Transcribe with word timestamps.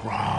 Crom. 0.00 0.37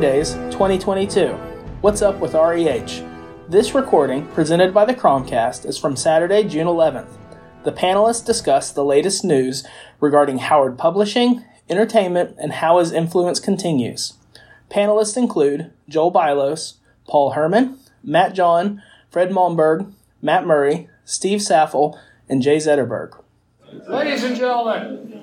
Days 0.00 0.34
2022. 0.50 1.28
What's 1.80 2.02
up 2.02 2.18
with 2.18 2.34
REH? 2.34 3.02
This 3.48 3.74
recording, 3.74 4.26
presented 4.28 4.74
by 4.74 4.84
the 4.84 4.92
Cromcast, 4.92 5.64
is 5.64 5.78
from 5.78 5.96
Saturday, 5.96 6.44
June 6.44 6.66
11th. 6.66 7.08
The 7.64 7.72
panelists 7.72 8.24
discuss 8.24 8.70
the 8.70 8.84
latest 8.84 9.24
news 9.24 9.66
regarding 9.98 10.38
Howard 10.38 10.76
Publishing, 10.76 11.44
entertainment, 11.70 12.36
and 12.38 12.52
how 12.52 12.78
his 12.78 12.92
influence 12.92 13.40
continues. 13.40 14.14
Panelists 14.70 15.16
include 15.16 15.72
Joel 15.88 16.12
Bylos, 16.12 16.74
Paul 17.08 17.30
Herman, 17.30 17.78
Matt 18.02 18.34
John, 18.34 18.82
Fred 19.08 19.30
Malmberg, 19.30 19.90
Matt 20.20 20.46
Murray, 20.46 20.90
Steve 21.06 21.40
Saffel, 21.40 21.98
and 22.28 22.42
Jay 22.42 22.58
Zetterberg. 22.58 23.22
Ladies 23.88 24.24
and 24.24 24.36
gentlemen, 24.36 25.22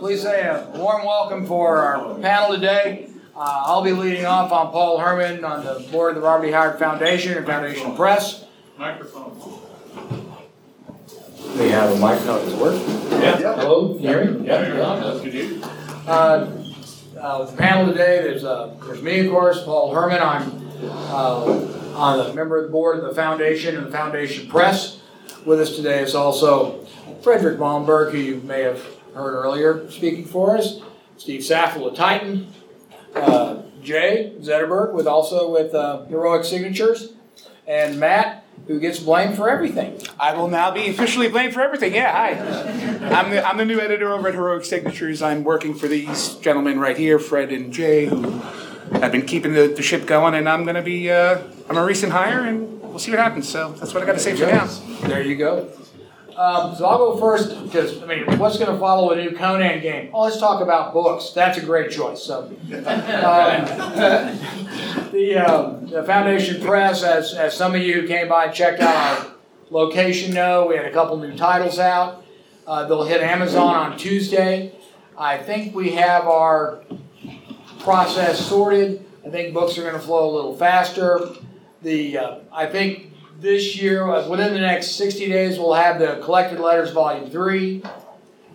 please 0.00 0.22
say 0.22 0.42
a 0.42 0.70
warm 0.74 1.04
welcome 1.04 1.46
for 1.46 1.78
our 1.78 2.18
panel 2.18 2.54
today. 2.54 3.10
Uh, 3.36 3.62
I'll 3.66 3.82
be 3.82 3.90
leading 3.90 4.26
off 4.26 4.52
on 4.52 4.70
Paul 4.70 4.98
Herman 4.98 5.44
on 5.44 5.64
the 5.64 5.84
board 5.90 6.10
of 6.10 6.22
the 6.22 6.26
Robert 6.26 6.46
E. 6.46 6.50
Howard 6.52 6.78
Foundation 6.78 7.36
and 7.36 7.44
Foundation 7.44 7.96
Press. 7.96 8.44
Microphone. 8.78 9.60
We 11.58 11.68
have 11.70 11.90
a 11.90 11.96
microphone. 11.96 12.44
Does 12.44 12.52
it 12.52 12.58
work? 12.60 13.20
Yeah. 13.20 13.56
Hello, 13.56 13.94
can 13.94 14.02
you 14.02 14.08
hear 14.08 14.24
me? 14.30 14.46
Yeah, 14.46 14.60
that's 14.62 15.20
good. 15.20 15.34
You? 15.34 15.62
Uh, 16.06 16.62
uh, 17.20 17.38
with 17.40 17.50
the 17.50 17.56
panel 17.56 17.86
today, 17.90 18.22
there's, 18.22 18.44
uh, 18.44 18.76
there's 18.84 19.02
me, 19.02 19.26
of 19.26 19.32
course, 19.32 19.64
Paul 19.64 19.92
Herman. 19.92 20.20
I'm 20.20 20.68
uh, 20.84 21.96
on 21.96 22.18
the 22.18 22.34
member 22.34 22.56
of 22.58 22.64
the 22.66 22.70
board 22.70 22.98
of 22.98 23.04
the 23.04 23.14
foundation 23.16 23.76
and 23.76 23.86
the 23.86 23.90
Foundation 23.90 24.48
Press. 24.48 25.00
With 25.44 25.60
us 25.60 25.74
today 25.74 26.02
is 26.02 26.14
also 26.14 26.84
Frederick 27.22 27.58
Malmberg, 27.58 28.12
who 28.12 28.18
you 28.18 28.36
may 28.42 28.62
have 28.62 28.80
heard 29.12 29.34
earlier 29.34 29.90
speaking 29.90 30.24
for 30.24 30.56
us. 30.56 30.80
Steve 31.16 31.44
Saffel 31.44 31.88
of 31.88 31.96
Titan. 31.96 32.46
Uh, 33.14 33.62
Jay 33.82 34.32
Zetterberg, 34.40 34.92
with 34.92 35.06
also 35.06 35.50
with 35.52 35.74
uh, 35.74 36.04
Heroic 36.06 36.44
Signatures, 36.44 37.12
and 37.66 38.00
Matt, 38.00 38.44
who 38.66 38.80
gets 38.80 38.98
blamed 38.98 39.36
for 39.36 39.48
everything. 39.48 40.00
I 40.18 40.34
will 40.34 40.48
now 40.48 40.70
be 40.70 40.88
officially 40.88 41.28
blamed 41.28 41.52
for 41.54 41.60
everything. 41.60 41.94
Yeah, 41.94 42.12
hi. 42.12 42.30
I'm 43.10 43.30
the, 43.30 43.46
I'm 43.46 43.58
the 43.58 43.64
new 43.64 43.80
editor 43.80 44.12
over 44.12 44.28
at 44.28 44.34
Heroic 44.34 44.64
Signatures. 44.64 45.20
I'm 45.22 45.44
working 45.44 45.74
for 45.74 45.86
these 45.86 46.34
gentlemen 46.36 46.80
right 46.80 46.96
here, 46.96 47.18
Fred 47.18 47.52
and 47.52 47.72
Jay, 47.72 48.06
who 48.06 48.30
have 48.92 49.12
been 49.12 49.26
keeping 49.26 49.52
the, 49.52 49.68
the 49.68 49.82
ship 49.82 50.06
going, 50.06 50.34
and 50.34 50.48
I'm 50.48 50.64
going 50.64 50.76
to 50.76 50.82
be, 50.82 51.10
uh, 51.10 51.42
I'm 51.68 51.76
a 51.76 51.84
recent 51.84 52.12
hire, 52.12 52.40
and 52.40 52.80
we'll 52.80 52.98
see 52.98 53.10
what 53.10 53.20
happens. 53.20 53.48
So 53.48 53.72
that's 53.72 53.92
what 53.92 54.02
I 54.02 54.06
got 54.06 54.12
to 54.12 54.18
say 54.18 54.34
for 54.34 54.46
now. 54.46 54.66
There 55.08 55.22
you 55.22 55.36
go. 55.36 55.70
Um, 56.36 56.74
so 56.74 56.84
I'll 56.86 56.98
go 56.98 57.16
first 57.16 57.62
because 57.62 58.02
I 58.02 58.06
mean, 58.06 58.38
what's 58.38 58.58
going 58.58 58.72
to 58.72 58.78
follow 58.78 59.12
a 59.12 59.16
new 59.16 59.36
Conan 59.36 59.80
game? 59.80 60.10
Oh, 60.12 60.22
let's 60.22 60.38
talk 60.38 60.60
about 60.60 60.92
books. 60.92 61.30
That's 61.30 61.58
a 61.58 61.60
great 61.64 61.92
choice. 61.92 62.22
So, 62.22 62.44
um, 62.44 62.50
the, 65.12 65.36
um, 65.36 65.86
the 65.86 66.02
Foundation 66.04 66.60
Press, 66.60 67.04
as, 67.04 67.34
as 67.34 67.56
some 67.56 67.74
of 67.74 67.82
you 67.82 68.00
who 68.00 68.08
came 68.08 68.28
by 68.28 68.46
and 68.46 68.54
checked 68.54 68.80
out 68.80 68.94
our 68.96 69.34
location 69.70 70.34
know, 70.34 70.66
we 70.66 70.76
had 70.76 70.86
a 70.86 70.92
couple 70.92 71.16
new 71.18 71.36
titles 71.36 71.78
out. 71.78 72.24
Uh, 72.66 72.86
they'll 72.86 73.04
hit 73.04 73.20
Amazon 73.20 73.76
on 73.76 73.96
Tuesday. 73.96 74.72
I 75.16 75.38
think 75.38 75.74
we 75.74 75.92
have 75.92 76.26
our 76.26 76.82
process 77.78 78.44
sorted. 78.44 79.04
I 79.24 79.30
think 79.30 79.54
books 79.54 79.78
are 79.78 79.82
going 79.82 79.94
to 79.94 80.00
flow 80.00 80.28
a 80.28 80.34
little 80.34 80.56
faster. 80.56 81.20
The 81.82 82.18
uh, 82.18 82.38
I 82.50 82.66
think 82.66 83.12
this 83.44 83.76
year, 83.76 84.08
uh, 84.08 84.26
within 84.26 84.54
the 84.54 84.60
next 84.60 84.92
60 84.92 85.28
days, 85.28 85.58
we'll 85.58 85.74
have 85.74 85.98
the 85.98 86.18
Collected 86.24 86.58
Letters 86.58 86.90
Volume 86.90 87.30
3 87.30 87.82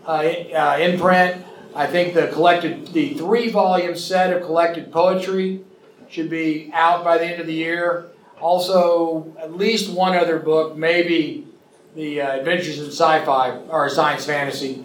uh, 0.05 0.09
uh, 0.09 0.77
in 0.81 0.99
print. 0.99 1.45
I 1.75 1.85
think 1.85 2.15
the 2.15 2.27
collected, 2.27 2.87
the 2.87 3.13
three 3.13 3.51
volume 3.51 3.95
set 3.95 4.33
of 4.33 4.41
collected 4.41 4.91
poetry 4.91 5.61
should 6.09 6.27
be 6.27 6.71
out 6.73 7.03
by 7.03 7.19
the 7.19 7.25
end 7.25 7.39
of 7.39 7.45
the 7.45 7.53
year. 7.53 8.07
Also, 8.41 9.35
at 9.39 9.55
least 9.55 9.93
one 9.93 10.17
other 10.17 10.39
book, 10.39 10.75
maybe 10.75 11.45
the 11.95 12.21
uh, 12.21 12.37
Adventures 12.37 12.79
in 12.79 12.87
Sci-Fi 12.87 13.57
or 13.69 13.87
Science 13.89 14.25
Fantasy, 14.25 14.83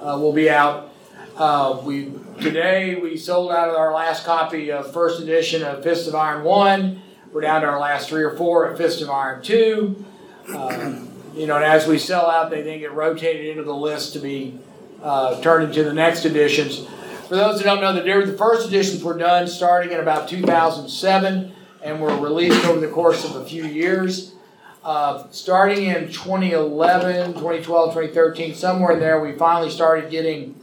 uh, 0.00 0.18
will 0.20 0.34
be 0.34 0.50
out. 0.50 0.92
Uh, 1.36 1.80
we 1.84 2.12
today 2.42 2.96
we 2.96 3.16
sold 3.16 3.50
out 3.50 3.70
our 3.70 3.94
last 3.94 4.26
copy 4.26 4.70
of 4.70 4.92
first 4.92 5.22
edition 5.22 5.62
of 5.62 5.82
Fist 5.82 6.06
of 6.06 6.14
Iron 6.14 6.44
One. 6.44 7.02
We're 7.32 7.42
down 7.42 7.60
to 7.60 7.68
our 7.68 7.78
last 7.78 8.08
three 8.08 8.22
or 8.22 8.34
four 8.36 8.70
at 8.70 8.78
Fist 8.78 9.02
of 9.02 9.10
Iron 9.10 9.42
2. 9.42 10.04
Uh, 10.48 11.00
you 11.34 11.46
know, 11.46 11.56
and 11.56 11.64
as 11.64 11.86
we 11.86 11.98
sell 11.98 12.26
out, 12.26 12.50
they 12.50 12.62
then 12.62 12.78
get 12.78 12.92
rotated 12.92 13.46
into 13.46 13.64
the 13.64 13.74
list 13.74 14.14
to 14.14 14.18
be 14.18 14.58
uh, 15.02 15.38
turned 15.42 15.64
into 15.64 15.84
the 15.84 15.92
next 15.92 16.24
editions. 16.24 16.86
For 17.28 17.36
those 17.36 17.58
who 17.58 17.64
don't 17.64 17.82
know 17.82 17.92
the 17.92 18.26
the 18.26 18.38
first 18.38 18.68
editions 18.68 19.04
were 19.04 19.16
done 19.16 19.46
starting 19.46 19.92
in 19.92 20.00
about 20.00 20.26
2007 20.28 21.52
and 21.84 22.00
were 22.00 22.16
released 22.16 22.64
over 22.64 22.80
the 22.80 22.88
course 22.88 23.26
of 23.26 23.36
a 23.36 23.44
few 23.44 23.66
years. 23.66 24.34
Uh, 24.82 25.26
starting 25.30 25.84
in 25.84 26.10
2011, 26.10 27.34
2012, 27.34 27.90
2013, 27.90 28.54
somewhere 28.54 28.92
in 28.92 29.00
there, 29.00 29.20
we 29.20 29.32
finally 29.32 29.70
started 29.70 30.10
getting 30.10 30.58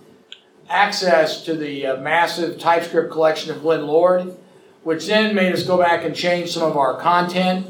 access 0.67 1.43
to 1.43 1.55
the 1.55 1.85
uh, 1.85 1.97
massive 1.97 2.59
TypeScript 2.59 3.11
collection 3.11 3.51
of 3.51 3.61
Glenn 3.61 3.85
Lord 3.85 4.35
which 4.85 5.07
then 5.07 5.33
made 5.33 5.51
us 5.51 5.63
go 5.63 5.79
back 5.79 6.05
and 6.05 6.15
change 6.15 6.51
some 6.51 6.61
of 6.61 6.77
our 6.77 6.95
content 7.01 7.65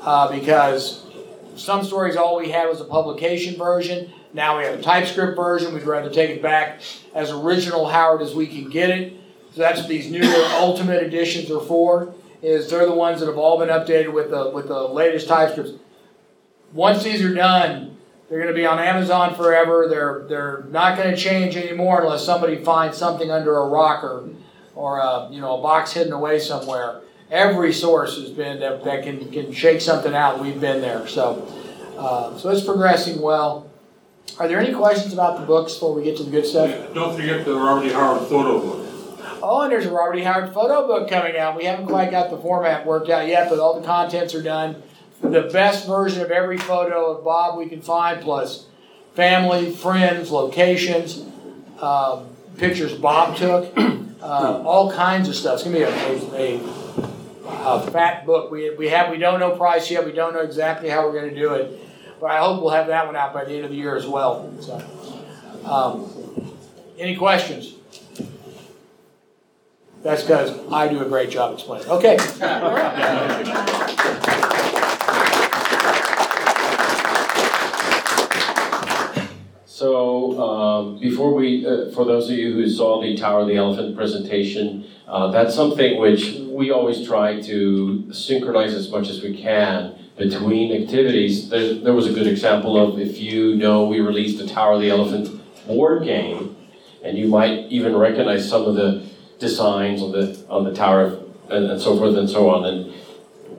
uh, 0.00 0.32
because 0.34 1.04
some 1.56 1.84
stories 1.84 2.16
all 2.16 2.38
we 2.38 2.48
had 2.48 2.66
was 2.70 2.80
a 2.80 2.86
publication 2.86 3.54
version. 3.54 4.10
Now 4.32 4.56
we 4.56 4.64
have 4.64 4.78
a 4.78 4.82
TypeScript 4.82 5.36
version. 5.36 5.74
We'd 5.74 5.82
rather 5.82 6.08
take 6.08 6.30
it 6.30 6.40
back 6.40 6.80
as 7.14 7.30
original 7.30 7.86
Howard 7.86 8.22
as 8.22 8.34
we 8.34 8.46
can 8.46 8.70
get 8.70 8.88
it. 8.88 9.12
So 9.52 9.60
that's 9.60 9.80
what 9.80 9.90
these 9.90 10.10
newer 10.10 10.24
Ultimate 10.54 11.02
editions 11.02 11.50
are 11.50 11.60
for. 11.60 12.14
Is 12.40 12.70
they're 12.70 12.86
the 12.86 12.94
ones 12.94 13.20
that 13.20 13.26
have 13.26 13.36
all 13.36 13.58
been 13.58 13.68
updated 13.68 14.14
with 14.14 14.30
the 14.30 14.48
with 14.48 14.68
the 14.68 14.88
latest 14.88 15.28
TypeScripts. 15.28 15.78
Once 16.72 17.04
these 17.04 17.22
are 17.22 17.34
done, 17.34 17.98
they're 18.30 18.40
going 18.40 18.52
to 18.52 18.56
be 18.56 18.64
on 18.64 18.78
Amazon 18.78 19.34
forever. 19.34 19.86
They're 19.86 20.24
they're 20.28 20.64
not 20.70 20.96
going 20.96 21.14
to 21.14 21.16
change 21.16 21.58
anymore 21.58 22.00
unless 22.00 22.24
somebody 22.24 22.56
finds 22.64 22.96
something 22.96 23.30
under 23.30 23.54
a 23.58 23.68
rocker 23.68 24.30
a, 24.76 25.28
you 25.30 25.40
know 25.40 25.58
a 25.58 25.62
box 25.62 25.92
hidden 25.92 26.12
away 26.12 26.38
somewhere. 26.38 27.00
Every 27.30 27.72
source 27.72 28.16
has 28.16 28.30
been 28.30 28.60
that, 28.60 28.84
that 28.84 29.02
can, 29.02 29.30
can 29.32 29.52
shake 29.52 29.80
something 29.80 30.14
out. 30.14 30.40
We've 30.40 30.60
been 30.60 30.80
there, 30.80 31.08
so 31.08 31.46
uh, 31.98 32.36
so 32.38 32.50
it's 32.50 32.64
progressing 32.64 33.20
well. 33.20 33.70
Are 34.38 34.48
there 34.48 34.58
any 34.58 34.74
questions 34.74 35.12
about 35.12 35.38
the 35.38 35.46
books 35.46 35.74
before 35.74 35.94
we 35.94 36.02
get 36.02 36.16
to 36.16 36.24
the 36.24 36.30
good 36.30 36.46
stuff? 36.46 36.68
Yeah, 36.68 36.86
Don't 36.92 37.14
forget 37.14 37.44
the 37.44 37.54
Robert 37.54 37.86
E. 37.86 37.92
Howard 37.92 38.28
photo 38.28 38.60
book. 38.60 38.80
Oh, 39.42 39.62
and 39.62 39.70
there's 39.70 39.86
a 39.86 39.92
Robert 39.92 40.16
E. 40.16 40.22
Howard 40.22 40.52
photo 40.52 40.86
book 40.86 41.08
coming 41.08 41.36
out. 41.36 41.56
We 41.56 41.64
haven't 41.64 41.86
quite 41.86 42.10
got 42.10 42.30
the 42.30 42.38
format 42.38 42.86
worked 42.86 43.10
out 43.10 43.28
yet, 43.28 43.48
but 43.48 43.58
all 43.58 43.78
the 43.78 43.86
contents 43.86 44.34
are 44.34 44.42
done. 44.42 44.82
The 45.20 45.42
best 45.52 45.86
version 45.86 46.22
of 46.22 46.30
every 46.30 46.58
photo 46.58 47.12
of 47.12 47.24
Bob 47.24 47.58
we 47.58 47.68
can 47.68 47.80
find, 47.80 48.20
plus 48.20 48.66
family, 49.14 49.70
friends, 49.70 50.30
locations, 50.30 51.24
um, 51.80 52.26
pictures 52.58 52.94
Bob 52.94 53.36
took. 53.36 53.72
uh, 54.24 54.62
all 54.64 54.90
kinds 54.90 55.28
of 55.28 55.34
stuff. 55.34 55.54
It's 55.54 55.64
gonna 55.64 55.76
be 55.76 55.82
a, 55.82 55.90
a, 56.34 56.60
a, 57.46 57.90
fat 57.90 58.24
book. 58.24 58.50
We, 58.50 58.74
we 58.74 58.88
have 58.88 59.10
we 59.10 59.18
don't 59.18 59.38
know 59.38 59.54
price 59.54 59.90
yet. 59.90 60.06
We 60.06 60.12
don't 60.12 60.32
know 60.32 60.40
exactly 60.40 60.88
how 60.88 61.06
we're 61.06 61.20
gonna 61.20 61.34
do 61.34 61.52
it, 61.54 61.78
but 62.20 62.30
I 62.30 62.38
hope 62.38 62.62
we'll 62.62 62.70
have 62.70 62.86
that 62.86 63.06
one 63.06 63.16
out 63.16 63.34
by 63.34 63.44
the 63.44 63.52
end 63.54 63.66
of 63.66 63.70
the 63.70 63.76
year 63.76 63.94
as 63.94 64.06
well. 64.06 64.50
So, 64.62 64.82
um, 65.70 66.10
any 66.98 67.16
questions? 67.16 67.74
That's 70.02 70.22
because 70.22 70.58
I 70.72 70.88
do 70.88 71.00
a 71.00 71.08
great 71.08 71.30
job 71.30 71.54
explaining. 71.54 71.88
Okay. 71.88 72.18
So 79.84 80.40
um, 80.40 80.98
before 80.98 81.34
we, 81.34 81.66
uh, 81.66 81.90
for 81.90 82.06
those 82.06 82.30
of 82.30 82.38
you 82.38 82.54
who 82.54 82.66
saw 82.70 83.02
the 83.02 83.14
Tower 83.18 83.40
of 83.40 83.48
the 83.48 83.56
Elephant 83.56 83.94
presentation, 83.94 84.86
uh, 85.06 85.30
that's 85.30 85.54
something 85.54 86.00
which 86.00 86.36
we 86.48 86.70
always 86.70 87.06
try 87.06 87.38
to 87.42 88.10
synchronize 88.10 88.72
as 88.72 88.90
much 88.90 89.10
as 89.10 89.20
we 89.22 89.36
can 89.36 89.94
between 90.16 90.72
activities. 90.82 91.50
There, 91.50 91.74
there 91.74 91.92
was 91.92 92.06
a 92.06 92.14
good 92.14 92.26
example 92.26 92.82
of 92.82 92.98
if 92.98 93.20
you 93.20 93.56
know 93.56 93.84
we 93.84 94.00
released 94.00 94.38
the 94.38 94.46
Tower 94.46 94.72
of 94.72 94.80
the 94.80 94.88
Elephant 94.88 95.28
board 95.66 96.04
game, 96.04 96.56
and 97.02 97.18
you 97.18 97.28
might 97.28 97.66
even 97.68 97.94
recognize 97.94 98.48
some 98.48 98.64
of 98.64 98.76
the 98.76 99.06
designs 99.38 100.00
on 100.00 100.12
the 100.12 100.46
on 100.48 100.64
the 100.64 100.72
tower 100.72 101.20
and, 101.50 101.70
and 101.72 101.78
so 101.78 101.98
forth 101.98 102.16
and 102.16 102.30
so 102.30 102.48
on. 102.48 102.64
And 102.64 102.94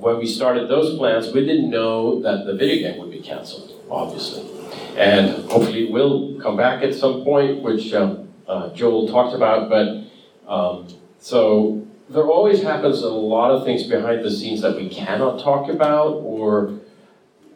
when 0.01 0.17
we 0.17 0.25
started 0.25 0.69
those 0.69 0.97
plans, 0.97 1.31
we 1.31 1.45
didn't 1.45 1.69
know 1.69 2.19
that 2.23 2.47
the 2.47 2.55
video 2.55 2.89
game 2.89 2.99
would 2.99 3.11
be 3.11 3.19
canceled, 3.19 3.79
obviously. 3.91 4.54
And 4.97 5.49
hopefully 5.49 5.91
will 5.91 6.39
come 6.41 6.55
back 6.55 6.83
at 6.83 6.93
some 6.93 7.23
point, 7.23 7.61
which 7.61 7.93
um, 7.93 8.29
uh, 8.47 8.73
Joel 8.73 9.07
talked 9.07 9.35
about. 9.35 9.69
But 9.69 10.03
um, 10.51 10.87
so 11.19 11.85
there 12.09 12.27
always 12.27 12.61
happens 12.61 13.01
a 13.01 13.09
lot 13.09 13.51
of 13.51 13.65
things 13.65 13.83
behind 13.83 14.23
the 14.23 14.31
scenes 14.31 14.61
that 14.61 14.75
we 14.75 14.89
cannot 14.89 15.41
talk 15.41 15.69
about 15.69 16.13
or 16.23 16.79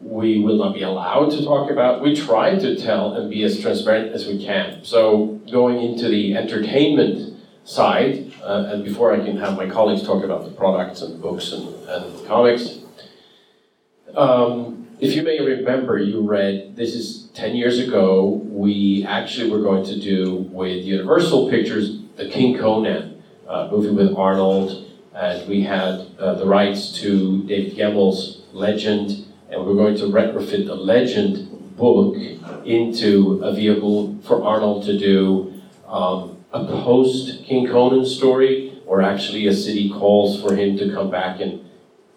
we 0.00 0.40
will 0.40 0.56
not 0.56 0.74
be 0.74 0.82
allowed 0.82 1.30
to 1.30 1.44
talk 1.44 1.70
about. 1.70 2.02
We 2.02 2.16
try 2.16 2.58
to 2.58 2.76
tell 2.76 3.14
and 3.14 3.30
be 3.30 3.42
as 3.44 3.60
transparent 3.60 4.12
as 4.12 4.26
we 4.26 4.42
can. 4.42 4.82
So 4.82 5.40
going 5.50 5.80
into 5.82 6.08
the 6.08 6.36
entertainment 6.36 7.38
side, 7.64 8.32
uh, 8.42 8.70
and 8.72 8.84
before 8.84 9.12
I 9.12 9.24
can 9.24 9.36
have 9.36 9.56
my 9.56 9.68
colleagues 9.68 10.02
talk 10.02 10.24
about 10.24 10.44
the 10.44 10.50
products 10.52 11.02
and 11.02 11.20
books 11.20 11.52
and, 11.52 11.68
and 11.88 12.26
comics, 12.26 12.80
um, 14.16 14.88
if 15.00 15.14
you 15.14 15.22
may 15.22 15.40
remember, 15.40 15.98
you 15.98 16.20
read 16.20 16.76
this 16.76 16.94
is 16.94 17.28
10 17.34 17.56
years 17.56 17.78
ago, 17.78 18.42
we 18.50 19.04
actually 19.08 19.50
were 19.50 19.62
going 19.62 19.84
to 19.84 19.98
do 19.98 20.48
with 20.52 20.84
Universal 20.84 21.50
Pictures 21.50 21.98
the 22.16 22.28
King 22.28 22.58
Conan 22.58 23.22
uh, 23.48 23.68
movie 23.70 23.90
with 23.90 24.14
Arnold, 24.14 24.86
and 25.14 25.48
we 25.48 25.62
had 25.62 26.06
uh, 26.18 26.34
the 26.34 26.44
rights 26.44 26.92
to 27.00 27.44
David 27.44 27.76
Gemmell's 27.76 28.42
Legend 28.52 29.26
and 29.50 29.66
we're 29.66 29.74
going 29.74 29.96
to 29.96 30.04
retrofit 30.04 30.66
the 30.66 30.74
legend 30.74 31.76
book 31.76 32.16
into 32.64 33.42
a 33.42 33.52
vehicle 33.52 34.18
for 34.22 34.44
Arnold 34.44 34.84
to 34.84 34.96
do 34.96 35.60
um, 35.88 36.44
a 36.52 36.64
post 36.64 37.44
King 37.44 37.66
Conan 37.66 38.06
story, 38.06 38.80
or 38.86 39.02
actually 39.02 39.46
a 39.46 39.54
city 39.54 39.90
calls 39.90 40.40
for 40.40 40.54
him 40.54 40.76
to 40.76 40.92
come 40.92 41.10
back 41.10 41.40
and 41.40 41.68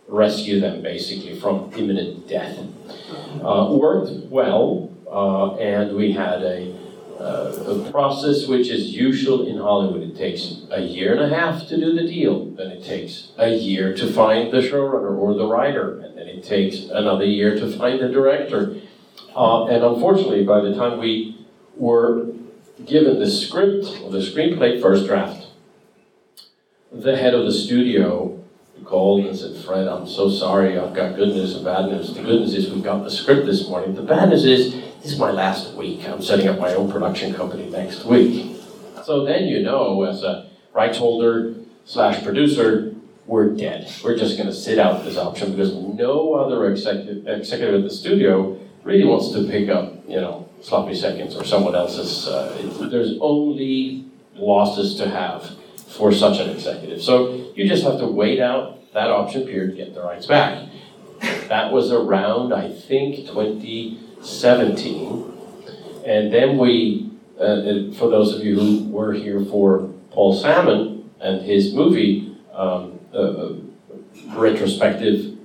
rescue 0.07 0.59
them 0.59 0.81
basically 0.81 1.39
from 1.39 1.71
imminent 1.77 2.27
death. 2.27 2.57
Uh, 3.43 3.69
worked 3.71 4.11
well, 4.29 4.91
uh, 5.11 5.55
and 5.55 5.95
we 5.95 6.11
had 6.11 6.41
a 6.41 6.73
uh, 7.19 7.53
a 7.67 7.91
process 7.91 8.47
which 8.47 8.69
is 8.69 8.89
usual 8.89 9.47
in 9.47 9.57
Hollywood. 9.57 10.01
It 10.01 10.17
takes 10.17 10.57
a 10.71 10.81
year 10.81 11.13
and 11.13 11.31
a 11.31 11.37
half 11.37 11.67
to 11.67 11.77
do 11.77 11.93
the 11.93 12.05
deal, 12.05 12.45
then 12.51 12.67
it 12.67 12.83
takes 12.83 13.31
a 13.37 13.49
year 13.49 13.93
to 13.95 14.11
find 14.11 14.51
the 14.51 14.57
showrunner 14.57 15.15
or 15.17 15.33
the 15.33 15.45
writer, 15.45 15.99
and 15.99 16.17
then 16.17 16.27
it 16.27 16.43
takes 16.43 16.85
another 16.89 17.23
year 17.23 17.55
to 17.55 17.71
find 17.77 18.01
the 18.01 18.09
director. 18.09 18.81
Uh, 19.35 19.67
and 19.67 19.83
unfortunately, 19.83 20.43
by 20.43 20.59
the 20.59 20.75
time 20.75 20.99
we 20.99 21.45
were 21.77 22.27
given 22.85 23.19
the 23.19 23.29
script 23.29 23.85
or 24.03 24.11
the 24.11 24.19
screenplay 24.19 24.81
first 24.81 25.05
draft, 25.05 25.47
the 26.91 27.15
head 27.15 27.33
of 27.33 27.45
the 27.45 27.53
studio 27.53 28.32
called 28.85 29.25
and 29.25 29.37
said, 29.37 29.55
Fred, 29.63 29.87
I'm 29.87 30.07
so 30.07 30.29
sorry, 30.29 30.77
I've 30.77 30.93
got 30.93 31.15
good 31.15 31.29
news 31.29 31.55
and 31.55 31.65
bad 31.65 31.85
news. 31.85 32.13
The 32.13 32.21
good 32.21 32.41
news 32.41 32.53
is 32.53 32.71
we've 32.71 32.83
got 32.83 33.03
the 33.03 33.11
script 33.11 33.45
this 33.45 33.67
morning. 33.67 33.95
The 33.95 34.01
bad 34.01 34.29
news 34.29 34.45
is 34.45 34.73
this 35.01 35.13
is 35.13 35.19
my 35.19 35.31
last 35.31 35.73
week. 35.73 36.07
I'm 36.07 36.21
setting 36.21 36.47
up 36.47 36.59
my 36.59 36.73
own 36.73 36.91
production 36.91 37.33
company 37.33 37.69
next 37.69 38.05
week. 38.05 38.57
So 39.03 39.25
then 39.25 39.45
you 39.45 39.61
know, 39.61 40.03
as 40.03 40.23
a 40.23 40.49
rights 40.73 40.97
holder 40.97 41.55
slash 41.85 42.23
producer, 42.23 42.93
we're 43.25 43.49
dead. 43.49 43.91
We're 44.03 44.17
just 44.17 44.37
going 44.37 44.49
to 44.49 44.55
sit 44.55 44.79
out 44.79 45.05
this 45.05 45.17
option 45.17 45.51
because 45.51 45.73
no 45.73 46.33
other 46.33 46.69
executive, 46.69 47.27
executive 47.27 47.75
at 47.75 47.83
the 47.83 47.93
studio 47.93 48.59
really 48.83 49.05
wants 49.05 49.31
to 49.31 49.47
pick 49.47 49.69
up, 49.69 49.93
you 50.07 50.19
know, 50.19 50.49
sloppy 50.61 50.95
seconds 50.95 51.35
or 51.35 51.43
someone 51.43 51.75
else's. 51.75 52.27
Uh, 52.27 52.87
there's 52.89 53.17
only 53.21 54.05
losses 54.35 54.95
to 54.95 55.09
have 55.09 55.55
for 55.93 56.11
such 56.11 56.39
an 56.39 56.49
executive. 56.49 57.01
So 57.01 57.51
you 57.55 57.65
just 57.67 57.83
have 57.83 57.99
to 57.99 58.07
wait 58.07 58.39
out 58.39 58.91
that 58.93 59.11
option 59.11 59.45
period 59.45 59.71
to 59.71 59.77
get 59.77 59.93
the 59.93 60.01
rights 60.01 60.25
back. 60.25 60.69
That 61.49 61.71
was 61.71 61.91
around, 61.91 62.51
I 62.53 62.71
think, 62.71 63.27
2017. 63.27 65.31
And 66.05 66.33
then 66.33 66.57
we, 66.57 67.11
uh, 67.39 67.91
for 67.93 68.09
those 68.09 68.33
of 68.33 68.43
you 68.43 68.59
who 68.59 68.89
were 68.89 69.13
here 69.13 69.45
for 69.45 69.89
Paul 70.11 70.35
Sammon 70.35 71.09
and 71.21 71.41
his 71.41 71.73
movie 71.73 72.35
um, 72.53 72.99
uh, 73.13 73.17
uh 73.17 73.53
retrospective 74.35 75.37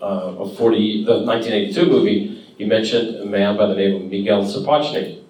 uh, 0.00 0.38
of 0.38 0.56
40, 0.56 1.04
the 1.04 1.20
1982 1.20 1.86
movie, 1.86 2.42
he 2.58 2.64
mentioned 2.64 3.16
a 3.16 3.26
man 3.26 3.56
by 3.56 3.66
the 3.66 3.74
name 3.74 3.96
of 3.96 4.02
Miguel 4.10 4.44
Sapochnik. 4.44 5.22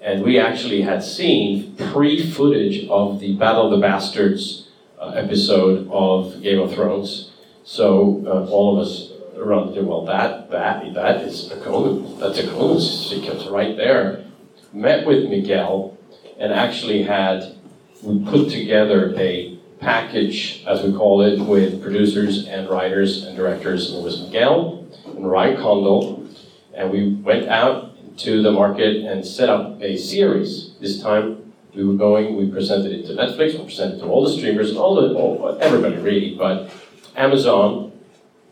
And 0.00 0.22
we 0.22 0.38
actually 0.38 0.82
had 0.82 1.02
seen 1.02 1.74
pre 1.76 2.30
footage 2.30 2.88
of 2.88 3.20
the 3.20 3.34
Battle 3.36 3.66
of 3.66 3.70
the 3.72 3.78
Bastards 3.78 4.68
uh, 5.00 5.10
episode 5.10 5.88
of 5.90 6.40
Game 6.42 6.60
of 6.60 6.72
Thrones. 6.72 7.32
So 7.64 8.22
uh, 8.26 8.50
all 8.50 8.78
of 8.78 8.86
us 8.86 9.12
around 9.36 9.74
the 9.74 9.82
well, 9.82 10.04
that 10.06 10.50
that 10.50 10.94
that 10.94 11.20
is 11.22 11.50
a 11.50 11.60
Conan. 11.60 12.18
That's 12.18 12.38
a 12.38 12.46
Conan 12.48 12.80
sequence 12.80 13.46
right 13.46 13.76
there. 13.76 14.24
Met 14.72 15.06
with 15.06 15.28
Miguel 15.28 15.96
and 16.38 16.52
actually 16.52 17.02
had 17.02 17.56
we 18.02 18.24
put 18.24 18.50
together 18.50 19.14
a 19.16 19.58
package, 19.80 20.64
as 20.66 20.82
we 20.82 20.92
call 20.92 21.22
it, 21.22 21.40
with 21.40 21.82
producers 21.82 22.46
and 22.46 22.68
writers 22.68 23.24
and 23.24 23.36
directors. 23.36 23.90
And 23.90 24.00
it 24.00 24.04
was 24.04 24.22
Miguel 24.22 24.86
and 25.06 25.28
Ryan 25.28 25.56
Condal, 25.56 26.28
and 26.74 26.90
we 26.90 27.14
went 27.14 27.48
out 27.48 27.87
to 28.18 28.42
the 28.42 28.50
market 28.50 29.04
and 29.04 29.24
set 29.24 29.48
up 29.48 29.80
a 29.80 29.96
series. 29.96 30.72
This 30.80 31.00
time 31.00 31.52
we 31.74 31.84
were 31.84 31.94
going, 31.94 32.36
we 32.36 32.50
presented 32.50 32.92
it 32.92 33.06
to 33.06 33.12
Netflix, 33.12 33.58
we 33.58 33.64
presented 33.64 33.96
it 33.96 34.00
to 34.00 34.06
all 34.06 34.24
the 34.24 34.32
streamers, 34.32 34.76
all 34.76 34.96
the 34.96 35.14
all, 35.14 35.58
everybody 35.60 35.96
really, 35.96 36.34
but 36.34 36.70
Amazon 37.16 37.92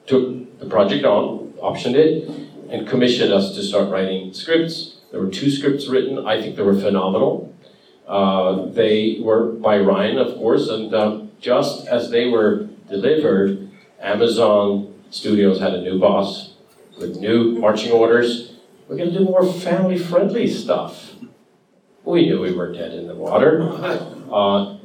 took 0.07 0.59
the 0.61 0.67
project 0.67 1.05
on, 1.05 1.53
optioned 1.63 1.95
it, 1.95 2.29
and 2.71 2.87
commissioned 2.87 3.33
us 3.33 3.55
to 3.55 3.63
start 3.63 3.91
writing 3.91 4.33
scripts. 4.33 4.97
There 5.11 5.21
were 5.21 5.31
two 5.31 5.51
scripts 5.51 5.89
written. 5.89 6.27
I 6.27 6.41
think 6.41 6.57
they 6.57 6.63
were 6.63 6.79
phenomenal. 6.79 7.55
Uh, 8.07 8.67
they 8.67 9.19
were 9.21 9.53
by 9.53 9.79
Ryan, 9.79 10.19
of 10.19 10.37
course, 10.37 10.69
and 10.69 10.95
um, 10.95 11.31
just 11.41 11.87
as 11.89 12.11
they 12.11 12.29
were 12.29 12.69
delivered, 12.89 13.69
Amazon 14.01 14.95
Studios 15.11 15.59
had 15.59 15.75
a 15.75 15.81
new 15.81 15.99
boss 15.99 16.55
with 16.99 17.17
new 17.17 17.59
marching 17.59 17.93
orders. 17.93 18.56
We're 18.89 18.97
going 18.97 19.13
to 19.13 19.19
do 19.19 19.25
more 19.25 19.45
family 19.45 19.99
friendly 19.99 20.47
stuff. 20.47 21.15
We 22.05 22.27
knew 22.27 22.41
we 22.41 22.53
were 22.53 22.73
dead 22.73 22.93
in 22.93 23.09
the 23.09 23.15
water. 23.15 24.13
Uh, 24.27 24.77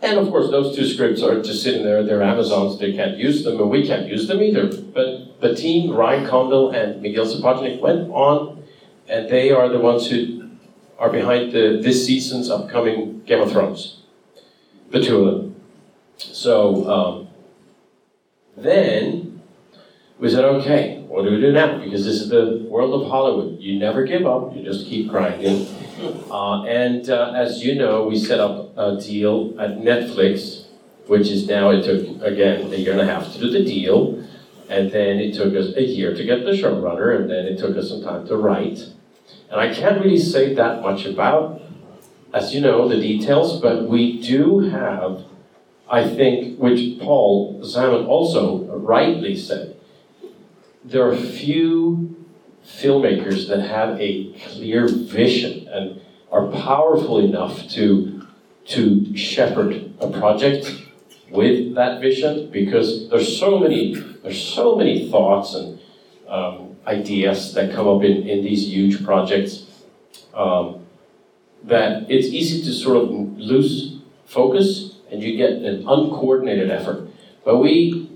and 0.00 0.18
of 0.18 0.28
course, 0.28 0.50
those 0.50 0.74
two 0.74 0.86
scripts 0.86 1.22
are 1.22 1.40
just 1.42 1.62
sitting 1.62 1.84
there. 1.84 2.02
They're 2.02 2.22
Amazons. 2.22 2.78
They 2.78 2.92
can't 2.92 3.16
use 3.16 3.44
them, 3.44 3.60
and 3.60 3.70
we 3.70 3.86
can't 3.86 4.06
use 4.06 4.26
them 4.26 4.42
either. 4.42 4.66
But 4.66 5.40
the 5.40 5.54
team, 5.54 5.92
Ryan 5.92 6.26
Condal 6.26 6.70
and 6.70 7.00
Miguel 7.00 7.24
Sapochnik, 7.24 7.80
went 7.80 8.10
on, 8.10 8.62
and 9.08 9.30
they 9.30 9.50
are 9.50 9.68
the 9.68 9.78
ones 9.78 10.08
who 10.08 10.50
are 10.98 11.10
behind 11.10 11.52
the, 11.52 11.78
this 11.82 12.06
season's 12.06 12.50
upcoming 12.50 13.22
Game 13.24 13.40
of 13.40 13.50
Thrones. 13.50 13.98
The 14.90 15.02
two 15.02 15.24
of 15.24 15.34
them. 15.34 15.56
So 16.16 16.90
um, 16.90 17.28
then 18.56 19.23
we 20.18 20.30
said, 20.30 20.44
okay, 20.44 21.02
what 21.08 21.24
do 21.24 21.30
we 21.30 21.40
do 21.40 21.52
now? 21.52 21.78
Because 21.78 22.04
this 22.04 22.20
is 22.20 22.28
the 22.28 22.66
world 22.68 23.02
of 23.02 23.10
Hollywood. 23.10 23.58
You 23.60 23.78
never 23.78 24.04
give 24.04 24.26
up. 24.26 24.54
You 24.54 24.62
just 24.62 24.86
keep 24.86 25.08
grinding. 25.08 25.66
Uh, 26.30 26.64
and 26.64 27.10
uh, 27.10 27.32
as 27.34 27.64
you 27.64 27.74
know, 27.74 28.06
we 28.06 28.18
set 28.18 28.40
up 28.40 28.76
a 28.76 29.00
deal 29.00 29.54
at 29.60 29.78
Netflix, 29.78 30.66
which 31.06 31.28
is 31.28 31.48
now, 31.48 31.70
it 31.70 31.82
took, 31.82 32.22
again, 32.22 32.72
a 32.72 32.76
year 32.76 32.92
and 32.92 33.00
a 33.00 33.06
half 33.06 33.32
to 33.32 33.38
do 33.40 33.50
the 33.50 33.64
deal. 33.64 34.24
And 34.68 34.90
then 34.92 35.18
it 35.18 35.34
took 35.34 35.54
us 35.54 35.74
a 35.76 35.82
year 35.82 36.14
to 36.14 36.24
get 36.24 36.44
the 36.44 36.52
showrunner, 36.52 37.20
and 37.20 37.30
then 37.30 37.46
it 37.46 37.58
took 37.58 37.76
us 37.76 37.88
some 37.90 38.02
time 38.02 38.26
to 38.28 38.36
write. 38.36 38.80
And 39.50 39.60
I 39.60 39.74
can't 39.74 40.00
really 40.00 40.18
say 40.18 40.54
that 40.54 40.80
much 40.80 41.04
about, 41.04 41.60
as 42.32 42.54
you 42.54 42.60
know, 42.60 42.88
the 42.88 42.96
details, 42.96 43.60
but 43.60 43.88
we 43.88 44.20
do 44.20 44.60
have, 44.60 45.24
I 45.88 46.08
think, 46.08 46.58
which 46.58 46.98
Paul 46.98 47.62
Sammon 47.64 48.06
also 48.06 48.64
rightly 48.78 49.36
said, 49.36 49.73
there 50.84 51.08
are 51.08 51.16
few 51.16 52.14
filmmakers 52.64 53.48
that 53.48 53.60
have 53.60 54.00
a 54.00 54.32
clear 54.34 54.88
vision 54.88 55.68
and 55.68 56.00
are 56.30 56.48
powerful 56.48 57.18
enough 57.18 57.68
to 57.70 58.26
to 58.66 59.14
shepherd 59.16 59.92
a 60.00 60.10
project 60.10 60.82
with 61.30 61.74
that 61.74 62.00
vision 62.00 62.50
because 62.50 63.10
there's 63.10 63.38
so 63.38 63.58
many 63.58 63.94
there's 64.22 64.42
so 64.42 64.76
many 64.76 65.10
thoughts 65.10 65.54
and 65.54 65.78
um, 66.28 66.76
ideas 66.86 67.54
that 67.54 67.72
come 67.74 67.86
up 67.86 68.02
in, 68.02 68.26
in 68.28 68.42
these 68.42 68.66
huge 68.66 69.04
projects 69.04 69.66
um, 70.34 70.84
that 71.62 72.10
it's 72.10 72.28
easy 72.28 72.62
to 72.62 72.72
sort 72.72 72.96
of 72.96 73.10
lose 73.38 73.98
focus 74.26 74.96
and 75.10 75.22
you 75.22 75.36
get 75.36 75.50
an 75.50 75.86
uncoordinated 75.86 76.70
effort. 76.70 77.08
But 77.44 77.58
we 77.58 78.10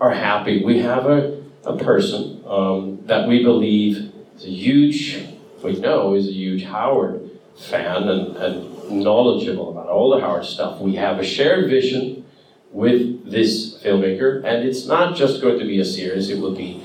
are 0.00 0.10
happy. 0.10 0.64
We 0.64 0.78
have 0.80 1.06
a, 1.06 1.39
a 1.64 1.76
person 1.76 2.42
um, 2.46 3.00
that 3.06 3.28
we 3.28 3.42
believe 3.42 4.12
is 4.36 4.44
a 4.44 4.48
huge 4.48 5.26
we 5.62 5.78
know 5.78 6.14
is 6.14 6.28
a 6.28 6.32
huge 6.32 6.64
Howard 6.64 7.30
fan 7.56 8.08
and, 8.08 8.36
and 8.36 8.90
knowledgeable 8.90 9.70
about 9.70 9.88
all 9.88 10.10
the 10.10 10.20
Howard 10.20 10.44
stuff. 10.44 10.80
We 10.80 10.96
have 10.96 11.18
a 11.18 11.24
shared 11.24 11.68
vision 11.68 12.24
with 12.72 13.30
this 13.30 13.78
filmmaker, 13.82 14.38
and 14.44 14.66
it's 14.66 14.86
not 14.86 15.16
just 15.16 15.40
going 15.42 15.58
to 15.58 15.64
be 15.64 15.80
a 15.80 15.84
series, 15.84 16.30
it 16.30 16.38
will 16.38 16.54
be, 16.54 16.82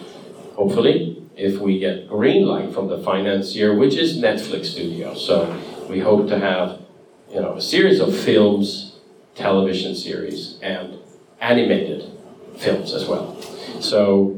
hopefully, 0.55 1.24
if 1.36 1.60
we 1.60 1.79
get 1.79 2.08
green 2.08 2.46
light 2.46 2.74
from 2.74 2.88
the 2.88 2.98
financier, 2.98 3.75
which 3.75 3.96
is 3.96 4.17
Netflix 4.17 4.67
Studios. 4.67 5.25
So 5.25 5.62
we 5.89 6.00
hope 6.00 6.27
to 6.29 6.39
have 6.39 6.82
you 7.29 7.41
know, 7.41 7.55
a 7.55 7.62
series 7.62 8.00
of 8.00 8.15
films, 8.15 8.96
television 9.36 9.96
series, 9.96 10.58
and 10.62 10.98
animated 11.39 12.10
films 12.58 12.94
as 12.94 13.05
well. 13.05 13.39
So 13.79 14.35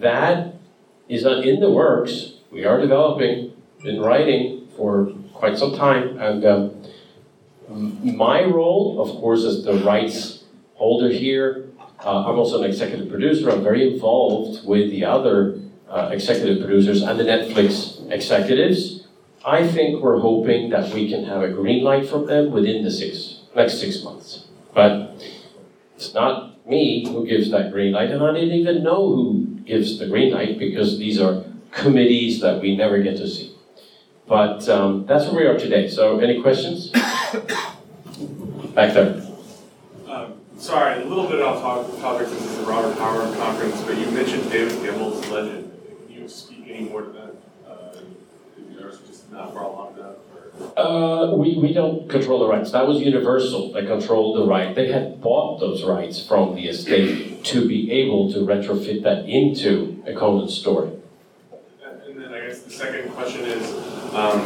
that 0.00 0.54
is 1.08 1.24
in 1.24 1.60
the 1.60 1.70
works. 1.70 2.34
We 2.50 2.64
are 2.64 2.80
developing, 2.80 3.52
been 3.82 4.00
writing 4.00 4.68
for 4.76 5.12
quite 5.34 5.58
some 5.58 5.74
time, 5.74 6.18
and 6.18 6.44
um, 6.44 6.74
my 8.16 8.44
role, 8.44 9.00
of 9.00 9.08
course, 9.20 9.44
as 9.44 9.64
the 9.64 9.74
rights 9.74 10.44
holder 10.74 11.08
here, 11.08 11.66
uh, 12.04 12.26
I'm 12.26 12.38
also 12.38 12.62
an 12.62 12.68
executive 12.68 13.08
producer. 13.08 13.50
I'm 13.50 13.62
very 13.62 13.92
involved 13.92 14.66
with 14.66 14.90
the 14.90 15.04
other 15.04 15.60
uh, 15.88 16.10
executive 16.12 16.64
producers 16.64 17.02
and 17.02 17.18
the 17.18 17.24
Netflix 17.24 18.10
executives. 18.10 19.06
I 19.44 19.66
think 19.66 20.02
we're 20.02 20.20
hoping 20.20 20.70
that 20.70 20.92
we 20.92 21.10
can 21.10 21.24
have 21.24 21.42
a 21.42 21.48
green 21.48 21.84
light 21.84 22.08
from 22.08 22.26
them 22.26 22.50
within 22.50 22.84
the 22.84 22.90
six 22.90 23.40
next 23.54 23.80
six 23.80 24.02
months. 24.02 24.46
But 24.74 25.22
it's 25.96 26.14
not 26.14 26.66
me 26.66 27.06
who 27.06 27.26
gives 27.26 27.50
that 27.50 27.72
green 27.72 27.92
light, 27.92 28.10
and 28.10 28.22
I 28.22 28.32
didn't 28.32 28.54
even 28.54 28.82
know 28.82 29.08
who 29.08 29.39
gives 29.70 29.98
the 29.98 30.06
green 30.06 30.34
light 30.34 30.58
because 30.58 30.98
these 30.98 31.20
are 31.20 31.44
committees 31.70 32.40
that 32.40 32.60
we 32.60 32.76
never 32.76 33.00
get 33.00 33.16
to 33.16 33.28
see. 33.28 33.54
But 34.26 34.68
um, 34.68 35.06
that's 35.06 35.26
where 35.26 35.42
we 35.42 35.46
are 35.46 35.58
today. 35.58 35.88
So, 35.88 36.18
any 36.18 36.42
questions? 36.42 36.90
Back 38.74 38.94
there. 38.94 39.22
Um, 40.08 40.34
sorry, 40.58 41.02
a 41.02 41.06
little 41.06 41.28
bit 41.28 41.40
off 41.40 41.62
topic 42.00 42.26
since 42.26 42.44
it's 42.44 42.58
a 42.58 42.62
Robert 42.62 42.98
Howard 42.98 43.36
conference, 43.38 43.80
but 43.82 43.96
you 43.96 44.06
mentioned 44.10 44.50
David 44.50 44.74
Gemmell's 44.78 45.28
legend. 45.28 45.72
Can 46.06 46.22
you 46.22 46.28
speak 46.28 46.64
any 46.68 46.80
more 46.88 47.02
to 47.02 47.10
that? 47.12 47.34
Uh, 47.68 48.00
just 49.06 49.30
not 49.30 49.54
far 49.54 49.64
along 49.64 49.96
enough? 49.98 50.16
Uh, 50.76 51.32
we, 51.34 51.58
we 51.58 51.72
don't 51.72 52.08
control 52.08 52.38
the 52.38 52.46
rights. 52.46 52.70
That 52.72 52.86
was 52.86 53.00
Universal 53.00 53.72
that 53.72 53.86
controlled 53.86 54.38
the 54.38 54.46
right. 54.46 54.74
They 54.74 54.90
had 54.92 55.20
bought 55.20 55.60
those 55.60 55.84
rights 55.84 56.24
from 56.24 56.54
the 56.54 56.68
estate 56.68 57.44
to 57.44 57.66
be 57.66 57.90
able 57.90 58.32
to 58.32 58.40
retrofit 58.40 59.02
that 59.02 59.26
into 59.26 60.02
a 60.06 60.14
Conan 60.14 60.48
story. 60.48 60.90
And 62.06 62.20
then 62.20 62.32
I 62.32 62.46
guess 62.46 62.62
the 62.62 62.70
second 62.70 63.10
question 63.12 63.44
is 63.44 63.72
um, 64.14 64.40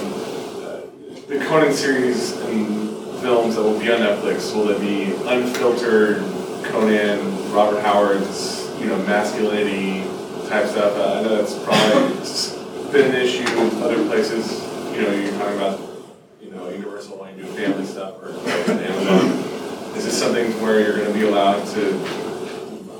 the 1.28 1.44
Conan 1.46 1.72
series 1.72 2.32
and 2.42 2.90
films 3.20 3.56
that 3.56 3.62
will 3.62 3.78
be 3.78 3.90
on 3.90 4.00
Netflix, 4.00 4.54
will 4.54 4.68
it 4.68 4.80
be 4.80 5.14
unfiltered 5.28 6.18
Conan, 6.64 7.52
Robert 7.52 7.80
Howard's, 7.80 8.70
you 8.78 8.86
know, 8.86 8.98
masculinity 8.98 10.04
type 10.48 10.68
stuff? 10.68 10.96
Uh, 10.96 11.18
I 11.18 11.22
know 11.22 11.36
that's 11.36 11.58
probably 11.64 12.92
been 12.92 13.10
an 13.10 13.16
issue 13.20 13.42
in 13.42 13.82
other 13.82 14.04
places. 14.06 14.62
You 14.94 15.02
know, 15.02 15.10
you're 15.12 15.32
talking 15.38 15.56
about, 15.56 15.80
Universal 16.74 17.18
wanting 17.18 17.36
to 17.36 17.42
do 17.42 17.48
family 17.52 17.86
stuff 17.86 18.22
or 18.22 18.30
Amazon. 18.70 19.26
Is 19.96 20.04
this 20.04 20.18
something 20.18 20.50
where 20.60 20.80
you're 20.80 20.96
going 20.96 21.12
to 21.12 21.18
be 21.18 21.24
allowed 21.24 21.64
to 21.68 21.92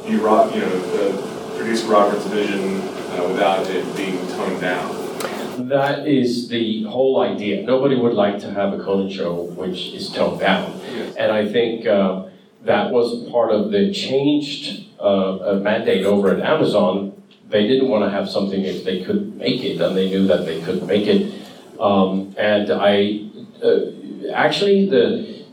be, 0.07 0.13
you 0.13 0.19
know, 0.19 1.55
produce 1.57 1.83
Robert's 1.85 2.27
vision 2.27 2.81
uh, 2.81 3.27
without 3.29 3.69
it 3.69 3.97
being 3.97 4.17
toned 4.29 4.61
down? 4.61 5.69
That 5.69 6.07
is 6.07 6.49
the 6.49 6.85
whole 6.85 7.21
idea. 7.21 7.65
Nobody 7.65 7.97
would 7.97 8.15
like 8.15 8.39
to 8.41 8.51
have 8.53 8.73
a 8.73 8.83
Conan 8.83 9.11
show 9.11 9.43
which 9.43 9.89
is 9.93 10.11
toned 10.11 10.41
down. 10.41 10.81
Yes. 10.81 11.17
And 11.17 11.33
I 11.33 11.51
think 11.51 11.87
uh, 11.87 12.27
that 12.63 12.91
was 12.91 13.29
part 13.31 13.51
of 13.51 13.71
the 13.71 13.93
changed 13.93 14.87
uh, 15.01 15.59
mandate 15.63 16.05
over 16.05 16.31
at 16.31 16.41
Amazon. 16.41 17.13
They 17.49 17.67
didn't 17.67 17.89
want 17.89 18.05
to 18.05 18.11
have 18.11 18.29
something 18.29 18.63
if 18.65 18.85
they 18.85 19.05
could 19.05 19.37
make 19.37 19.63
it, 19.63 19.81
and 19.81 19.97
they 19.97 20.09
knew 20.09 20.27
that 20.27 20.45
they 20.45 20.61
couldn't 20.63 20.87
make 20.87 21.07
it. 21.07 21.33
Um, 21.79 22.35
and 22.39 22.71
I 22.71 23.24
uh, 23.65 24.31
actually 24.33 24.89
the 24.89 25.45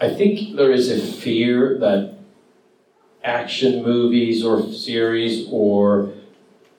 I 0.00 0.08
think 0.14 0.56
there 0.56 0.70
is 0.70 0.90
a 0.90 0.98
fear 0.98 1.78
that 1.78 2.14
action 3.24 3.82
movies 3.82 4.44
or 4.44 4.62
series 4.72 5.48
or 5.50 6.12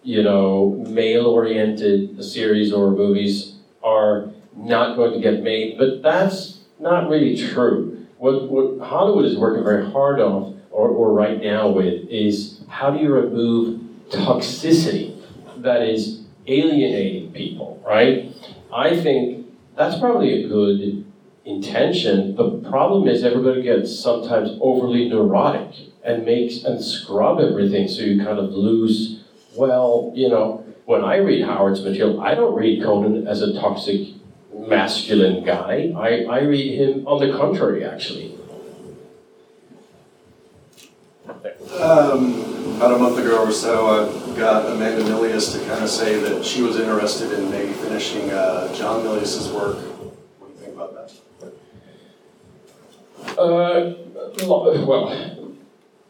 you 0.04 0.24
know, 0.24 0.84
male-oriented 0.88 2.24
series 2.24 2.72
or 2.72 2.92
movies 2.92 3.56
are 3.84 4.30
not 4.56 4.96
going 4.96 5.14
to 5.14 5.20
get 5.20 5.44
made, 5.44 5.78
but 5.78 6.02
that's 6.02 6.60
not 6.80 7.10
really 7.10 7.36
true. 7.36 8.08
What, 8.18 8.50
what 8.50 8.88
Hollywood 8.88 9.26
is 9.26 9.38
working 9.38 9.64
very 9.64 9.90
hard 9.90 10.20
on, 10.20 10.62
or, 10.72 10.88
or 10.90 11.14
right 11.14 11.42
now 11.42 11.70
with, 11.70 12.08
is 12.10 12.62
how 12.68 12.92
do 12.92 13.00
you 13.00 13.14
remove 13.14 13.82
toxicity 14.10 15.22
that 15.58 15.82
is 15.82 16.22
alienating 16.48 17.32
people, 17.32 17.82
right? 17.86 18.34
I 18.74 19.00
think 19.00 19.39
that's 19.80 19.98
probably 19.98 20.44
a 20.44 20.48
good 20.50 21.06
intention. 21.46 22.36
The 22.36 22.60
problem 22.70 23.08
is 23.08 23.24
everybody 23.24 23.62
gets 23.64 23.98
sometimes 23.98 24.58
overly 24.60 25.08
neurotic 25.08 25.74
and 26.04 26.26
makes 26.26 26.66
and 26.66 26.84
scrub 26.84 27.40
everything 27.40 27.88
so 27.88 28.02
you 28.02 28.22
kind 28.22 28.40
of 28.40 28.52
lose 28.52 29.24
well, 29.56 30.12
you 30.16 30.30
know, 30.30 30.66
when 30.86 31.04
I 31.04 31.18
read 31.18 31.46
Howard's 31.46 31.82
material, 31.82 32.22
I 32.22 32.36
don't 32.36 32.56
read 32.56 32.84
Conan 32.84 33.28
as 33.28 33.42
a 33.42 33.54
toxic 33.54 34.10
masculine 34.54 35.44
guy. 35.44 35.94
I, 35.98 36.24
I 36.26 36.40
read 36.42 36.78
him 36.78 37.08
on 37.08 37.20
the 37.20 37.36
contrary, 37.36 37.84
actually. 37.84 38.36
Um, 41.80 42.76
about 42.76 42.94
a 42.94 42.98
month 42.98 43.18
ago 43.18 43.44
or 43.46 43.52
so, 43.52 43.88
I 43.88 44.29
got 44.40 44.72
Amanda 44.72 45.04
Milius 45.04 45.52
to 45.52 45.60
kind 45.68 45.84
of 45.84 45.90
say 45.90 46.18
that 46.18 46.46
she 46.46 46.62
was 46.62 46.80
interested 46.80 47.38
in 47.38 47.52
maybe 47.52 47.74
finishing 47.74 48.32
uh, 48.32 48.74
John 48.74 49.04
Milius's 49.04 49.52
work. 49.52 49.76
What 49.76 50.48
do 50.48 50.54
you 50.54 50.62
think 50.62 50.76
about 50.76 50.94
that? 50.94 51.12
Uh, 53.38 53.96
well, 54.48 55.56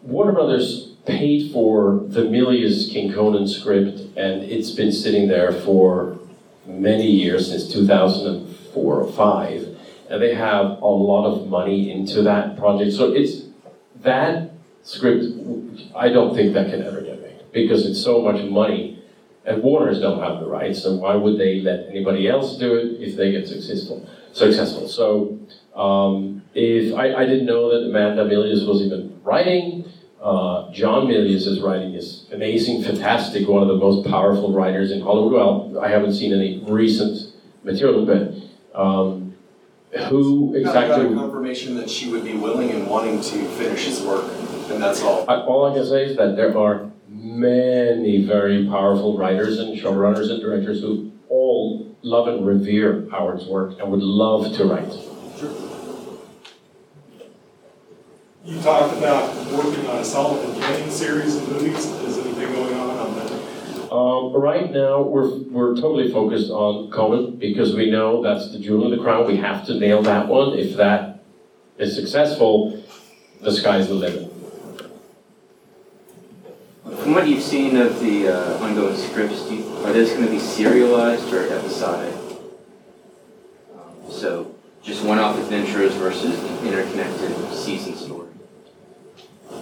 Warner 0.03 0.31
Brothers 0.31 0.91
paid 1.07 1.51
for 1.51 2.03
the 2.05 2.21
Milius 2.21 2.91
King 2.91 3.12
Conan 3.12 3.48
script, 3.48 4.00
and 4.15 4.43
it's 4.43 4.69
been 4.71 4.91
sitting 4.91 5.27
there 5.27 5.51
for 5.51 6.19
many 6.67 7.09
years, 7.09 7.50
since 7.50 7.74
2004 7.74 9.01
or 9.01 9.12
5, 9.12 9.77
and 10.12 10.21
they 10.21 10.36
have 10.36 10.79
a 10.83 10.86
lot 10.86 11.25
of 11.25 11.48
money 11.48 11.91
into 11.91 12.21
that 12.21 12.57
project. 12.57 12.93
So 12.93 13.12
it's 13.12 13.45
that 14.01 14.51
script, 14.83 15.25
I 15.95 16.09
don't 16.09 16.36
think 16.36 16.53
that 16.53 16.69
can 16.69 16.83
ever 16.83 17.01
get 17.01 17.18
because 17.51 17.86
it's 17.86 18.01
so 18.01 18.22
much 18.22 18.44
money, 18.50 19.03
and 19.46 19.63
Warners 19.63 20.00
don't 20.00 20.22
have 20.22 20.39
the 20.39 20.48
rights, 20.48 20.84
so 20.84 20.96
why 20.96 21.15
would 21.15 21.39
they 21.39 21.62
let 21.62 21.88
anybody 21.88 22.27
else 22.27 22.58
do 22.58 22.75
it 22.75 23.01
if 23.01 23.15
they 23.15 23.32
get 23.32 23.48
successful? 23.48 24.08
Successful. 24.34 24.88
So 24.88 25.39
um, 25.75 26.44
if 26.53 26.94
I, 26.94 27.13
I 27.13 27.25
didn't 27.25 27.46
know 27.46 27.70
that 27.72 27.89
Amanda 27.89 28.25
Milius 28.25 28.68
was 28.68 28.82
even 28.82 29.20
writing, 29.24 29.86
uh, 30.22 30.72
John 30.72 31.08
Milius' 31.08 31.48
is 31.48 31.62
writing 31.62 31.94
is 31.94 32.25
amazing, 32.32 32.84
fantastic, 32.84 33.48
one 33.48 33.62
of 33.62 33.70
the 33.70 33.77
most 33.77 34.08
powerful 34.08 34.51
writers 34.51 34.91
in 34.91 35.01
Hollywood. 35.01 35.34
Well, 35.34 35.79
I 35.82 35.89
haven't 35.89 36.13
seen 36.13 36.34
any 36.34 36.62
recent 36.68 37.34
material, 37.63 38.06
but 38.06 38.79
um, 38.79 39.34
who 40.10 40.53
exactly? 40.56 41.06
Got, 41.06 41.15
got 41.15 41.22
confirmation 41.22 41.75
that 41.75 41.89
she 41.89 42.12
would 42.12 42.24
be 42.24 42.34
willing 42.34 42.70
and 42.70 42.88
wanting 42.88 43.22
to 43.22 43.46
finish 43.58 43.86
his 43.86 44.01
work, 44.01 44.25
and 44.70 44.84
that's 44.84 45.01
all. 45.01 45.25
I, 45.29 45.41
all 45.41 45.72
I 45.72 45.74
can 45.74 45.86
say 45.86 46.06
is 46.06 46.18
that 46.18 46.36
there 46.36 46.56
are 46.58 46.91
many 47.21 48.25
very 48.25 48.65
powerful 48.67 49.17
writers 49.17 49.59
and 49.59 49.77
showrunners 49.77 50.31
and 50.31 50.41
directors 50.41 50.81
who 50.81 51.11
all 51.27 51.95
love 52.01 52.27
and 52.27 52.45
revere 52.45 53.07
Howard's 53.11 53.45
work 53.45 53.77
and 53.79 53.91
would 53.91 54.01
love 54.01 54.55
to 54.55 54.65
write. 54.65 54.93
You 58.45 58.61
talked 58.61 58.97
about 58.97 59.35
working 59.51 59.85
on 59.88 59.97
a 59.97 60.05
Solomon 60.05 60.59
Kane 60.61 60.89
series 60.89 61.35
of 61.35 61.49
movies. 61.49 61.85
Is 61.85 62.17
anything 62.17 62.53
going 62.53 62.73
on 62.73 62.89
on 62.89 63.15
that? 63.15 63.91
Um, 63.91 64.33
right 64.33 64.71
now, 64.71 65.01
we're, 65.01 65.39
we're 65.49 65.75
totally 65.75 66.11
focused 66.11 66.49
on 66.49 66.89
Conan 66.89 67.35
because 67.35 67.75
we 67.75 67.91
know 67.91 68.23
that's 68.23 68.51
the 68.51 68.59
jewel 68.59 68.85
in 68.85 68.97
the 68.97 69.03
crown. 69.03 69.27
We 69.27 69.38
have 69.38 69.65
to 69.65 69.77
nail 69.77 70.01
that 70.03 70.27
one. 70.27 70.57
If 70.57 70.77
that 70.77 71.23
is 71.77 71.95
successful, 71.95 72.83
the 73.41 73.51
sky's 73.51 73.88
the 73.88 73.95
limit. 73.95 74.28
From 77.09 77.15
what 77.15 77.27
you've 77.27 77.41
seen 77.41 77.75
of 77.75 77.99
the 78.01 78.27
uh, 78.27 78.63
ongoing 78.63 78.95
scripts, 78.95 79.49
you, 79.49 79.65
are 79.77 79.91
those 79.91 80.11
going 80.11 80.25
to 80.25 80.31
be 80.31 80.37
serialized 80.37 81.33
or 81.33 81.41
episodic? 81.51 82.13
Um, 83.73 84.11
so, 84.11 84.53
just 84.83 85.03
one-off 85.03 85.35
adventures 85.39 85.95
versus 85.95 86.39
interconnected 86.61 87.51
season 87.51 87.95
story. 87.95 88.29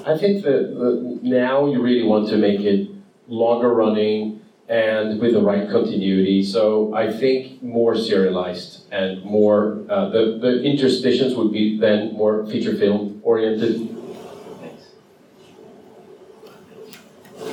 I 0.06 0.18
think 0.18 0.44
that 0.44 1.20
now 1.24 1.68
you 1.68 1.82
really 1.82 2.04
want 2.04 2.28
to 2.32 2.38
make 2.38 2.60
it 2.60 2.90
longer 3.30 3.74
running, 3.74 4.42
and 4.68 5.18
with 5.18 5.32
the 5.32 5.42
right 5.42 5.70
continuity. 5.70 6.44
So 6.44 6.94
I 6.94 7.10
think 7.10 7.64
more 7.64 7.96
serialized 7.96 8.92
and 8.92 9.24
more, 9.24 9.86
uh, 9.90 10.10
the, 10.10 10.38
the 10.42 10.48
interstitials 10.66 11.38
would 11.38 11.54
be 11.54 11.80
then 11.80 12.12
more 12.12 12.46
feature 12.48 12.76
film 12.76 13.22
oriented. 13.24 13.97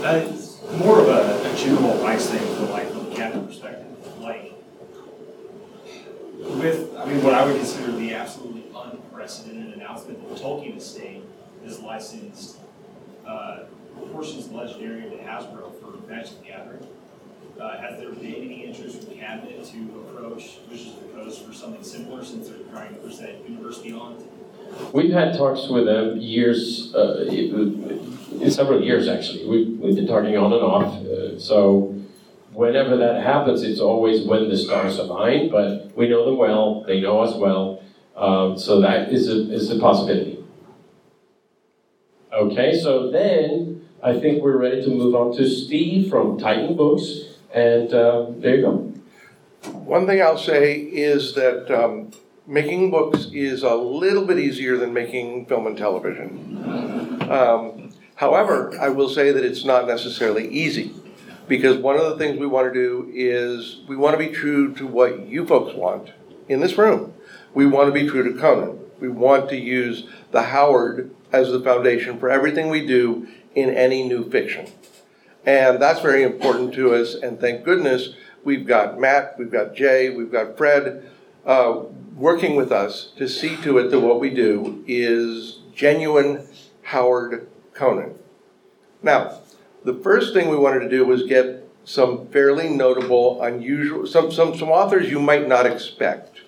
It's 0.06 0.60
more 0.78 1.00
of 1.00 1.08
a, 1.08 1.50
a 1.50 1.56
general 1.56 1.96
rights 2.02 2.26
thing 2.28 2.54
from 2.56 2.70
like 2.70 2.90
from 2.90 3.08
the 3.08 3.16
captain 3.16 3.46
perspective. 3.46 3.86
Like 4.20 4.52
with, 6.38 6.94
I 6.98 7.06
mean, 7.06 7.22
what 7.22 7.32
I 7.32 7.44
would 7.46 7.56
consider 7.56 7.92
the 7.92 8.12
absolutely 8.12 8.64
unprecedented 8.76 9.74
announcement 9.74 10.28
that 10.28 10.38
Tolkien 10.38 10.76
Estate 10.76 11.22
is 11.64 11.80
licensed 11.80 12.58
uh, 13.26 13.60
portions 14.12 14.50
Legendary 14.50 15.08
to 15.08 15.16
Hasbro 15.16 15.80
for 15.80 16.06
Magic 16.06 16.38
the 16.40 16.48
Gathering. 16.48 16.86
Uh, 17.58 17.78
has 17.78 17.98
there 17.98 18.10
been 18.10 18.34
any 18.34 18.64
interest 18.66 19.04
from 19.04 19.16
Cabinet 19.16 19.64
to 19.64 20.06
approach 20.08 20.58
Wizards 20.68 20.96
of 20.98 21.02
the 21.02 21.08
Coast 21.14 21.46
for 21.46 21.54
something 21.54 21.82
similar 21.82 22.22
since 22.24 22.48
they're 22.48 22.58
trying 22.70 22.92
to 22.94 23.00
push 23.00 23.16
that 23.16 23.48
universe 23.48 23.78
beyond? 23.78 24.22
We've 24.92 25.12
had 25.12 25.36
talks 25.36 25.68
with 25.68 25.86
them 25.86 26.18
years, 26.18 26.94
uh, 26.94 27.26
in 27.28 28.50
several 28.50 28.82
years 28.82 29.08
actually. 29.08 29.46
We've, 29.46 29.78
we've 29.78 29.96
been 29.96 30.06
talking 30.06 30.36
on 30.36 30.52
and 30.52 30.62
off. 30.62 30.94
Uh, 31.04 31.38
so 31.38 31.94
whenever 32.52 32.96
that 32.96 33.22
happens, 33.22 33.62
it's 33.62 33.80
always 33.80 34.26
when 34.26 34.48
the 34.48 34.56
stars 34.56 34.98
align. 34.98 35.50
But 35.50 35.96
we 35.96 36.08
know 36.08 36.24
them 36.24 36.38
well; 36.38 36.82
they 36.84 37.00
know 37.00 37.20
us 37.20 37.36
well. 37.36 37.82
Um, 38.16 38.58
so 38.58 38.80
that 38.80 39.12
is 39.12 39.28
a 39.28 39.52
is 39.52 39.70
a 39.70 39.78
possibility. 39.78 40.38
Okay, 42.32 42.78
so 42.78 43.10
then 43.10 43.86
I 44.02 44.18
think 44.18 44.42
we're 44.42 44.56
ready 44.56 44.82
to 44.82 44.88
move 44.88 45.14
on 45.14 45.36
to 45.36 45.48
Steve 45.48 46.10
from 46.10 46.38
Titan 46.38 46.76
Books, 46.76 47.20
and 47.52 47.92
uh, 47.92 48.26
there 48.38 48.56
you 48.56 48.62
go. 48.62 48.92
One 49.70 50.06
thing 50.06 50.20
I'll 50.20 50.38
say 50.38 50.74
is 50.74 51.34
that 51.34 51.70
um, 51.70 52.10
making 52.46 52.90
books 52.90 53.28
is 53.32 53.62
a 53.62 53.74
little 53.74 54.24
bit 54.24 54.38
easier 54.38 54.76
than 54.76 54.92
making 54.92 55.46
film 55.46 55.66
and 55.66 55.76
television. 55.76 57.22
Um, 57.30 57.90
however, 58.16 58.76
I 58.80 58.90
will 58.90 59.08
say 59.08 59.32
that 59.32 59.44
it's 59.44 59.64
not 59.64 59.86
necessarily 59.86 60.48
easy 60.48 60.94
because 61.48 61.78
one 61.78 61.96
of 61.96 62.04
the 62.04 62.16
things 62.16 62.38
we 62.38 62.46
want 62.46 62.72
to 62.72 62.74
do 62.74 63.10
is 63.14 63.80
we 63.88 63.96
want 63.96 64.18
to 64.18 64.18
be 64.18 64.32
true 64.32 64.74
to 64.74 64.86
what 64.86 65.26
you 65.26 65.46
folks 65.46 65.74
want 65.74 66.12
in 66.48 66.60
this 66.60 66.76
room. 66.76 67.14
We 67.54 67.66
want 67.66 67.88
to 67.88 67.92
be 67.92 68.08
true 68.08 68.22
to 68.30 68.38
Conan. 68.38 68.78
We 69.00 69.08
want 69.08 69.48
to 69.50 69.56
use 69.56 70.06
the 70.30 70.42
Howard 70.42 71.14
as 71.32 71.50
the 71.50 71.60
foundation 71.60 72.18
for 72.18 72.30
everything 72.30 72.68
we 72.68 72.86
do 72.86 73.26
in 73.54 73.70
any 73.70 74.06
new 74.06 74.28
fiction. 74.30 74.66
And 75.46 75.80
that's 75.80 76.00
very 76.00 76.22
important 76.22 76.74
to 76.74 76.94
us. 76.94 77.14
And 77.14 77.38
thank 77.38 77.64
goodness 77.64 78.14
we've 78.44 78.66
got 78.66 78.98
Matt, 78.98 79.38
we've 79.38 79.50
got 79.50 79.74
Jay, 79.74 80.10
we've 80.10 80.32
got 80.32 80.56
Fred 80.56 81.10
uh, 81.46 81.82
working 82.16 82.56
with 82.56 82.72
us 82.72 83.12
to 83.16 83.28
see 83.28 83.56
to 83.58 83.78
it 83.78 83.90
that 83.90 84.00
what 84.00 84.20
we 84.20 84.30
do 84.30 84.84
is 84.86 85.60
genuine 85.74 86.46
Howard 86.82 87.48
Conan. 87.72 88.14
Now, 89.02 89.40
the 89.84 89.94
first 89.94 90.32
thing 90.32 90.48
we 90.48 90.56
wanted 90.56 90.80
to 90.80 90.88
do 90.88 91.04
was 91.04 91.24
get 91.24 91.68
some 91.84 92.26
fairly 92.28 92.68
notable, 92.68 93.42
unusual, 93.42 94.06
some, 94.06 94.32
some, 94.32 94.56
some 94.56 94.70
authors 94.70 95.10
you 95.10 95.20
might 95.20 95.46
not 95.46 95.66
expect. 95.66 96.40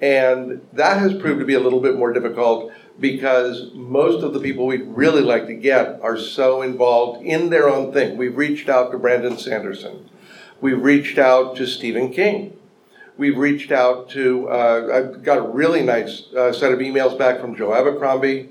And 0.00 0.66
that 0.72 0.98
has 0.98 1.14
proved 1.14 1.40
to 1.40 1.46
be 1.46 1.54
a 1.54 1.60
little 1.60 1.80
bit 1.80 1.96
more 1.96 2.12
difficult 2.12 2.72
because 3.00 3.70
most 3.74 4.24
of 4.24 4.32
the 4.32 4.40
people 4.40 4.66
we'd 4.66 4.86
really 4.86 5.22
like 5.22 5.46
to 5.46 5.54
get 5.54 6.00
are 6.02 6.18
so 6.18 6.62
involved 6.62 7.24
in 7.24 7.50
their 7.50 7.68
own 7.68 7.92
thing. 7.92 8.16
We've 8.16 8.36
reached 8.36 8.68
out 8.68 8.90
to 8.90 8.98
Brandon 8.98 9.38
Sanderson. 9.38 10.08
We've 10.60 10.82
reached 10.82 11.18
out 11.18 11.56
to 11.56 11.66
Stephen 11.66 12.12
King. 12.12 12.56
We've 13.18 13.36
reached 13.36 13.72
out 13.72 14.08
to, 14.10 14.48
uh, 14.48 14.90
I've 14.94 15.24
got 15.24 15.38
a 15.38 15.42
really 15.42 15.82
nice 15.82 16.32
uh, 16.36 16.52
set 16.52 16.72
of 16.72 16.78
emails 16.78 17.18
back 17.18 17.40
from 17.40 17.56
Joe 17.56 17.74
Abercrombie. 17.74 18.50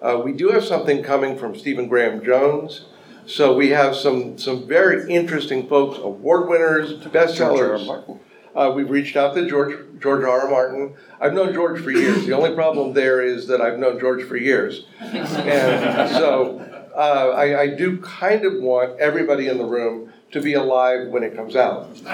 Uh, 0.00 0.22
we 0.24 0.32
do 0.32 0.50
have 0.50 0.64
something 0.64 1.02
coming 1.02 1.36
from 1.36 1.58
Stephen 1.58 1.88
Graham 1.88 2.24
Jones. 2.24 2.84
So 3.26 3.56
we 3.56 3.70
have 3.70 3.96
some, 3.96 4.38
some 4.38 4.68
very 4.68 5.12
interesting 5.12 5.66
folks, 5.66 5.98
award 5.98 6.48
winners, 6.48 6.92
bestsellers. 7.06 8.20
Uh, 8.54 8.72
we've 8.76 8.88
reached 8.88 9.16
out 9.16 9.34
to 9.34 9.48
George 9.48 9.76
George 9.98 10.22
R. 10.22 10.42
R. 10.42 10.48
Martin. 10.48 10.94
I've 11.20 11.32
known 11.32 11.52
George 11.52 11.82
for 11.82 11.90
years. 11.90 12.24
The 12.24 12.34
only 12.34 12.54
problem 12.54 12.92
there 12.92 13.20
is 13.20 13.48
that 13.48 13.60
I've 13.60 13.80
known 13.80 13.98
George 13.98 14.22
for 14.22 14.36
years, 14.36 14.84
and 15.00 16.08
so 16.10 16.60
uh, 16.94 17.32
I, 17.34 17.62
I, 17.62 17.66
do 17.74 17.98
kind 17.98 18.44
of 18.44 18.62
want 18.62 19.00
everybody 19.00 19.48
in 19.48 19.58
the 19.58 19.64
room 19.64 20.12
to 20.34 20.40
be 20.40 20.54
alive 20.54 21.08
when 21.08 21.22
it 21.22 21.36
comes 21.36 21.54
out. 21.54 21.84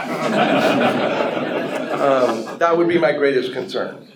um, 2.01 2.59
that 2.59 2.75
would 2.77 2.87
be 2.87 2.99
my 2.99 3.13
greatest 3.13 3.55
concern. 3.55 4.07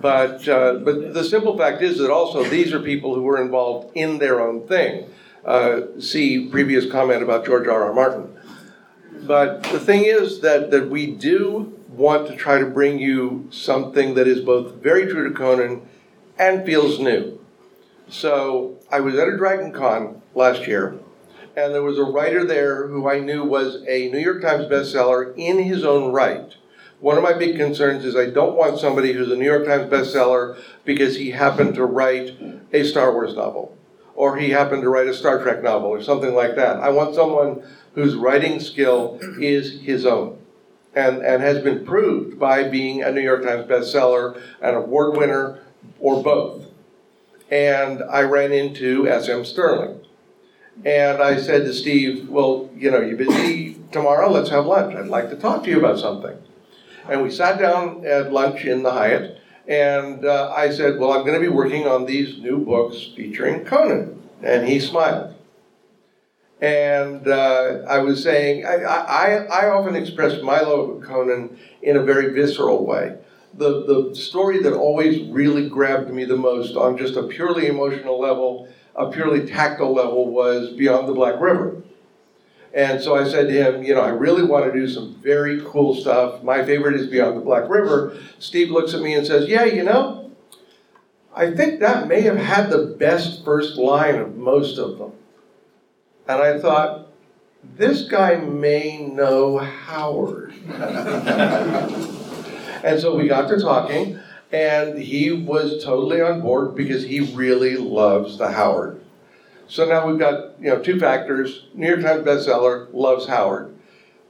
But 0.00 0.48
uh, 0.48 0.74
but 0.74 1.12
the 1.12 1.24
simple 1.24 1.58
fact 1.58 1.82
is 1.82 1.98
that 1.98 2.10
also 2.10 2.44
these 2.44 2.72
are 2.72 2.78
people 2.78 3.16
who 3.16 3.22
were 3.22 3.42
involved 3.42 3.96
in 3.96 4.18
their 4.18 4.40
own 4.40 4.68
thing. 4.68 5.10
Uh, 5.44 5.80
see 5.98 6.46
previous 6.46 6.88
comment 6.90 7.20
about 7.20 7.44
George 7.44 7.66
R. 7.66 7.82
R. 7.82 7.92
Martin. 7.92 8.38
But 9.24 9.64
the 9.64 9.80
thing 9.80 10.04
is 10.04 10.40
that, 10.40 10.70
that 10.70 10.88
we 10.88 11.06
do 11.06 11.76
want 11.88 12.28
to 12.28 12.36
try 12.36 12.58
to 12.58 12.66
bring 12.66 13.00
you 13.00 13.48
something 13.50 14.14
that 14.14 14.28
is 14.28 14.40
both 14.40 14.74
very 14.76 15.06
true 15.06 15.28
to 15.28 15.34
Conan 15.34 15.82
and 16.38 16.64
feels 16.64 17.00
new. 17.00 17.40
So 18.08 18.78
I 18.90 19.00
was 19.00 19.16
at 19.16 19.28
a 19.28 19.36
Dragon 19.36 19.72
Con 19.72 20.22
last 20.34 20.68
year, 20.68 20.98
and 21.56 21.74
there 21.74 21.82
was 21.82 21.98
a 21.98 22.04
writer 22.04 22.44
there 22.44 22.86
who 22.86 23.08
I 23.08 23.18
knew 23.18 23.44
was 23.44 23.82
a 23.86 24.08
New 24.10 24.18
York 24.18 24.42
Times 24.42 24.66
bestseller 24.66 25.34
in 25.36 25.62
his 25.62 25.84
own 25.84 26.12
right. 26.12 26.54
One 27.00 27.16
of 27.16 27.22
my 27.22 27.32
big 27.32 27.56
concerns 27.56 28.04
is 28.04 28.16
I 28.16 28.30
don't 28.30 28.56
want 28.56 28.78
somebody 28.78 29.12
who's 29.12 29.30
a 29.30 29.36
New 29.36 29.44
York 29.44 29.66
Times 29.66 29.90
bestseller 29.90 30.56
because 30.84 31.16
he 31.16 31.32
happened 31.32 31.74
to 31.74 31.84
write 31.84 32.36
a 32.72 32.84
Star 32.84 33.12
Wars 33.12 33.34
novel, 33.34 33.76
or 34.14 34.36
he 34.36 34.50
happened 34.50 34.82
to 34.82 34.88
write 34.88 35.08
a 35.08 35.14
Star 35.14 35.42
Trek 35.42 35.62
novel, 35.62 35.88
or 35.88 36.02
something 36.02 36.34
like 36.34 36.56
that. 36.56 36.76
I 36.76 36.90
want 36.90 37.14
someone 37.14 37.62
whose 37.94 38.14
writing 38.14 38.60
skill 38.60 39.18
is 39.40 39.80
his 39.80 40.06
own 40.06 40.38
and, 40.94 41.22
and 41.22 41.42
has 41.42 41.58
been 41.62 41.84
proved 41.84 42.38
by 42.38 42.68
being 42.68 43.02
a 43.02 43.10
New 43.10 43.20
York 43.20 43.42
Times 43.42 43.68
bestseller, 43.68 44.40
an 44.60 44.74
award 44.74 45.16
winner, 45.16 45.58
or 45.98 46.22
both. 46.22 46.66
And 47.50 48.02
I 48.10 48.22
ran 48.22 48.52
into 48.52 49.08
S.M. 49.08 49.44
Stirling. 49.44 50.00
And 50.84 51.22
I 51.22 51.40
said 51.40 51.64
to 51.64 51.72
Steve, 51.72 52.28
Well, 52.28 52.70
you 52.76 52.90
know, 52.90 53.00
you're 53.00 53.16
busy 53.16 53.76
tomorrow? 53.92 54.30
Let's 54.30 54.50
have 54.50 54.66
lunch. 54.66 54.94
I'd 54.96 55.06
like 55.06 55.30
to 55.30 55.36
talk 55.36 55.64
to 55.64 55.70
you 55.70 55.78
about 55.78 55.98
something. 55.98 56.36
And 57.08 57.22
we 57.22 57.30
sat 57.30 57.58
down 57.58 58.06
at 58.06 58.32
lunch 58.32 58.64
in 58.64 58.82
the 58.82 58.92
Hyatt, 58.92 59.38
and 59.68 60.24
uh, 60.24 60.52
I 60.56 60.70
said, 60.70 60.98
Well, 60.98 61.12
I'm 61.12 61.24
going 61.24 61.40
to 61.40 61.46
be 61.46 61.54
working 61.54 61.86
on 61.86 62.06
these 62.06 62.38
new 62.38 62.58
books 62.58 63.10
featuring 63.14 63.64
Conan. 63.64 64.22
And 64.42 64.66
he 64.66 64.80
smiled. 64.80 65.34
And 66.60 67.26
uh, 67.26 67.82
I 67.88 67.98
was 67.98 68.22
saying, 68.22 68.64
I, 68.64 68.84
I, 68.84 69.34
I 69.46 69.68
often 69.68 69.96
express 69.96 70.40
my 70.42 70.60
love 70.60 70.90
of 70.90 71.02
Conan 71.02 71.58
in 71.82 71.96
a 71.96 72.02
very 72.02 72.32
visceral 72.32 72.86
way. 72.86 73.16
The, 73.54 73.84
the 73.84 74.14
story 74.14 74.62
that 74.62 74.72
always 74.72 75.28
really 75.28 75.68
grabbed 75.68 76.10
me 76.10 76.24
the 76.24 76.36
most 76.36 76.76
on 76.76 76.96
just 76.96 77.16
a 77.16 77.24
purely 77.24 77.66
emotional 77.66 78.18
level, 78.20 78.68
a 78.94 79.10
purely 79.10 79.46
tactile 79.46 79.92
level, 79.92 80.28
was 80.28 80.70
Beyond 80.72 81.08
the 81.08 81.14
Black 81.14 81.40
River. 81.40 81.82
And 82.74 83.02
so 83.02 83.14
I 83.14 83.28
said 83.28 83.48
to 83.48 83.52
him, 83.52 83.82
you 83.82 83.94
know, 83.94 84.00
I 84.00 84.08
really 84.08 84.44
want 84.44 84.64
to 84.64 84.72
do 84.72 84.88
some 84.88 85.14
very 85.22 85.60
cool 85.66 85.94
stuff. 85.94 86.42
My 86.42 86.64
favorite 86.64 86.94
is 86.94 87.06
Beyond 87.06 87.36
the 87.36 87.42
Black 87.42 87.68
River. 87.68 88.18
Steve 88.38 88.70
looks 88.70 88.94
at 88.94 89.02
me 89.02 89.14
and 89.14 89.26
says, 89.26 89.46
yeah, 89.46 89.64
you 89.64 89.82
know, 89.84 90.30
I 91.34 91.50
think 91.50 91.80
that 91.80 92.08
may 92.08 92.22
have 92.22 92.36
had 92.36 92.70
the 92.70 92.94
best 92.98 93.44
first 93.44 93.76
line 93.76 94.16
of 94.16 94.36
most 94.36 94.78
of 94.78 94.98
them. 94.98 95.12
And 96.28 96.40
I 96.40 96.58
thought, 96.58 97.08
this 97.76 98.02
guy 98.02 98.36
may 98.36 98.98
know 99.06 99.58
Howard. 99.58 100.52
and 102.82 103.00
so 103.00 103.16
we 103.16 103.28
got 103.28 103.48
to 103.48 103.60
talking, 103.60 104.18
and 104.52 104.98
he 104.98 105.32
was 105.32 105.82
totally 105.82 106.20
on 106.20 106.42
board 106.42 106.74
because 106.74 107.02
he 107.02 107.20
really 107.34 107.76
loves 107.76 108.36
the 108.36 108.52
Howard. 108.52 109.00
So 109.66 109.86
now 109.86 110.06
we've 110.06 110.18
got 110.18 110.60
you 110.60 110.68
know 110.68 110.78
two 110.78 111.00
factors: 111.00 111.66
New 111.74 111.88
York 111.88 112.02
Times 112.02 112.26
bestseller, 112.26 112.88
loves 112.92 113.26
Howard. 113.26 113.74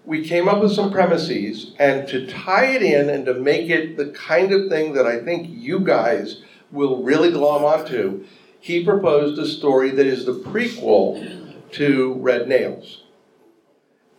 We 0.04 0.26
came 0.26 0.48
up 0.48 0.61
with 0.61 0.72
some 0.72 0.92
premises, 0.92 1.74
and 1.78 2.08
to 2.08 2.26
tie 2.26 2.66
it 2.66 2.82
in 2.82 3.08
and 3.11 3.26
to 3.26 3.35
make 3.35 3.68
it 3.68 3.96
the 3.96 4.06
kind 4.06 4.52
of 4.52 4.68
thing 4.68 4.94
that 4.94 5.06
I 5.06 5.20
think 5.20 5.48
you 5.50 5.80
guys 5.80 6.42
will 6.70 7.02
really 7.02 7.30
glom 7.30 7.64
onto, 7.64 8.24
he 8.58 8.85
proposed 8.85 9.38
a 9.38 9.46
story 9.46 9.90
that 9.90 10.06
is 10.06 10.24
the 10.24 10.35
prequel 10.35 11.54
to 11.72 12.14
Red 12.14 12.48
Nails. 12.48 13.02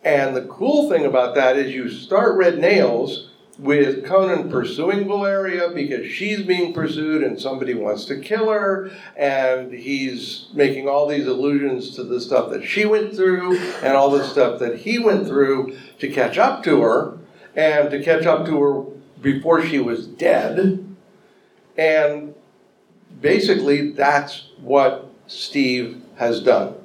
And 0.04 0.36
the 0.36 0.44
cool 0.44 0.90
thing 0.90 1.06
about 1.06 1.36
that 1.36 1.58
is 1.58 1.74
you 1.74 1.90
start 1.90 2.38
Red 2.38 2.60
Nails 2.60 3.30
with 3.60 4.06
Conan 4.06 4.50
pursuing 4.50 5.08
Valeria 5.08 5.70
because 5.70 6.12
she's 6.12 6.42
being 6.42 6.74
pursued 6.74 7.24
and 7.24 7.40
somebody 7.40 7.74
wants 7.74 8.06
to 8.06 8.20
kill 8.20 8.50
her, 8.50 8.92
and 9.16 9.72
he's 9.72 10.48
making 10.54 10.88
all 10.88 11.08
these 11.08 11.28
allusions 11.28 11.96
to 11.96 12.04
the 12.04 12.20
stuff 12.20 12.50
that 12.50 12.64
she 12.64 12.86
went 12.86 13.16
through 13.16 13.58
and 13.84 13.94
all 13.94 14.10
the 14.10 14.24
stuff 14.24 14.60
that 14.60 14.80
he 14.80 14.98
went 14.98 15.28
through 15.28 15.78
to 16.00 16.10
catch 16.10 16.38
up 16.38 16.64
to 16.64 16.82
her, 16.82 17.18
and 17.56 17.92
to 17.92 18.04
catch 18.04 18.26
up 18.26 18.46
to 18.48 18.62
her 18.62 18.84
before 19.22 19.64
she 19.64 19.80
was 19.80 20.08
dead. 20.08 20.96
And 21.78 22.36
basically, 23.22 23.92
that's 23.92 24.48
what 24.60 25.12
Steve 25.28 26.02
has 26.16 26.42
done. 26.42 26.76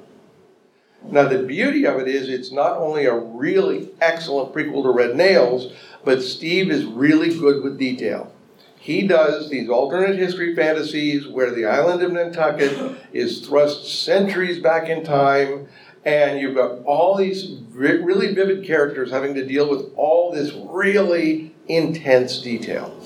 Now, 1.03 1.27
the 1.27 1.43
beauty 1.43 1.85
of 1.85 1.99
it 1.99 2.07
is, 2.07 2.29
it's 2.29 2.51
not 2.51 2.77
only 2.77 3.05
a 3.05 3.15
really 3.15 3.89
excellent 4.01 4.53
prequel 4.53 4.83
to 4.83 4.91
Red 4.91 5.15
Nails, 5.15 5.71
but 6.03 6.21
Steve 6.21 6.69
is 6.69 6.85
really 6.85 7.37
good 7.37 7.63
with 7.63 7.79
detail. 7.79 8.31
He 8.77 9.07
does 9.07 9.49
these 9.49 9.69
alternate 9.69 10.17
history 10.17 10.55
fantasies 10.55 11.27
where 11.27 11.51
the 11.51 11.65
island 11.65 12.01
of 12.01 12.11
Nantucket 12.11 12.97
is 13.11 13.45
thrust 13.45 14.03
centuries 14.03 14.59
back 14.59 14.87
in 14.89 15.03
time, 15.03 15.67
and 16.05 16.39
you've 16.39 16.55
got 16.55 16.83
all 16.85 17.15
these 17.15 17.57
really 17.71 18.33
vivid 18.33 18.65
characters 18.65 19.11
having 19.11 19.33
to 19.35 19.45
deal 19.45 19.69
with 19.69 19.91
all 19.95 20.31
this 20.31 20.53
really 20.53 21.53
intense 21.67 22.41
detail. 22.41 22.97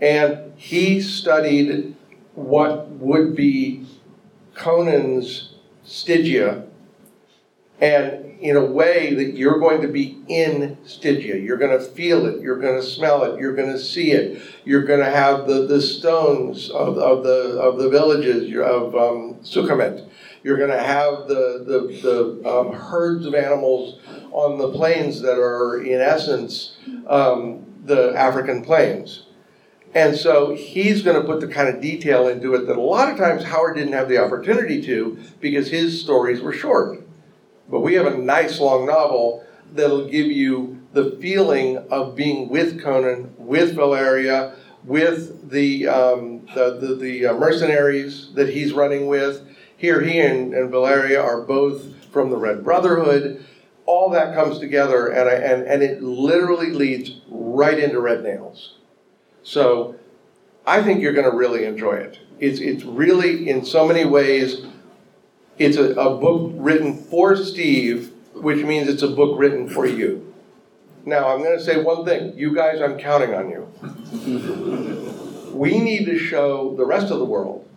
And 0.00 0.52
he 0.56 1.00
studied 1.00 1.94
what 2.34 2.88
would 2.90 3.34
be 3.34 3.86
Conan's 4.54 5.54
Stygia 5.84 6.66
and 7.80 8.32
in 8.42 8.56
a 8.56 8.64
way 8.64 9.14
that 9.14 9.36
you're 9.36 9.60
going 9.60 9.80
to 9.82 9.88
be 9.88 10.20
in 10.26 10.76
Stygia. 10.84 11.36
You're 11.36 11.56
going 11.56 11.78
to 11.78 11.84
feel 11.84 12.26
it, 12.26 12.42
you're 12.42 12.58
going 12.58 12.80
to 12.80 12.86
smell 12.86 13.22
it, 13.22 13.40
you're 13.40 13.54
going 13.54 13.70
to 13.70 13.78
see 13.78 14.10
it. 14.10 14.42
You're 14.64 14.82
going 14.82 15.00
to 15.00 15.10
have 15.10 15.46
the, 15.46 15.66
the 15.66 15.80
stones 15.80 16.70
of, 16.70 16.98
of, 16.98 17.22
the, 17.22 17.60
of 17.60 17.78
the 17.78 17.88
villages 17.88 18.52
of 18.56 18.94
um. 18.96 19.38
You're 20.44 20.56
going 20.56 20.70
to 20.70 20.82
have 20.82 21.28
the, 21.28 21.62
the, 21.64 22.40
the 22.42 22.48
um, 22.48 22.72
herds 22.72 23.26
of 23.26 23.34
animals 23.34 24.00
on 24.32 24.58
the 24.58 24.72
plains 24.72 25.20
that 25.22 25.38
are, 25.38 25.80
in 25.80 26.00
essence, 26.00 26.76
um, 27.06 27.64
the 27.84 28.12
African 28.16 28.64
plains. 28.64 29.24
And 29.94 30.16
so 30.16 30.54
he's 30.54 31.02
going 31.02 31.20
to 31.20 31.26
put 31.26 31.40
the 31.40 31.48
kind 31.48 31.68
of 31.68 31.80
detail 31.80 32.26
into 32.28 32.54
it 32.54 32.66
that 32.66 32.76
a 32.76 32.80
lot 32.80 33.10
of 33.10 33.18
times 33.18 33.44
Howard 33.44 33.76
didn't 33.76 33.92
have 33.92 34.08
the 34.08 34.18
opportunity 34.18 34.82
to 34.82 35.18
because 35.40 35.70
his 35.70 36.00
stories 36.00 36.40
were 36.40 36.52
short. 36.52 37.02
But 37.68 37.80
we 37.80 37.94
have 37.94 38.06
a 38.06 38.16
nice 38.16 38.60
long 38.60 38.86
novel 38.86 39.44
that'll 39.72 40.08
give 40.08 40.26
you 40.26 40.80
the 40.92 41.16
feeling 41.20 41.78
of 41.90 42.14
being 42.14 42.48
with 42.48 42.82
Conan, 42.82 43.34
with 43.38 43.74
Valeria, 43.74 44.54
with 44.84 45.50
the, 45.50 45.88
um, 45.88 46.46
the, 46.54 46.78
the, 46.78 46.94
the, 46.96 47.26
uh, 47.26 47.34
mercenaries 47.34 48.32
that 48.34 48.48
he's 48.48 48.72
running 48.72 49.06
with. 49.06 49.46
Here, 49.76 50.00
he 50.00 50.20
and, 50.20 50.54
and 50.54 50.70
Valeria 50.70 51.20
are 51.22 51.40
both 51.40 52.06
from 52.12 52.30
the 52.30 52.36
Red 52.36 52.62
Brotherhood. 52.62 53.44
All 53.86 54.10
that 54.10 54.34
comes 54.34 54.58
together, 54.58 55.08
and, 55.08 55.28
I, 55.28 55.34
and, 55.34 55.66
and 55.66 55.82
it 55.82 56.02
literally 56.02 56.70
leads 56.72 57.20
right 57.28 57.78
into 57.78 58.00
Red 58.00 58.22
Nails. 58.22 58.74
So 59.42 59.96
I 60.66 60.82
think 60.82 61.00
you're 61.00 61.12
going 61.12 61.30
to 61.30 61.36
really 61.36 61.64
enjoy 61.64 61.94
it. 61.94 62.18
It's, 62.38 62.60
it's 62.60 62.84
really, 62.84 63.48
in 63.48 63.64
so 63.64 63.86
many 63.86 64.04
ways, 64.04 64.64
it's 65.58 65.76
a, 65.76 65.92
a 65.92 66.16
book 66.16 66.52
written 66.54 66.96
for 66.96 67.36
Steve, 67.36 68.12
which 68.34 68.64
means 68.64 68.88
it's 68.88 69.02
a 69.02 69.08
book 69.08 69.38
written 69.38 69.68
for 69.68 69.86
you. 69.86 70.32
Now, 71.04 71.28
I'm 71.28 71.42
going 71.42 71.58
to 71.58 71.64
say 71.64 71.82
one 71.82 72.04
thing. 72.04 72.38
You 72.38 72.54
guys, 72.54 72.80
I'm 72.80 72.98
counting 72.98 73.34
on 73.34 73.50
you. 73.50 75.52
we 75.52 75.78
need 75.78 76.06
to 76.06 76.18
show 76.18 76.74
the 76.76 76.86
rest 76.86 77.10
of 77.10 77.18
the 77.18 77.24
world 77.24 77.68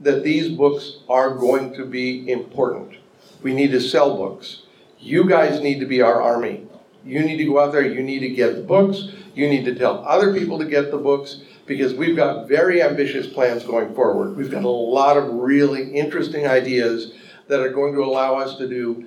that 0.00 0.24
these 0.24 0.48
books 0.48 0.98
are 1.08 1.34
going 1.34 1.72
to 1.74 1.84
be 1.84 2.30
important. 2.30 2.96
We 3.42 3.54
need 3.54 3.70
to 3.70 3.80
sell 3.80 4.16
books. 4.16 4.62
You 4.98 5.28
guys 5.28 5.62
need 5.62 5.80
to 5.80 5.86
be 5.86 6.02
our 6.02 6.20
army. 6.20 6.66
You 7.04 7.20
need 7.20 7.36
to 7.36 7.44
go 7.44 7.60
out 7.60 7.72
there, 7.72 7.86
you 7.86 8.02
need 8.02 8.20
to 8.20 8.28
get 8.28 8.56
the 8.56 8.62
books, 8.62 9.10
you 9.34 9.48
need 9.48 9.64
to 9.66 9.74
tell 9.76 10.04
other 10.04 10.34
people 10.34 10.58
to 10.58 10.64
get 10.64 10.90
the 10.90 10.98
books 10.98 11.42
because 11.66 11.94
we've 11.94 12.16
got 12.16 12.48
very 12.48 12.82
ambitious 12.82 13.26
plans 13.26 13.64
going 13.64 13.94
forward. 13.94 14.36
We've 14.36 14.50
got 14.50 14.64
a 14.64 14.68
lot 14.68 15.16
of 15.16 15.28
really 15.34 15.92
interesting 15.92 16.46
ideas 16.46 17.12
that 17.48 17.60
are 17.60 17.70
going 17.70 17.94
to 17.94 18.02
allow 18.02 18.36
us 18.36 18.56
to 18.56 18.68
do 18.68 19.06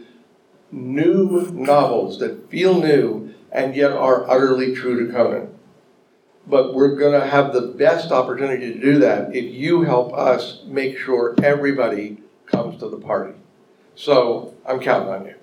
new 0.72 1.50
novels 1.52 2.20
that 2.20 2.50
feel 2.50 2.80
new 2.80 3.34
and 3.52 3.76
yet 3.76 3.92
are 3.92 4.30
utterly 4.30 4.76
true 4.76 5.06
to 5.06 5.12
Conan. 5.12 5.56
But 6.46 6.74
we're 6.74 6.96
going 6.96 7.20
to 7.20 7.28
have 7.28 7.54
the 7.54 7.62
best 7.62 8.12
opportunity 8.12 8.74
to 8.74 8.80
do 8.80 9.00
that 9.00 9.36
if 9.36 9.54
you 9.54 9.84
help 9.84 10.14
us 10.14 10.62
make 10.66 10.98
sure 10.98 11.36
everybody 11.42 12.18
comes 12.46 12.80
to 12.80 12.90
the 12.90 12.98
party. 12.98 13.34
So 13.96 14.54
I'm 14.66 14.80
counting 14.80 15.10
on 15.10 15.26
you. 15.26 15.36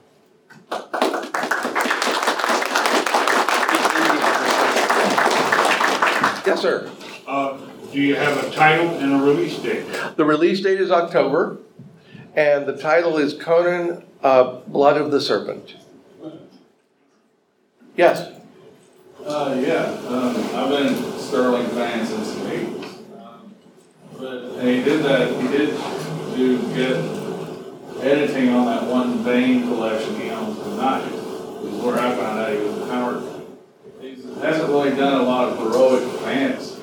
Yes, 6.46 6.60
sir. 6.60 6.90
Uh, 7.26 7.58
do 7.92 8.00
you 8.00 8.14
have 8.14 8.44
a 8.44 8.50
title 8.50 8.88
and 8.98 9.20
a 9.20 9.24
release 9.24 9.58
date? 9.58 9.84
The 10.16 10.24
release 10.24 10.60
date 10.60 10.80
is 10.80 10.90
October, 10.92 11.58
and 12.36 12.66
the 12.66 12.76
title 12.76 13.18
is 13.18 13.34
Conan 13.34 14.04
uh, 14.22 14.60
Blood 14.66 14.96
of 14.96 15.10
the 15.10 15.20
Serpent. 15.20 15.74
Yes? 17.96 18.32
Uh, 19.24 19.60
yeah, 19.60 19.86
um, 20.06 20.36
I've 20.54 20.68
been 20.68 20.94
a 20.94 21.18
Stirling 21.18 21.66
fan 21.70 22.06
since 22.06 22.34
the 22.34 22.40
80s. 22.40 23.20
Um, 23.20 23.54
but, 24.18 24.42
and 24.58 24.68
he 24.68 24.84
did 24.84 25.02
that, 25.04 25.40
he 25.40 25.48
did 25.48 25.70
do 26.36 26.58
get 26.74 26.96
editing 28.04 28.50
on 28.50 28.66
that 28.66 28.84
one 28.84 29.24
Bane 29.24 29.62
collection 29.62 30.20
he 30.20 30.30
owns 30.30 30.58
tonight, 30.60 31.08
is 31.08 31.82
where 31.82 31.98
I 31.98 32.14
found 32.14 32.38
out 32.38 32.52
he 32.52 32.58
was 32.58 32.78
a 32.78 32.86
Howard. 32.86 33.22
He 34.00 34.10
hasn't 34.40 34.68
really 34.68 34.90
done 34.90 35.20
a 35.20 35.24
lot 35.24 35.48
of 35.48 35.58
heroic 35.58 36.04
fantasy. 36.20 36.75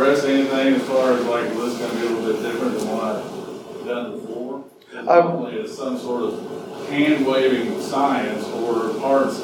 Express 0.00 0.24
anything 0.24 0.74
as 0.76 0.82
far 0.88 1.12
as 1.12 1.22
like, 1.26 1.44
well, 1.54 1.66
this 1.66 1.74
is 1.74 1.78
going 1.78 1.90
to 1.90 1.96
be 2.00 2.06
a 2.06 2.10
little 2.10 2.32
bit 2.32 2.42
different 2.42 2.78
than 2.78 2.88
what 2.88 3.04
I've 3.04 3.86
done 3.86 4.12
before? 4.18 4.64
Um, 4.96 5.06
normally 5.06 5.56
it's 5.56 5.76
some 5.76 5.98
sort 5.98 6.22
of 6.22 6.88
hand 6.88 7.26
waving 7.26 7.78
science 7.82 8.46
or 8.46 8.98
arts. 9.04 9.40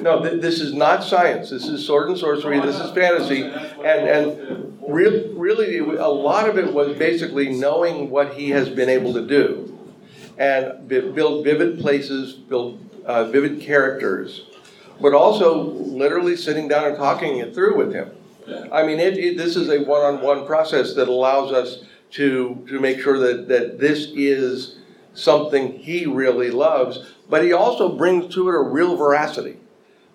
no, 0.00 0.22
th- 0.22 0.40
this 0.40 0.60
is 0.60 0.72
not 0.72 1.04
science. 1.04 1.50
This 1.50 1.66
is 1.66 1.86
sword 1.86 2.08
and 2.08 2.16
sorcery. 2.16 2.60
This 2.60 2.80
is 2.80 2.90
fantasy, 2.92 3.42
and 3.42 4.08
and 4.08 4.78
re- 4.88 5.30
really, 5.34 5.80
a 5.80 6.08
lot 6.08 6.48
of 6.48 6.56
it 6.56 6.72
was 6.72 6.96
basically 6.96 7.50
knowing 7.50 8.08
what 8.08 8.32
he 8.32 8.48
has 8.50 8.70
been 8.70 8.88
able 8.88 9.12
to 9.12 9.26
do, 9.26 9.78
and 10.38 10.88
b- 10.88 11.10
build 11.10 11.44
vivid 11.44 11.78
places, 11.78 12.32
build 12.32 12.80
uh, 13.04 13.24
vivid 13.24 13.60
characters, 13.60 14.46
but 14.98 15.12
also 15.12 15.60
literally 15.60 16.36
sitting 16.36 16.68
down 16.68 16.86
and 16.86 16.96
talking 16.96 17.36
it 17.36 17.54
through 17.54 17.76
with 17.76 17.92
him. 17.92 18.10
I 18.72 18.86
mean, 18.86 18.98
it, 18.98 19.18
it, 19.18 19.36
this 19.36 19.56
is 19.56 19.68
a 19.68 19.78
one-on-one 19.82 20.46
process 20.46 20.94
that 20.94 21.08
allows 21.08 21.52
us 21.52 21.84
to 22.12 22.64
to 22.68 22.80
make 22.80 23.00
sure 23.00 23.18
that 23.18 23.48
that 23.48 23.78
this 23.78 24.08
is 24.14 24.76
something 25.14 25.72
he 25.72 26.06
really 26.06 26.50
loves, 26.50 27.14
but 27.28 27.42
he 27.42 27.52
also 27.52 27.96
brings 27.96 28.32
to 28.34 28.48
it 28.48 28.54
a 28.54 28.60
real 28.60 28.96
veracity 28.96 29.56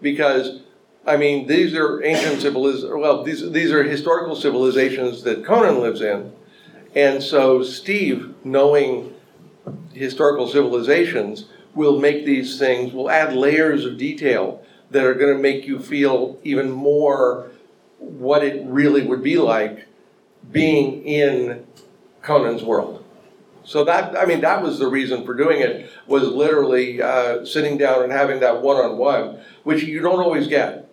because 0.01 0.61
I 1.05 1.17
mean 1.17 1.47
these 1.47 1.73
are 1.73 2.03
ancient 2.03 2.41
civilizations. 2.41 2.91
Well, 2.93 3.23
these 3.23 3.51
these 3.51 3.71
are 3.71 3.83
historical 3.83 4.35
civilizations 4.35 5.23
that 5.23 5.45
Conan 5.45 5.79
lives 5.81 6.01
in, 6.01 6.31
and 6.95 7.21
so 7.21 7.63
Steve, 7.63 8.33
knowing 8.43 9.13
historical 9.93 10.47
civilizations, 10.47 11.45
will 11.75 11.99
make 11.99 12.25
these 12.25 12.57
things 12.57 12.93
will 12.93 13.09
add 13.09 13.33
layers 13.33 13.85
of 13.85 13.97
detail 13.97 14.63
that 14.91 15.05
are 15.05 15.13
going 15.13 15.35
to 15.35 15.41
make 15.41 15.65
you 15.65 15.79
feel 15.79 16.37
even 16.43 16.69
more 16.69 17.51
what 18.01 18.43
it 18.43 18.65
really 18.65 19.05
would 19.05 19.23
be 19.23 19.37
like 19.37 19.87
being 20.51 21.03
in 21.05 21.65
Conan's 22.21 22.63
world. 22.63 23.05
So 23.63 23.83
that 23.85 24.17
I 24.17 24.25
mean 24.25 24.41
that 24.41 24.63
was 24.63 24.79
the 24.79 24.87
reason 24.87 25.23
for 25.23 25.35
doing 25.35 25.61
it 25.61 25.89
was 26.07 26.23
literally 26.23 27.01
uh, 27.01 27.45
sitting 27.45 27.77
down 27.77 28.03
and 28.03 28.11
having 28.11 28.39
that 28.39 28.61
one-on-one, 28.61 29.39
which 29.63 29.83
you 29.83 30.01
don't 30.01 30.19
always 30.19 30.47
get. 30.47 30.89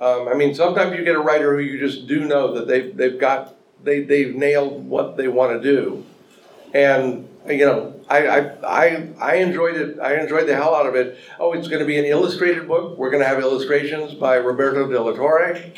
Um, 0.00 0.28
I 0.28 0.34
mean, 0.34 0.54
sometimes 0.54 0.96
you 0.96 1.04
get 1.04 1.14
a 1.14 1.20
writer 1.20 1.54
who 1.54 1.62
you 1.62 1.78
just 1.78 2.06
do 2.06 2.24
know 2.24 2.54
that 2.54 2.66
they've 2.66 2.96
they've 2.96 3.18
got 3.18 3.54
they 3.84 4.02
they've 4.02 4.34
nailed 4.34 4.86
what 4.86 5.18
they 5.18 5.28
want 5.28 5.62
to 5.62 5.72
do, 5.72 6.06
and 6.72 7.28
you 7.46 7.66
know 7.66 8.00
I, 8.08 8.26
I 8.26 8.38
I 8.66 9.08
I 9.20 9.34
enjoyed 9.36 9.76
it. 9.76 9.98
I 10.00 10.18
enjoyed 10.18 10.48
the 10.48 10.56
hell 10.56 10.74
out 10.74 10.86
of 10.86 10.94
it. 10.94 11.18
Oh, 11.38 11.52
it's 11.52 11.68
going 11.68 11.80
to 11.80 11.86
be 11.86 11.98
an 11.98 12.06
illustrated 12.06 12.66
book. 12.66 12.96
We're 12.96 13.10
going 13.10 13.22
to 13.22 13.28
have 13.28 13.40
illustrations 13.40 14.14
by 14.14 14.36
Roberto 14.36 14.88
de 14.88 15.00
la 15.00 15.12
Torre. 15.12 15.70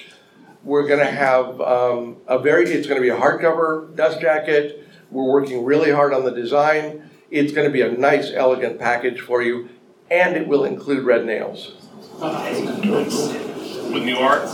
We're 0.65 0.87
going 0.87 1.01
to 1.01 1.11
have 1.11 1.61
um, 1.61 2.19
a 2.27 2.39
very. 2.39 2.71
It's 2.71 2.87
going 2.87 3.01
to 3.01 3.03
be 3.03 3.09
a 3.09 3.17
hardcover 3.17 3.95
dust 3.97 4.21
jacket. 4.21 4.89
We're 5.11 5.25
working 5.25 5.65
really 5.65 5.91
hard 5.91 6.15
on 6.15 6.25
the 6.25 6.31
design. 6.31 7.11
It's 7.31 7.53
going 7.53 7.67
to 7.67 7.73
be 7.73 7.81
a 7.83 7.91
nice, 7.91 8.31
elegant 8.31 8.79
package 8.79 9.21
for 9.21 9.43
you, 9.43 9.69
and 10.11 10.37
it 10.37 10.47
will 10.47 10.65
include 10.65 11.05
red 11.05 11.25
nails. 11.25 11.73
With 12.21 14.05
new 14.05 14.17
art? 14.17 14.49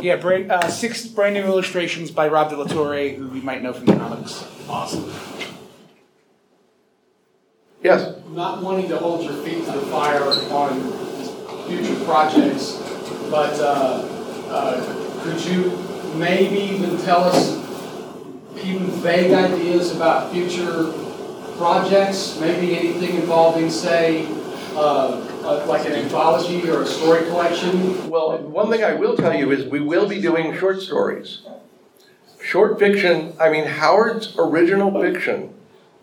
Yeah, 0.00 0.16
brand, 0.16 0.50
uh, 0.50 0.68
six 0.68 1.06
brand 1.06 1.34
new 1.34 1.42
illustrations 1.42 2.10
by 2.10 2.28
Rob 2.28 2.50
De 2.50 2.56
La 2.56 2.64
Torre, 2.64 3.10
who 3.10 3.28
we 3.28 3.40
might 3.40 3.62
know 3.62 3.72
from 3.72 3.86
the 3.86 3.96
comics. 3.96 4.46
Awesome. 4.68 5.12
Yes. 7.82 8.14
Not 8.30 8.62
wanting 8.62 8.88
to 8.88 8.96
hold 8.96 9.24
your 9.24 9.34
feet 9.44 9.64
to 9.64 9.72
the 9.72 9.80
fire 9.86 10.22
on 10.22 10.80
future 11.68 12.04
projects, 12.04 12.74
but 13.30 13.58
uh, 13.60 14.17
uh, 14.50 15.22
could 15.22 15.44
you 15.44 15.76
maybe 16.16 16.74
even 16.74 16.98
tell 16.98 17.24
us 17.24 17.56
even 18.62 18.86
vague 19.00 19.32
ideas 19.32 19.94
about 19.94 20.32
future 20.32 20.92
projects? 21.56 22.38
Maybe 22.40 22.76
anything 22.76 23.16
involving, 23.16 23.70
say, 23.70 24.26
uh, 24.74 25.64
like 25.66 25.86
an 25.86 25.92
anthology 25.92 26.68
or 26.68 26.82
a 26.82 26.86
story 26.86 27.24
collection? 27.26 28.08
Well, 28.08 28.38
one 28.38 28.70
thing 28.70 28.84
I 28.84 28.94
will 28.94 29.16
tell 29.16 29.36
you 29.36 29.50
is 29.50 29.66
we 29.66 29.80
will 29.80 30.08
be 30.08 30.20
doing 30.20 30.56
short 30.56 30.80
stories. 30.80 31.42
Short 32.42 32.78
fiction, 32.78 33.34
I 33.38 33.50
mean, 33.50 33.64
Howard's 33.64 34.34
original 34.38 34.90
fiction 35.02 35.54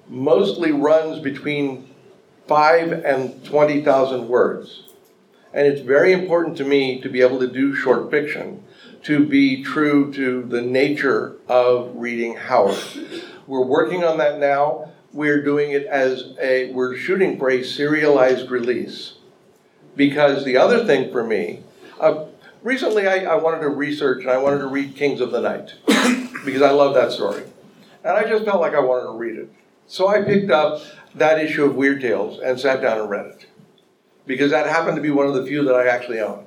mostly 0.08 0.72
runs 0.72 1.20
between 1.20 1.88
five 2.48 2.92
and 2.92 3.44
20,000 3.46 4.28
words. 4.28 4.85
And 5.56 5.66
it's 5.66 5.80
very 5.80 6.12
important 6.12 6.58
to 6.58 6.66
me 6.66 7.00
to 7.00 7.08
be 7.08 7.22
able 7.22 7.40
to 7.40 7.48
do 7.48 7.74
short 7.74 8.12
fiction, 8.12 8.62
to 9.04 9.26
be 9.26 9.64
true 9.64 10.12
to 10.12 10.44
the 10.44 10.62
nature 10.62 11.38
of 11.48 11.96
reading 11.96 12.36
Howard. 12.36 12.84
We're 13.48 13.64
working 13.64 14.04
on 14.04 14.18
that 14.18 14.38
now. 14.38 14.92
We're 15.14 15.42
doing 15.42 15.72
it 15.72 15.86
as 15.86 16.34
a, 16.42 16.74
we're 16.74 16.98
shooting 16.98 17.40
for 17.40 17.50
a 17.50 17.64
serialized 17.64 18.52
release. 18.52 19.14
Because 19.96 20.44
the 20.44 20.58
other 20.58 20.84
thing 20.84 21.10
for 21.10 21.24
me, 21.24 21.62
uh, 22.02 22.26
recently 22.62 23.08
I, 23.08 23.20
I 23.20 23.36
wanted 23.36 23.62
to 23.62 23.70
research 23.70 24.24
and 24.24 24.32
I 24.32 24.38
wanted 24.38 24.60
to 24.60 24.68
read 24.68 24.98
Kings 24.98 25.22
of 25.22 25.32
the 25.32 25.40
Night 25.40 25.76
because 26.44 26.64
I 26.64 26.72
love 26.72 26.96
that 26.96 27.14
story. 27.14 27.44
And 28.04 28.12
I 28.18 28.28
just 28.28 28.44
felt 28.44 28.60
like 28.60 28.74
I 28.74 28.82
wanted 28.82 29.06
to 29.06 29.18
read 29.18 29.38
it. 29.38 29.50
So 29.88 30.10
I 30.10 30.22
picked 30.22 30.52
up 30.52 30.82
that 31.14 31.40
issue 31.40 31.64
of 31.64 31.78
Weird 31.78 32.02
Tales 32.02 32.42
and 32.42 32.60
sat 32.60 32.82
down 32.82 33.00
and 33.00 33.10
read 33.10 33.28
it 33.28 33.46
because 34.26 34.52
that 34.52 34.68
happened 34.68 34.96
to 34.96 35.02
be 35.02 35.12
one 35.12 35.28
of 35.28 35.34
the 35.34 35.46
few 35.46 35.64
that 35.66 35.76
I 35.76 35.88
actually 35.88 36.20
own. 36.20 36.46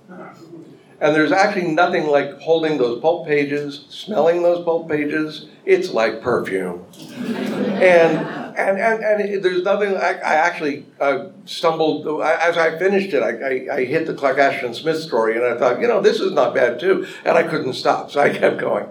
And 1.01 1.14
there's 1.14 1.31
actually 1.31 1.69
nothing 1.69 2.09
like 2.09 2.41
holding 2.41 2.77
those 2.77 3.01
pulp 3.01 3.27
pages, 3.27 3.85
smelling 3.88 4.43
those 4.43 4.64
pulp 4.64 4.88
pages. 4.88 5.47
It's 5.64 5.91
like 5.91 6.21
perfume. 6.21 6.87
And 7.17 8.19
and 8.59 8.79
and, 8.81 9.05
and 9.05 9.45
there's 9.45 9.62
nothing. 9.62 9.97
I, 9.97 10.14
I 10.14 10.35
actually 10.35 10.87
uh, 11.01 11.27
stumbled 11.45 12.23
as 12.23 12.59
I 12.59 12.77
finished 12.79 13.14
it. 13.14 13.23
I, 13.23 13.75
I, 13.75 13.77
I 13.77 13.85
hit 13.85 14.09
the 14.09 14.14
Clark 14.14 14.38
Ashton 14.38 14.75
Smith 14.75 15.01
story, 15.01 15.37
and 15.37 15.45
I 15.45 15.57
thought, 15.57 15.81
you 15.81 15.87
know, 15.87 16.01
this 16.01 16.19
is 16.19 16.33
not 16.33 16.53
bad 16.53 16.81
too. 16.81 17.07
And 17.25 17.38
I 17.38 17.45
couldn't 17.45 17.75
stop, 17.75 18.11
so 18.11 18.21
I 18.21 18.31
kept 18.31 18.59
going. 18.59 18.88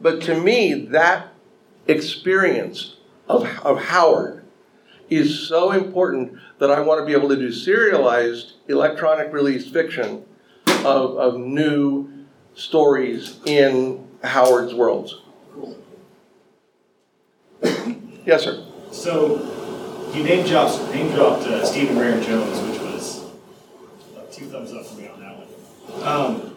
But 0.00 0.22
to 0.22 0.40
me, 0.40 0.72
that 0.86 1.28
experience 1.86 2.96
of, 3.28 3.44
of 3.64 3.78
Howard 3.84 4.41
is 5.16 5.48
so 5.48 5.72
important 5.72 6.38
that 6.58 6.70
I 6.70 6.80
want 6.80 7.00
to 7.00 7.06
be 7.06 7.12
able 7.12 7.28
to 7.28 7.36
do 7.36 7.52
serialized 7.52 8.54
electronic 8.68 9.32
release 9.32 9.68
fiction 9.68 10.24
of, 10.66 11.16
of 11.16 11.38
new 11.38 12.08
stories 12.54 13.40
in 13.44 14.06
Howard's 14.22 14.74
worlds. 14.74 15.20
Yes, 18.24 18.44
sir. 18.44 18.64
So, 18.92 20.10
you 20.14 20.22
name 20.22 20.46
dropped, 20.46 20.92
name 20.94 21.12
dropped 21.14 21.42
uh, 21.42 21.64
Stephen 21.64 21.96
Graham 21.96 22.22
Jones, 22.22 22.60
which 22.68 22.80
was 22.80 23.24
uh, 24.16 24.24
two 24.30 24.46
thumbs 24.46 24.72
up 24.72 24.86
for 24.86 25.00
me 25.00 25.08
on 25.08 25.20
that 25.20 25.36
one. 25.38 26.06
Um, 26.06 26.56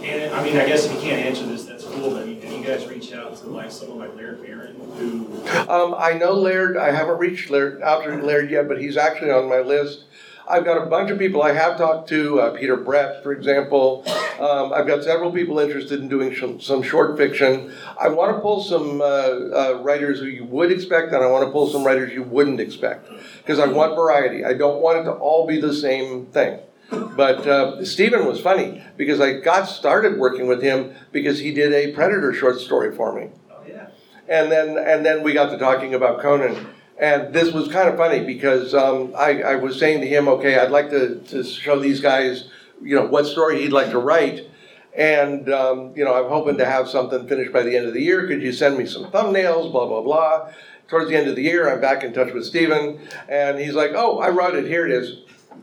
and 0.00 0.32
I 0.32 0.44
mean, 0.44 0.56
I 0.56 0.66
guess 0.66 0.86
if 0.86 0.92
you 0.92 1.00
can't 1.00 1.26
answer 1.26 1.44
this, 1.46 1.64
that's 1.64 1.84
cool. 1.84 2.10
But 2.10 2.22
I 2.22 2.26
mean, 2.26 2.40
have 2.42 2.52
you 2.52 2.57
guys 2.68 2.86
reached 2.86 3.14
out 3.14 3.34
to 3.36 3.46
like 3.46 3.70
someone 3.70 3.98
like 3.98 4.16
Laird 4.16 4.42
Barron, 4.42 4.74
who 4.96 5.46
Um, 5.68 5.94
I 5.96 6.12
know 6.12 6.32
Laird. 6.32 6.76
I 6.76 6.90
haven't 6.90 7.18
reached 7.18 7.50
Laird, 7.50 7.82
out 7.82 8.04
to 8.04 8.16
Laird 8.16 8.50
yet, 8.50 8.68
but 8.68 8.80
he's 8.80 8.96
actually 8.96 9.30
on 9.30 9.48
my 9.48 9.60
list. 9.60 10.04
I've 10.50 10.64
got 10.64 10.82
a 10.82 10.86
bunch 10.86 11.10
of 11.10 11.18
people 11.18 11.42
I 11.42 11.52
have 11.52 11.76
talked 11.76 12.08
to. 12.08 12.40
Uh, 12.40 12.56
Peter 12.56 12.76
Brett, 12.76 13.22
for 13.22 13.32
example. 13.32 14.02
Um, 14.40 14.72
I've 14.72 14.86
got 14.86 15.04
several 15.04 15.30
people 15.30 15.58
interested 15.58 16.00
in 16.00 16.08
doing 16.08 16.34
some, 16.34 16.58
some 16.58 16.82
short 16.82 17.18
fiction. 17.18 17.70
I 18.00 18.08
want 18.08 18.34
to 18.34 18.40
pull 18.40 18.62
some 18.62 19.02
uh, 19.02 19.04
uh, 19.04 19.80
writers 19.82 20.20
who 20.20 20.26
you 20.26 20.44
would 20.44 20.72
expect, 20.72 21.12
and 21.12 21.22
I 21.22 21.26
want 21.26 21.46
to 21.46 21.52
pull 21.52 21.68
some 21.68 21.84
writers 21.84 22.12
you 22.14 22.22
wouldn't 22.22 22.60
expect 22.60 23.10
because 23.38 23.58
I 23.58 23.66
want 23.66 23.94
variety. 23.94 24.44
I 24.44 24.54
don't 24.54 24.80
want 24.80 24.98
it 24.98 25.04
to 25.04 25.12
all 25.12 25.46
be 25.46 25.60
the 25.60 25.74
same 25.74 26.26
thing. 26.26 26.60
But 26.90 27.46
uh, 27.46 27.84
Stephen 27.84 28.26
was 28.26 28.40
funny 28.40 28.82
because 28.96 29.20
I 29.20 29.40
got 29.40 29.64
started 29.64 30.18
working 30.18 30.46
with 30.46 30.62
him 30.62 30.94
because 31.12 31.38
he 31.38 31.52
did 31.52 31.72
a 31.72 31.92
Predator 31.92 32.32
short 32.32 32.60
story 32.60 32.94
for 32.94 33.12
me. 33.12 33.28
Oh 33.50 33.60
yeah. 33.66 33.88
And 34.28 34.50
then 34.50 34.78
and 34.78 35.04
then 35.04 35.22
we 35.22 35.32
got 35.32 35.50
to 35.50 35.58
talking 35.58 35.94
about 35.94 36.20
Conan. 36.20 36.66
And 36.98 37.32
this 37.32 37.52
was 37.52 37.68
kind 37.68 37.88
of 37.88 37.96
funny 37.96 38.24
because 38.24 38.74
um, 38.74 39.12
I, 39.16 39.42
I 39.42 39.54
was 39.54 39.78
saying 39.78 40.00
to 40.00 40.06
him, 40.06 40.26
okay, 40.26 40.58
I'd 40.58 40.72
like 40.72 40.90
to, 40.90 41.20
to 41.28 41.44
show 41.44 41.78
these 41.78 42.00
guys, 42.00 42.48
you 42.82 42.96
know, 42.96 43.06
what 43.06 43.24
story 43.24 43.62
he'd 43.62 43.72
like 43.72 43.90
to 43.90 43.98
write. 43.98 44.50
And, 44.96 45.48
um, 45.48 45.92
you 45.94 46.04
know, 46.04 46.12
I'm 46.12 46.28
hoping 46.28 46.58
to 46.58 46.64
have 46.64 46.88
something 46.88 47.28
finished 47.28 47.52
by 47.52 47.62
the 47.62 47.76
end 47.76 47.86
of 47.86 47.94
the 47.94 48.02
year. 48.02 48.26
Could 48.26 48.42
you 48.42 48.52
send 48.52 48.76
me 48.76 48.84
some 48.84 49.12
thumbnails, 49.12 49.70
blah, 49.70 49.86
blah, 49.86 50.02
blah. 50.02 50.50
Towards 50.88 51.08
the 51.08 51.16
end 51.16 51.28
of 51.28 51.36
the 51.36 51.42
year, 51.42 51.72
I'm 51.72 51.80
back 51.80 52.02
in 52.02 52.12
touch 52.12 52.32
with 52.32 52.44
Stephen. 52.44 52.98
And 53.28 53.60
he's 53.60 53.74
like, 53.74 53.92
oh, 53.94 54.18
I 54.18 54.30
wrote 54.30 54.56
it. 54.56 54.66
Here 54.66 54.84
it 54.84 54.90
is. 54.90 55.18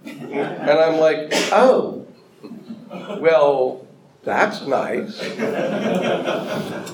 And 0.06 0.70
I'm 0.70 1.00
like, 1.00 1.30
oh, 1.52 2.06
well, 3.20 3.86
that's 4.24 4.62
nice. 4.62 5.20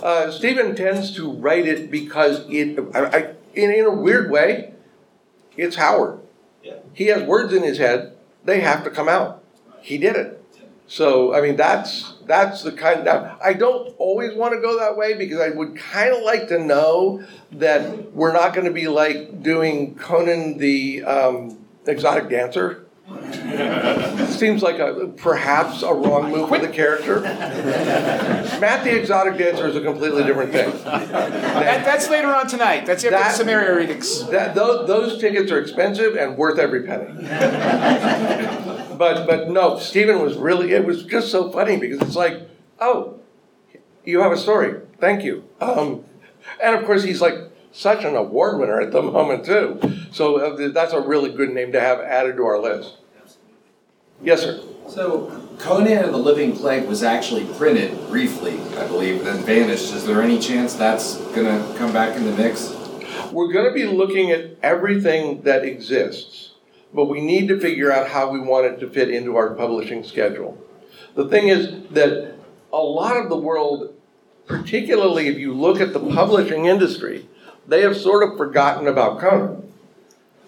Uh, 0.02 0.32
Stephen 0.32 0.76
tends 0.76 1.16
to 1.16 1.32
write 1.32 1.68
it 1.68 1.92
because 1.92 2.46
it, 2.50 2.80
I, 2.94 3.00
I, 3.06 3.36
in, 3.54 3.72
in 3.72 3.86
a 3.86 3.92
weird 3.92 4.32
way, 4.32 4.74
it's 5.56 5.76
Howard. 5.76 6.20
He 6.94 7.06
has 7.08 7.24
words 7.24 7.54
in 7.54 7.64
his 7.64 7.78
head, 7.78 8.16
they 8.44 8.62
have 8.62 8.84
to 8.84 8.90
come 8.90 9.08
out. 9.08 9.44
He 9.82 9.98
did 9.98 10.16
it. 10.16 10.44
So, 10.88 11.34
I 11.34 11.40
mean, 11.40 11.56
that's 11.56 12.16
that's 12.26 12.64
the 12.64 12.72
kind 12.74 13.08
of. 13.08 13.40
I 13.42 13.54
don't 13.54 13.96
always 13.98 14.34
want 14.36 14.54
to 14.54 14.60
go 14.60 14.78
that 14.80 14.98
way 14.98 15.14
because 15.14 15.40
I 15.40 15.50
would 15.50 15.78
kind 15.78 16.14
of 16.14 16.22
like 16.24 16.50
to 16.50 16.60
know 16.60 17.24
that 17.54 18.12
we're 18.14 18.34
not 18.34 18.54
going 18.54 18.66
to 18.66 18.74
be 18.74 18.90
like 18.90 19.42
doing 19.42 19.96
Conan 19.96 20.58
the 20.58 21.04
um, 21.04 21.58
exotic 21.86 22.30
dancer. 22.30 22.86
Seems 24.32 24.62
like 24.62 24.80
a 24.80 25.12
perhaps 25.18 25.84
a 25.84 25.94
wrong 25.94 26.32
move 26.32 26.50
for 26.50 26.58
the 26.60 26.68
character. 26.68 27.22
Matt 27.22 28.84
the 28.84 28.98
exotic 28.98 29.38
dancer 29.38 29.68
is 29.68 29.76
a 29.76 29.82
completely 29.82 30.24
different 30.24 30.52
thing. 30.52 30.72
That, 30.84 31.86
that's 31.86 32.10
later 32.10 32.34
on 32.34 32.48
tonight. 32.48 32.86
That's 32.86 33.04
after 33.04 33.18
That- 33.18 33.32
the 33.32 33.38
Samaria 33.38 33.76
readings. 33.76 34.28
That, 34.30 34.56
those, 34.56 34.88
those 34.88 35.20
tickets 35.20 35.52
are 35.52 35.60
expensive 35.60 36.16
and 36.16 36.38
worth 36.38 36.60
every 36.60 36.84
penny. 36.84 37.08
but 38.98 39.26
but 39.28 39.50
no, 39.50 39.78
Stephen 39.80 40.22
was 40.22 40.38
really. 40.38 40.72
It 40.74 40.86
was 40.86 41.04
just 41.04 41.32
so 41.32 41.52
funny 41.52 41.78
because 41.78 42.02
it's 42.02 42.16
like, 42.16 42.50
oh, 42.80 43.20
you 44.06 44.22
have 44.22 44.32
a 44.32 44.38
story. 44.38 44.82
Thank 45.00 45.24
you. 45.24 45.44
Um, 45.60 46.06
and 46.62 46.76
of 46.76 46.86
course, 46.86 47.04
he's 47.04 47.22
like 47.22 47.36
such 47.72 48.04
an 48.04 48.16
award 48.16 48.60
winner 48.60 48.82
at 48.82 48.92
the 48.92 49.02
moment 49.02 49.46
too. 49.46 49.80
So 50.12 50.38
uh, 50.38 50.70
that's 50.72 50.94
a 50.94 51.00
really 51.00 51.32
good 51.32 51.52
name 51.54 51.72
to 51.72 51.80
have 51.80 52.00
added 52.00 52.36
to 52.38 52.44
our 52.46 52.60
list. 52.60 52.98
Yes, 54.24 54.42
sir. 54.42 54.62
So 54.88 55.48
Conan 55.60 56.06
and 56.06 56.14
the 56.14 56.18
Living 56.18 56.56
Plague 56.56 56.88
was 56.88 57.04
actually 57.04 57.46
printed 57.56 57.98
briefly, 58.08 58.60
I 58.78 58.88
believe, 58.88 59.24
then 59.24 59.44
vanished. 59.44 59.94
Is 59.94 60.06
there 60.06 60.22
any 60.22 60.40
chance 60.40 60.74
that's 60.74 61.18
gonna 61.34 61.74
come 61.78 61.92
back 61.94 62.16
in 62.16 62.26
the 62.26 62.32
mix? 62.34 62.76
We're 63.32 63.52
going 63.52 63.66
to 63.66 63.74
be 63.74 63.86
looking 63.86 64.32
at 64.32 64.58
everything 64.62 65.42
that 65.44 65.64
exists, 65.64 66.52
but 66.94 67.06
we 67.06 67.22
need 67.22 67.48
to 67.48 67.60
figure 67.60 67.92
out 67.92 68.10
how 68.10 68.30
we 68.30 68.40
want 68.40 68.66
it 68.66 68.80
to 68.82 68.90
fit 68.90 69.10
into 69.10 69.38
our 69.38 69.54
publishing 69.54 70.04
schedule. 70.04 70.58
The 71.16 71.28
thing 71.30 71.48
is 71.48 71.88
that 71.92 72.36
a 72.74 72.78
lot 72.78 73.18
of 73.18 73.30
the 73.30 73.38
world, 73.38 73.94
particularly 74.48 75.28
if 75.28 75.38
you 75.38 75.54
look 75.54 75.80
at 75.80 75.94
the 75.94 76.00
publishing 76.00 76.66
industry, 76.66 77.28
they 77.68 77.82
have 77.82 77.96
sort 77.96 78.28
of 78.28 78.38
forgotten 78.38 78.88
about 78.88 79.20
Conan. 79.20 79.71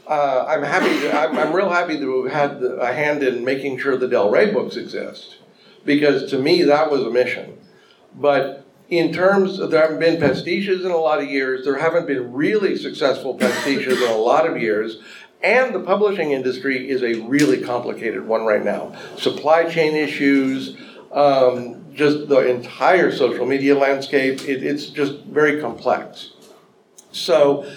Uh, 0.05 0.45
I'm 0.47 0.63
happy. 0.63 0.99
To, 1.01 1.17
I'm, 1.17 1.37
I'm 1.37 1.53
real 1.53 1.69
happy 1.69 1.97
to 1.97 2.23
have 2.23 2.33
had 2.33 2.59
the, 2.59 2.75
a 2.75 2.93
hand 2.93 3.23
in 3.23 3.45
making 3.45 3.79
sure 3.79 3.97
the 3.97 4.07
Del 4.07 4.29
Rey 4.29 4.51
books 4.51 4.75
exist, 4.75 5.37
because 5.85 6.29
to 6.31 6.37
me 6.37 6.63
that 6.63 6.91
was 6.91 7.03
a 7.03 7.09
mission. 7.09 7.57
But 8.15 8.65
in 8.89 9.13
terms 9.13 9.59
of, 9.59 9.71
there 9.71 9.81
haven't 9.81 9.99
been 9.99 10.19
pastiches 10.19 10.83
in 10.85 10.91
a 10.91 10.97
lot 10.97 11.21
of 11.21 11.29
years. 11.29 11.65
There 11.65 11.77
haven't 11.77 12.05
been 12.05 12.33
really 12.33 12.75
successful 12.77 13.37
pastiches 13.37 14.01
in 14.01 14.09
a 14.09 14.17
lot 14.17 14.45
of 14.45 14.61
years. 14.61 14.97
And 15.41 15.73
the 15.75 15.79
publishing 15.79 16.31
industry 16.31 16.89
is 16.89 17.01
a 17.01 17.21
really 17.21 17.61
complicated 17.61 18.25
one 18.25 18.45
right 18.45 18.63
now. 18.63 18.95
Supply 19.17 19.69
chain 19.69 19.95
issues, 19.95 20.77
um, 21.11 21.85
just 21.93 22.29
the 22.29 22.49
entire 22.49 23.11
social 23.11 23.45
media 23.45 23.77
landscape, 23.77 24.47
it, 24.47 24.63
it's 24.63 24.87
just 24.87 25.19
very 25.23 25.59
complex. 25.59 26.31
So, 27.11 27.69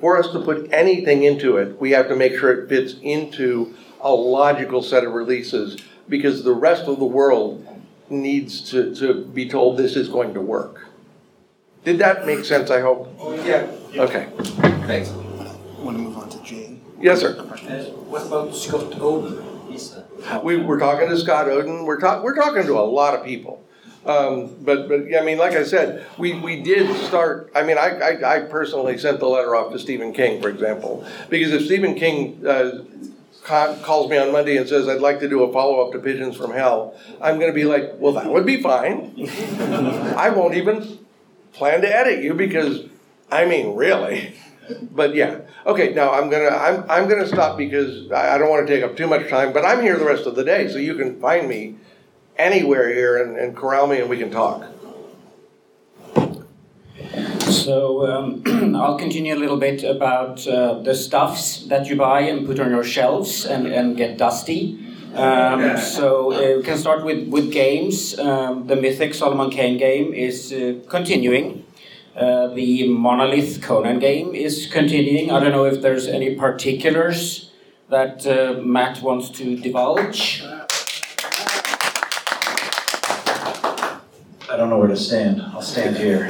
for 0.00 0.18
us 0.18 0.30
to 0.32 0.40
put 0.40 0.72
anything 0.72 1.24
into 1.24 1.56
it, 1.56 1.80
we 1.80 1.90
have 1.92 2.08
to 2.08 2.16
make 2.16 2.38
sure 2.38 2.52
it 2.52 2.68
fits 2.68 2.94
into 3.02 3.74
a 4.00 4.12
logical 4.12 4.82
set 4.82 5.04
of 5.04 5.12
releases 5.12 5.80
because 6.08 6.44
the 6.44 6.52
rest 6.52 6.84
of 6.84 6.98
the 6.98 7.04
world 7.04 7.66
needs 8.08 8.60
to, 8.70 8.94
to 8.94 9.24
be 9.24 9.48
told 9.48 9.76
this 9.76 9.96
is 9.96 10.08
going 10.08 10.34
to 10.34 10.40
work. 10.40 10.86
Did 11.84 11.98
that 11.98 12.26
make 12.26 12.44
sense, 12.44 12.70
I 12.70 12.80
hope? 12.80 13.14
Oh, 13.18 13.34
yeah. 13.44 13.70
Okay. 13.94 14.28
Thanks. 14.86 15.10
I 15.10 15.82
Want 15.82 15.96
to 15.96 16.02
move 16.02 16.16
on 16.16 16.28
to 16.30 16.42
Jay? 16.42 16.78
Yes, 17.00 17.20
sir. 17.20 17.34
What 17.34 18.26
about 18.26 18.54
Scott 18.54 18.90
Oden? 18.92 19.44
Uh, 20.26 20.40
we, 20.42 20.56
we're 20.56 20.78
talking 20.78 21.08
to 21.08 21.16
Scott 21.16 21.46
Oden, 21.46 21.84
we're 21.84 22.00
talk, 22.00 22.24
we're 22.24 22.34
talking 22.34 22.64
to 22.64 22.78
a 22.78 22.80
lot 22.80 23.14
of 23.14 23.24
people. 23.24 23.62
Um, 24.08 24.56
but, 24.62 24.88
but, 24.88 25.06
yeah, 25.06 25.20
I 25.20 25.22
mean, 25.22 25.36
like 25.36 25.52
I 25.52 25.64
said, 25.64 26.06
we, 26.16 26.32
we 26.40 26.62
did 26.62 26.96
start, 27.04 27.52
I 27.54 27.62
mean, 27.62 27.76
I, 27.76 27.90
I, 27.98 28.36
I 28.36 28.40
personally 28.40 28.96
sent 28.96 29.20
the 29.20 29.28
letter 29.28 29.54
off 29.54 29.70
to 29.72 29.78
Stephen 29.78 30.14
King, 30.14 30.40
for 30.40 30.48
example. 30.48 31.06
Because 31.28 31.52
if 31.52 31.66
Stephen 31.66 31.94
King, 31.94 32.44
uh, 32.46 32.84
calls 33.44 34.10
me 34.10 34.16
on 34.16 34.32
Monday 34.32 34.56
and 34.56 34.66
says, 34.66 34.88
I'd 34.88 35.00
like 35.00 35.20
to 35.20 35.28
do 35.28 35.42
a 35.42 35.52
follow-up 35.52 35.92
to 35.92 35.98
Pigeons 35.98 36.36
from 36.36 36.52
Hell, 36.52 36.94
I'm 37.20 37.38
gonna 37.38 37.52
be 37.52 37.64
like, 37.64 37.94
well, 37.98 38.14
that 38.14 38.30
would 38.30 38.46
be 38.46 38.62
fine. 38.62 39.14
I 40.16 40.30
won't 40.30 40.54
even 40.54 40.98
plan 41.52 41.80
to 41.82 41.94
edit 41.94 42.22
you 42.22 42.34
because, 42.34 42.86
I 43.30 43.44
mean, 43.44 43.74
really. 43.74 44.34
But 44.90 45.14
yeah, 45.14 45.40
okay, 45.66 45.94
now 45.94 46.12
I'm 46.12 46.28
gonna, 46.28 46.54
I'm, 46.54 46.84
I'm 46.90 47.08
gonna 47.08 47.26
stop 47.26 47.56
because 47.56 48.10
I, 48.10 48.34
I 48.34 48.38
don't 48.38 48.50
wanna 48.50 48.66
take 48.66 48.82
up 48.82 48.96
too 48.96 49.06
much 49.06 49.28
time, 49.28 49.52
but 49.54 49.64
I'm 49.64 49.80
here 49.80 49.98
the 49.98 50.04
rest 50.04 50.26
of 50.26 50.34
the 50.34 50.44
day, 50.44 50.68
so 50.68 50.78
you 50.78 50.94
can 50.94 51.18
find 51.20 51.48
me 51.48 51.76
anywhere 52.38 52.88
here 52.88 53.22
and, 53.22 53.36
and 53.36 53.56
corral 53.56 53.86
me 53.86 54.00
and 54.00 54.08
we 54.08 54.16
can 54.16 54.30
talk. 54.30 54.64
So 57.50 58.06
um, 58.06 58.42
I'll 58.76 58.98
continue 58.98 59.34
a 59.34 59.40
little 59.40 59.56
bit 59.56 59.82
about 59.82 60.46
uh, 60.46 60.80
the 60.80 60.94
stuffs 60.94 61.64
that 61.66 61.88
you 61.88 61.96
buy 61.96 62.20
and 62.20 62.46
put 62.46 62.60
on 62.60 62.70
your 62.70 62.84
shelves 62.84 63.44
and, 63.44 63.66
and 63.66 63.96
get 63.96 64.18
dusty. 64.18 64.84
Um, 65.14 65.76
so 65.78 66.32
uh, 66.32 66.58
we 66.58 66.62
can 66.62 66.78
start 66.78 67.04
with, 67.04 67.28
with 67.28 67.50
games. 67.50 68.18
Um, 68.18 68.66
the 68.66 68.76
Mythic 68.76 69.14
Solomon 69.14 69.50
Kane 69.50 69.78
game 69.78 70.12
is 70.12 70.52
uh, 70.52 70.80
continuing. 70.88 71.64
Uh, 72.14 72.48
the 72.48 72.88
Monolith 72.88 73.62
Conan 73.62 73.98
game 73.98 74.34
is 74.34 74.66
continuing. 74.70 75.30
I 75.30 75.40
don't 75.40 75.52
know 75.52 75.64
if 75.64 75.80
there's 75.80 76.06
any 76.06 76.34
particulars 76.34 77.50
that 77.88 78.26
uh, 78.26 78.60
Matt 78.60 79.02
wants 79.02 79.30
to 79.30 79.56
divulge. 79.56 80.42
Don't 84.58 84.70
know 84.70 84.78
where 84.78 84.88
to 84.88 84.96
stand. 84.96 85.40
I'll 85.40 85.62
stand 85.62 85.96
here. 85.96 86.28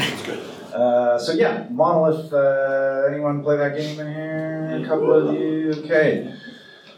Uh, 0.73 1.19
so 1.19 1.33
yeah, 1.33 1.67
Monolith. 1.71 2.33
Uh, 2.33 3.07
anyone 3.09 3.43
play 3.43 3.57
that 3.57 3.77
game 3.77 3.99
in 3.99 4.07
here? 4.07 4.81
A 4.85 4.87
couple 4.87 5.13
of 5.13 5.35
you. 5.35 5.73
Okay. 5.79 6.35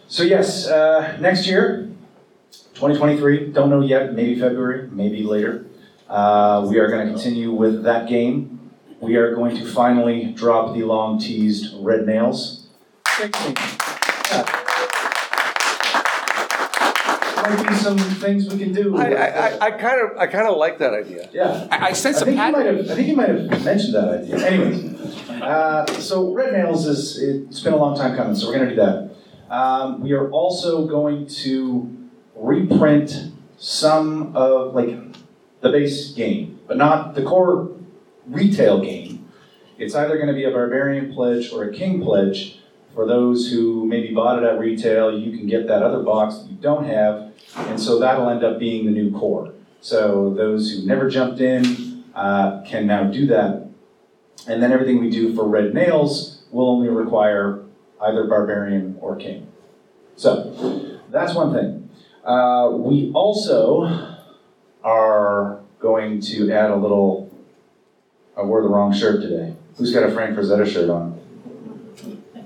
So 0.08 0.24
yes, 0.24 0.66
uh, 0.66 1.16
next 1.20 1.46
year, 1.46 1.88
2023. 2.74 3.52
Don't 3.52 3.70
know 3.70 3.80
yet. 3.80 4.12
Maybe 4.12 4.38
February. 4.38 4.88
Maybe 4.90 5.22
later. 5.22 5.66
Uh, 6.08 6.66
we 6.68 6.78
are 6.80 6.88
going 6.88 7.06
to 7.06 7.12
continue 7.12 7.52
with 7.52 7.84
that 7.84 8.08
game. 8.08 8.72
We 9.00 9.14
are 9.14 9.34
going 9.34 9.56
to 9.56 9.64
finally 9.64 10.32
drop 10.32 10.74
the 10.74 10.82
long 10.82 11.20
teased 11.20 11.72
red 11.78 12.06
nails. 12.06 12.66
Yeah. 13.20 14.56
Might 17.42 17.68
be 17.68 17.74
some 17.74 17.98
things 17.98 18.52
we 18.52 18.58
can 18.58 18.72
do. 18.72 18.96
I, 18.96 19.04
I, 19.12 19.26
I- 19.48 19.58
I 19.66 19.70
kind 19.72 20.00
of, 20.00 20.18
I 20.18 20.26
kind 20.26 20.46
of 20.48 20.56
like 20.56 20.78
that 20.78 20.92
idea. 20.94 21.28
yeah. 21.32 21.66
I, 21.70 21.88
I 21.88 21.92
sense 21.92 22.18
I 22.18 22.20
a 22.20 22.24
think, 22.26 22.38
he 22.40 22.50
might 22.50 22.66
have, 22.66 22.90
I 22.90 22.94
think 22.94 23.06
he 23.08 23.14
might 23.14 23.28
have 23.28 23.64
mentioned 23.64 23.94
that 23.94 24.08
idea. 24.22 24.46
Anyways, 24.46 25.30
uh, 25.42 25.86
so 26.00 26.32
Red 26.34 26.52
Nails 26.52 26.86
is, 26.86 27.18
it's 27.22 27.60
been 27.60 27.72
a 27.72 27.76
long 27.76 27.96
time 27.96 28.16
coming, 28.16 28.34
so 28.34 28.48
we're 28.48 28.54
going 28.56 28.68
to 28.68 28.74
do 28.74 28.80
that. 28.80 29.54
Um, 29.54 30.00
we 30.02 30.12
are 30.12 30.30
also 30.30 30.86
going 30.86 31.26
to 31.26 31.96
reprint 32.36 33.32
some 33.58 34.34
of, 34.36 34.74
like, 34.74 34.96
the 35.60 35.70
base 35.70 36.12
game, 36.12 36.60
but 36.66 36.76
not 36.76 37.14
the 37.14 37.22
core 37.22 37.70
retail 38.26 38.80
game. 38.82 39.28
It's 39.78 39.94
either 39.94 40.16
going 40.16 40.28
to 40.28 40.34
be 40.34 40.44
a 40.44 40.50
Barbarian 40.50 41.12
Pledge 41.12 41.52
or 41.52 41.64
a 41.64 41.72
King 41.72 42.02
Pledge. 42.02 42.56
For 42.94 43.06
those 43.06 43.50
who 43.50 43.86
maybe 43.86 44.12
bought 44.12 44.42
it 44.42 44.44
at 44.44 44.58
retail, 44.58 45.16
you 45.16 45.36
can 45.36 45.46
get 45.46 45.66
that 45.68 45.82
other 45.82 46.02
box 46.02 46.38
that 46.38 46.50
you 46.50 46.56
don't 46.56 46.84
have, 46.86 47.29
and 47.56 47.80
so 47.80 47.98
that'll 47.98 48.28
end 48.28 48.44
up 48.44 48.58
being 48.58 48.84
the 48.86 48.90
new 48.90 49.10
core. 49.18 49.52
So 49.80 50.32
those 50.34 50.72
who 50.72 50.86
never 50.86 51.08
jumped 51.08 51.40
in 51.40 52.04
uh, 52.14 52.62
can 52.66 52.86
now 52.86 53.04
do 53.04 53.26
that. 53.26 53.68
And 54.46 54.62
then 54.62 54.72
everything 54.72 55.00
we 55.00 55.10
do 55.10 55.34
for 55.34 55.46
red 55.46 55.74
nails 55.74 56.42
will 56.50 56.68
only 56.68 56.88
require 56.88 57.62
either 58.02 58.24
barbarian 58.24 58.96
or 59.00 59.16
king. 59.16 59.46
So 60.16 60.98
that's 61.10 61.34
one 61.34 61.52
thing. 61.52 61.90
Uh, 62.24 62.70
we 62.72 63.10
also 63.14 64.16
are 64.82 65.60
going 65.78 66.20
to 66.20 66.52
add 66.52 66.70
a 66.70 66.76
little. 66.76 67.30
I 68.36 68.42
wore 68.42 68.62
the 68.62 68.68
wrong 68.68 68.92
shirt 68.92 69.22
today. 69.22 69.54
Who's 69.76 69.92
got 69.92 70.02
a 70.02 70.12
Frank 70.12 70.36
Frazetta 70.36 70.70
shirt 70.70 70.90
on? 70.90 71.18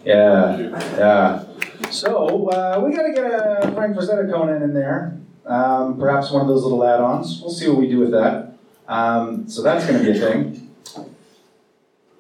Yeah, 0.05 0.57
yeah. 0.97 1.45
So 1.91 2.49
uh, 2.51 2.81
we 2.85 2.95
got 2.95 3.03
to 3.03 3.13
get 3.13 3.25
a 3.25 3.73
Frank 3.75 3.97
Frazetta 3.97 4.31
Conan 4.31 4.63
in 4.63 4.75
there. 4.75 5.19
Um, 5.47 5.99
perhaps 5.99 6.31
one 6.31 6.43
of 6.43 6.49
those 6.49 6.63
little 6.63 6.85
add-ons. 6.85 7.41
We'll 7.41 7.51
see 7.51 7.69
what 7.69 7.79
we 7.79 7.89
do 7.89 7.99
with 7.99 8.13
that. 8.13 8.55
Um, 8.89 9.49
so 9.49 9.63
that's 9.63 9.87
going 9.87 10.03
to 10.03 10.13
be 10.13 10.19
a 10.19 10.21
thing. 10.21 10.71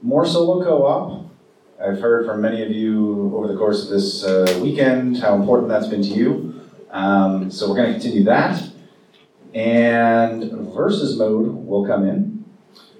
More 0.02 0.26
solo 0.26 0.62
co-op. 0.62 1.30
I've 1.80 2.00
heard 2.00 2.26
from 2.26 2.40
many 2.40 2.62
of 2.62 2.70
you 2.70 3.32
over 3.34 3.48
the 3.48 3.56
course 3.56 3.84
of 3.84 3.90
this 3.90 4.24
uh, 4.24 4.58
weekend 4.62 5.18
how 5.18 5.34
important 5.34 5.68
that's 5.68 5.86
been 5.86 6.02
to 6.02 6.08
you. 6.08 6.60
Um, 6.90 7.50
so 7.50 7.68
we're 7.68 7.76
going 7.76 7.92
to 7.92 8.00
continue 8.00 8.24
that. 8.24 8.62
And 9.54 10.50
versus 10.74 11.16
mode 11.16 11.66
will 11.66 11.86
come 11.86 12.06
in. 12.06 12.44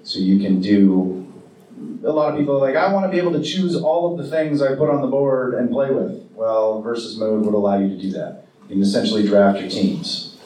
So 0.03 0.19
you 0.19 0.39
can 0.39 0.61
do. 0.61 1.24
A 2.05 2.11
lot 2.11 2.31
of 2.31 2.39
people 2.39 2.55
are 2.55 2.59
like, 2.59 2.75
I 2.75 2.91
want 2.93 3.05
to 3.05 3.11
be 3.11 3.17
able 3.17 3.31
to 3.33 3.43
choose 3.43 3.75
all 3.75 4.11
of 4.11 4.23
the 4.23 4.29
things 4.29 4.61
I 4.61 4.75
put 4.75 4.89
on 4.89 5.01
the 5.01 5.07
board 5.07 5.55
and 5.55 5.71
play 5.71 5.89
with. 5.89 6.29
Well, 6.33 6.81
versus 6.81 7.17
mode 7.17 7.45
would 7.45 7.53
allow 7.53 7.79
you 7.79 7.89
to 7.89 7.97
do 7.97 8.11
that. 8.11 8.45
You 8.63 8.75
can 8.75 8.81
essentially 8.81 9.25
draft 9.25 9.59
your 9.59 9.69
teams. 9.69 10.37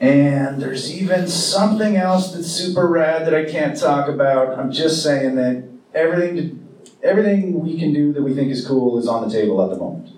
And 0.00 0.60
there's 0.60 0.94
even 0.94 1.28
something 1.28 1.96
else 1.96 2.32
that's 2.32 2.48
super 2.48 2.86
rad 2.86 3.26
that 3.26 3.34
I 3.34 3.50
can't 3.50 3.78
talk 3.78 4.08
about. 4.08 4.58
I'm 4.58 4.72
just 4.72 5.02
saying 5.02 5.36
that 5.36 5.68
everything 5.94 6.56
everything 7.02 7.60
we 7.60 7.78
can 7.78 7.92
do 7.92 8.12
that 8.12 8.22
we 8.22 8.34
think 8.34 8.50
is 8.50 8.66
cool 8.66 8.98
is 8.98 9.08
on 9.08 9.26
the 9.26 9.34
table 9.34 9.62
at 9.62 9.70
the 9.70 9.76
moment. 9.76 10.10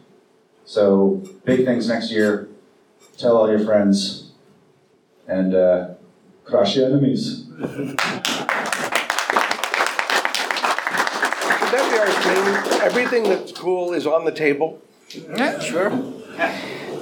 So 0.65 1.23
big 1.45 1.65
things 1.65 1.89
next 1.89 2.11
year. 2.11 2.49
Tell 3.19 3.37
all 3.37 3.49
your 3.49 3.65
friends 3.65 4.31
and 5.27 5.55
uh, 5.55 5.95
crush 6.45 6.77
your 6.77 6.87
enemies. 6.87 7.47
Should 12.03 12.37
our 12.37 12.63
thing? 12.63 12.81
Everything 12.83 13.23
that's 13.25 13.53
cool 13.53 13.93
is 13.93 14.07
on 14.07 14.25
the 14.25 14.33
table? 14.33 14.83
Yeah, 15.15 15.59
sure. 15.61 15.93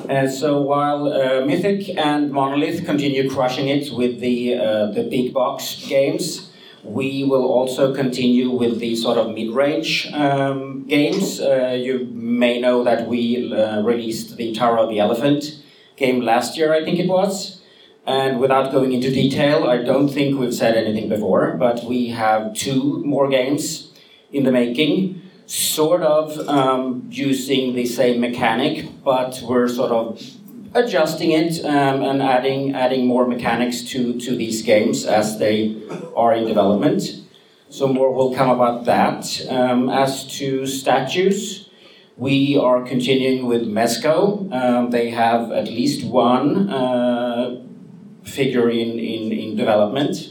Uh, 0.09 0.29
so 0.29 0.61
while 0.61 1.11
uh, 1.13 1.45
Mythic 1.47 1.97
and 1.97 2.31
Monolith 2.31 2.85
continue 2.85 3.31
crushing 3.31 3.69
it 3.69 3.93
with 3.93 4.21
the 4.21 4.57
uh, 4.57 4.87
the 4.91 5.05
big 5.05 5.33
box 5.33 5.87
games, 5.89 6.51
we 6.83 7.25
will 7.25 7.47
also 7.47 7.95
continue 7.95 8.51
with 8.51 8.79
the 8.81 8.97
sort 8.97 9.17
of 9.17 9.35
mid-range 9.35 10.13
um, 10.13 10.85
games. 10.87 11.41
Uh, 11.41 11.79
you 11.81 12.07
may 12.13 12.61
know 12.61 12.85
that 12.85 13.07
we 13.07 13.53
uh, 13.55 13.83
released 13.83 14.37
the 14.37 14.53
Tower 14.53 14.79
of 14.79 14.89
the 14.91 14.99
Elephant 14.99 15.63
game 15.97 16.21
last 16.21 16.57
year, 16.57 16.75
I 16.75 16.85
think 16.85 16.99
it 16.99 17.09
was. 17.09 17.61
And 18.07 18.41
without 18.41 18.73
going 18.73 18.93
into 18.93 19.11
detail, 19.11 19.65
I 19.65 19.77
don't 19.77 20.09
think 20.09 20.39
we've 20.39 20.55
said 20.55 20.75
anything 20.75 21.09
before, 21.09 21.57
but 21.57 21.85
we 21.85 22.09
have 22.09 22.55
two 22.55 23.03
more 23.05 23.29
games 23.29 23.90
in 24.33 24.45
the 24.45 24.53
making 24.53 25.23
sort 25.47 26.03
of 26.03 26.39
um, 26.49 27.09
using 27.11 27.75
the 27.75 27.85
same 27.85 28.21
mechanic, 28.21 29.03
but 29.03 29.41
we're 29.43 29.69
sort 29.69 29.91
of 29.91 30.23
adjusting 30.75 31.33
it 31.33 31.65
um, 31.65 32.03
and 32.03 32.23
adding 32.23 32.75
adding 32.75 33.07
more 33.07 33.27
mechanics 33.27 33.83
to 33.83 34.19
to 34.21 34.37
these 34.37 34.63
games 34.63 35.05
as 35.05 35.39
they 35.39 35.77
are 36.15 36.33
in 36.35 36.47
development. 36.47 37.03
So 37.69 37.87
more 37.87 38.13
will 38.13 38.35
come 38.35 38.51
about 38.51 38.85
that. 38.87 39.47
Um, 39.49 39.89
as 39.89 40.27
to 40.39 40.67
statues, 40.67 41.69
we 42.17 42.57
are 42.57 42.83
continuing 42.83 43.47
with 43.47 43.63
Mezco. 43.63 44.53
Um, 44.53 44.91
they 44.91 45.11
have 45.11 45.53
at 45.53 45.67
least 45.69 46.05
one 46.05 46.69
uh, 46.69 47.63
figure 48.25 48.69
in, 48.69 48.99
in, 48.99 49.33
in 49.33 49.57
development. 49.57 50.30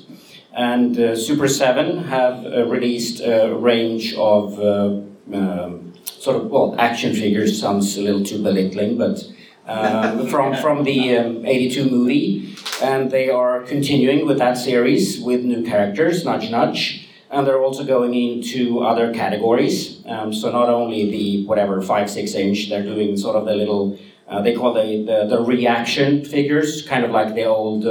And 0.54 0.98
uh, 0.98 1.16
Super 1.16 1.48
7 1.48 2.06
have 2.06 2.46
uh, 2.46 2.66
released 2.66 3.22
a 3.22 3.54
range 3.56 4.14
of 4.16 4.60
uh, 4.60 5.02
um, 5.34 5.94
sort 6.04 6.38
of, 6.38 6.48
well, 6.48 6.76
action 6.80 7.14
figures 7.14 7.60
sounds 7.60 7.96
a 7.98 8.02
little 8.02 8.24
too 8.24 8.42
belittling, 8.42 8.98
but 8.98 9.24
um, 9.68 10.28
from, 10.30 10.56
from 10.56 10.84
the 10.84 11.18
um, 11.18 11.46
82 11.46 11.90
movie. 11.90 12.56
And 12.82 13.12
they 13.12 13.30
are 13.30 13.62
continuing 13.64 14.26
with 14.26 14.40
that 14.40 14.58
series 14.58 15.22
with 15.22 15.44
new 15.44 15.64
characters, 15.64 16.26
nudge 16.26 16.50
nudge. 16.50 17.08
and 17.30 17.46
they're 17.46 17.62
also 17.62 17.84
going 17.84 18.14
into 18.16 18.80
other 18.80 19.14
categories. 19.14 20.04
Um, 20.08 20.34
so 20.34 20.52
not 20.52 20.70
only 20.70 21.12
the 21.12 21.46
whatever 21.46 21.82
five 21.82 22.10
six 22.10 22.34
inch, 22.34 22.70
they're 22.70 22.84
doing 22.84 23.18
sort 23.18 23.36
of 23.36 23.46
the 23.46 23.54
little 23.54 24.00
uh, 24.28 24.42
they 24.42 24.56
call 24.56 24.74
the, 24.74 25.04
the 25.06 25.36
the 25.36 25.42
reaction 25.44 26.24
figures, 26.24 26.88
kind 26.88 27.04
of 27.04 27.12
like 27.12 27.36
the 27.36 27.46
old. 27.46 27.86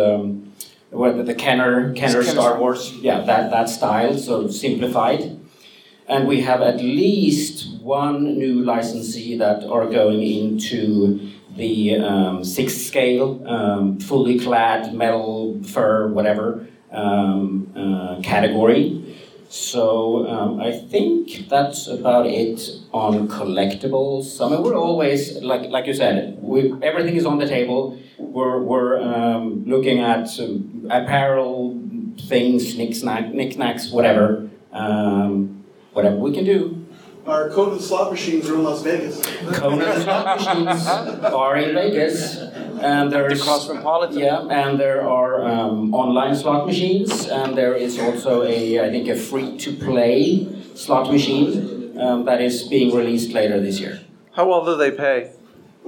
Um, 0.92 0.98
what 0.98 1.26
the 1.26 1.34
Kenner 1.34 1.92
Kenner 1.94 2.22
Star 2.22 2.58
Wars, 2.58 2.94
yeah, 3.00 3.20
that 3.20 3.50
that 3.50 3.68
style, 3.68 4.16
so 4.16 4.48
simplified. 4.48 5.38
And 6.08 6.26
we 6.26 6.40
have 6.40 6.62
at 6.62 6.76
least 6.76 7.82
one 7.82 8.38
new 8.38 8.62
licensee 8.62 9.36
that 9.36 9.62
are 9.64 9.86
going 9.86 10.22
into 10.22 11.20
the 11.54 11.96
um, 11.96 12.44
sixth 12.44 12.78
scale, 12.80 13.46
um, 13.46 14.00
fully 14.00 14.38
clad 14.38 14.94
metal 14.94 15.62
fur, 15.64 16.08
whatever 16.08 16.66
um, 16.90 17.70
uh, 17.76 18.22
category. 18.22 19.16
So 19.50 20.26
um, 20.28 20.60
I 20.60 20.72
think 20.72 21.48
that's 21.48 21.86
about 21.88 22.26
it 22.26 22.60
on 22.92 23.28
collectibles. 23.28 24.44
I 24.44 24.50
mean, 24.50 24.62
we're 24.62 24.76
always 24.76 25.42
like 25.42 25.70
like 25.70 25.86
you 25.86 25.94
said, 25.94 26.38
we, 26.40 26.72
everything 26.82 27.16
is 27.16 27.26
on 27.26 27.38
the 27.38 27.46
table. 27.46 27.98
We're 28.38 28.60
we're 28.62 29.02
um, 29.02 29.64
looking 29.66 29.98
at 29.98 30.38
um, 30.38 30.86
apparel 30.88 31.76
things, 32.20 32.78
knickknack, 32.78 33.34
knickknacks, 33.34 33.90
whatever, 33.90 34.48
um, 34.70 35.64
whatever 35.92 36.14
we 36.14 36.32
can 36.32 36.44
do. 36.44 36.86
Our 37.26 37.50
Conan 37.50 37.80
slot 37.80 38.12
machines 38.12 38.48
are 38.48 38.54
in 38.54 38.62
Las 38.62 38.82
Vegas. 38.82 39.20
Conan 39.54 40.02
slot 40.02 40.38
machines 40.38 40.86
are 40.86 41.56
in 41.56 41.74
Vegas, 41.74 42.36
and 42.80 43.10
there's 43.10 43.40
Across 43.40 43.66
from 43.66 43.78
Politan. 43.78 44.20
yeah, 44.20 44.58
and 44.60 44.78
there 44.78 45.02
are 45.02 45.44
um, 45.44 45.92
online 45.92 46.36
slot 46.36 46.64
machines, 46.64 47.26
and 47.26 47.58
there 47.58 47.74
is 47.74 47.98
also 47.98 48.44
a 48.44 48.78
I 48.86 48.88
think 48.88 49.08
a 49.08 49.16
free 49.16 49.58
to 49.58 49.72
play 49.72 50.46
slot 50.76 51.10
machine 51.10 51.98
um, 51.98 52.24
that 52.26 52.40
is 52.40 52.68
being 52.68 52.94
released 52.94 53.32
later 53.32 53.58
this 53.60 53.80
year. 53.80 53.98
How 54.30 54.48
well 54.48 54.64
do 54.64 54.76
they 54.76 54.92
pay? 54.92 55.32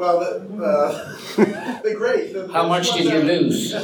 Well, 0.01 0.19
uh, 0.65 1.15
they're 1.83 1.95
great. 1.95 2.33
The- 2.33 2.49
How 2.51 2.67
much 2.67 2.95
did 2.95 3.05
you 3.05 3.21
lose? 3.21 3.75
I 3.77 3.79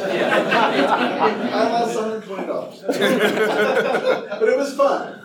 lost 1.69 1.95
$120. 1.95 2.87
but 4.41 4.49
it 4.49 4.57
was 4.57 4.75
fun. 4.75 5.21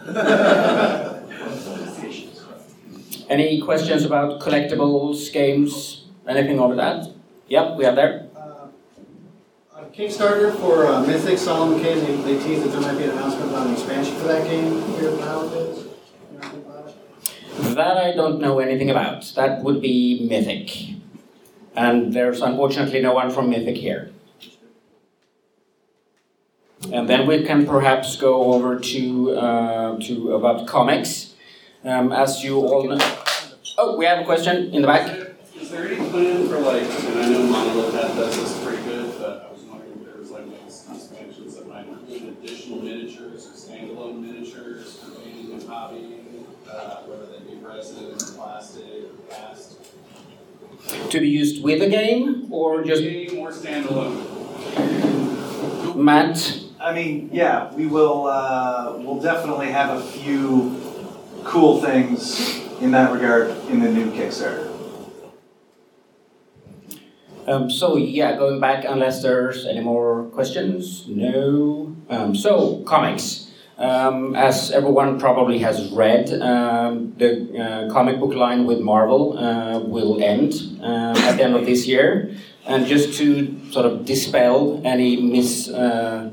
Any 3.29 3.61
questions 3.61 4.03
about 4.03 4.41
collectibles, 4.41 5.31
games, 5.31 6.03
anything 6.27 6.59
over 6.59 6.75
that? 6.75 7.07
Yep, 7.47 7.77
we 7.77 7.85
have 7.85 7.95
there. 7.95 8.27
On 9.73 9.85
Kickstarter 9.95 10.53
for 10.59 10.87
uh, 10.87 11.01
Mythic 11.07 11.37
Solomon 11.37 11.79
Kane, 11.81 12.03
they, 12.03 12.15
they 12.35 12.43
teased 12.45 12.65
that 12.65 12.71
there 12.73 12.81
might 12.81 12.97
be 12.97 13.05
an 13.05 13.11
announcement 13.11 13.49
about 13.49 13.67
an 13.67 13.73
expansion 13.75 14.13
for 14.17 14.27
that 14.27 14.43
game 14.45 14.81
here 14.99 15.11
nowadays. 15.11 15.85
That 17.60 17.97
I 17.97 18.14
don't 18.14 18.39
know 18.39 18.60
anything 18.60 18.89
about. 18.89 19.32
That 19.36 19.64
would 19.64 19.82
be 19.82 20.28
Mythic. 20.30 20.95
And 21.76 22.14
there's 22.14 22.41
unfortunately 22.41 23.02
no 23.02 23.14
one 23.14 23.32
from 23.32 23.49
Mythic 23.49 23.78
here. 23.78 24.12
And 26.91 27.08
then 27.08 27.28
we 27.28 27.43
can 27.43 27.66
perhaps 27.66 28.16
go 28.16 28.54
over 28.54 28.80
to, 28.80 29.32
uh, 29.32 29.99
to 29.99 30.34
about 30.34 30.68
comics. 30.68 31.34
Um, 31.84 32.12
as 32.12 32.43
you 32.43 32.60
all 32.60 32.84
know. 32.84 32.99
Oh, 33.78 33.97
we 33.97 34.06
have 34.06 34.20
a 34.20 34.26
question 34.26 34.72
in 34.74 34.82
the 34.82 34.88
back. 34.88 35.10
Is 35.60 35.72
there 35.72 35.88
any 35.88 36.10
plan 36.10 36.47
for 36.47 36.60
like, 36.60 36.84
I 36.84 37.30
know 37.30 37.43
Monolith 37.43 37.93
does 37.93 38.36
this 38.36 38.64
pretty 38.64 38.84
good, 38.84 39.18
but 39.18 39.47
I 39.49 39.52
was 39.54 39.62
wondering 39.64 39.93
if 39.93 40.06
there 40.06 40.18
was 40.20 40.30
like 40.30 40.45
expansions 40.66 41.56
that 41.56 41.68
might 41.68 41.88
include 41.88 42.38
additional 42.38 42.82
miniatures 42.84 43.47
or 43.47 43.52
standalone 43.52 44.20
miniatures 44.22 44.99
for 44.99 45.22
painting 45.22 45.54
and 45.54 45.62
hobbying, 45.64 46.45
uh, 46.70 46.97
whether 47.04 47.26
they 47.26 47.52
be 47.52 47.58
resin 47.64 48.14
or 48.14 48.18
plastic 48.36 49.06
or 49.06 49.34
cast. 49.34 49.78
To 51.12 51.20
be 51.20 51.28
used 51.28 51.62
with 51.62 51.82
a 51.82 51.89
game 51.89 52.47
or 52.53 52.86
just. 52.86 53.01
Game 53.01 53.38
or 53.39 53.51
standalone. 53.51 54.16
Matt? 55.93 56.57
I 56.80 56.93
mean, 56.93 57.30
yeah, 57.34 57.74
we 57.74 57.86
will. 57.86 58.28
Uh, 58.28 58.95
we'll 58.97 59.20
definitely 59.20 59.68
have 59.72 59.97
a 59.97 60.01
few 60.01 60.80
cool 61.43 61.82
things 61.82 62.62
in 62.80 62.91
that 62.91 63.12
regard 63.12 63.49
in 63.68 63.82
the 63.82 63.91
new 63.91 64.09
Kickstarter. 64.12 64.72
Um, 67.45 67.70
so 67.70 67.97
yeah, 67.97 68.38
going 68.38 68.62
back, 68.62 68.86
unless 68.88 69.22
there's 69.22 69.66
any 69.66 69.82
more 69.82 70.30
questions, 70.30 71.09
no. 71.09 71.93
Um, 72.09 72.34
so 72.34 72.84
comics. 72.84 73.51
Um, 73.82 74.36
as 74.36 74.69
everyone 74.69 75.19
probably 75.19 75.57
has 75.57 75.91
read, 75.91 76.32
um, 76.39 77.15
the 77.17 77.32
uh, 77.57 77.91
comic 77.91 78.19
book 78.19 78.36
line 78.36 78.67
with 78.67 78.79
Marvel 78.79 79.36
uh, 79.39 79.79
will 79.79 80.21
end 80.21 80.53
um, 80.84 81.17
at 81.17 81.38
the 81.38 81.43
end 81.43 81.55
of 81.55 81.65
this 81.65 81.88
year. 81.88 82.32
And 82.67 82.86
just 82.86 83.17
to 83.17 83.59
sort 83.71 83.88
of 83.88 84.05
dispel 84.05 84.79
any 84.86 85.19
mis, 85.19 85.67
uh, 85.67 86.29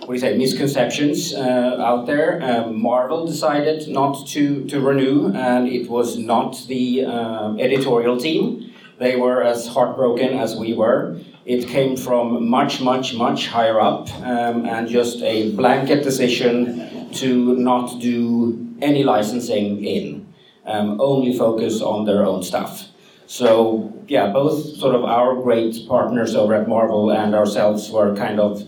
what 0.00 0.08
do 0.08 0.12
you 0.12 0.18
say, 0.18 0.36
misconceptions 0.36 1.32
uh, 1.32 1.76
out 1.80 2.04
there, 2.04 2.42
um, 2.42 2.78
Marvel 2.78 3.26
decided 3.26 3.88
not 3.88 4.26
to, 4.28 4.66
to 4.66 4.78
renew, 4.78 5.32
and 5.34 5.68
it 5.68 5.88
was 5.88 6.18
not 6.18 6.62
the 6.68 7.06
um, 7.06 7.58
editorial 7.58 8.18
team. 8.18 8.70
They 8.98 9.16
were 9.16 9.42
as 9.42 9.66
heartbroken 9.66 10.38
as 10.38 10.56
we 10.56 10.74
were. 10.74 11.18
It 11.44 11.66
came 11.66 11.96
from 11.96 12.48
much, 12.48 12.80
much, 12.80 13.14
much 13.14 13.48
higher 13.48 13.80
up, 13.80 14.08
um, 14.22 14.64
and 14.64 14.88
just 14.88 15.20
a 15.22 15.50
blanket 15.56 16.04
decision 16.04 17.10
to 17.14 17.56
not 17.56 18.00
do 18.00 18.76
any 18.80 19.02
licensing 19.02 19.84
in, 19.84 20.32
um, 20.66 21.00
only 21.00 21.36
focus 21.36 21.82
on 21.82 22.04
their 22.04 22.24
own 22.24 22.42
stuff. 22.44 22.88
So, 23.26 23.92
yeah, 24.06 24.28
both 24.28 24.76
sort 24.76 24.94
of 24.94 25.04
our 25.04 25.34
great 25.34 25.88
partners 25.88 26.34
over 26.36 26.54
at 26.54 26.68
Marvel 26.68 27.10
and 27.10 27.34
ourselves 27.34 27.90
were 27.90 28.14
kind 28.14 28.38
of 28.38 28.62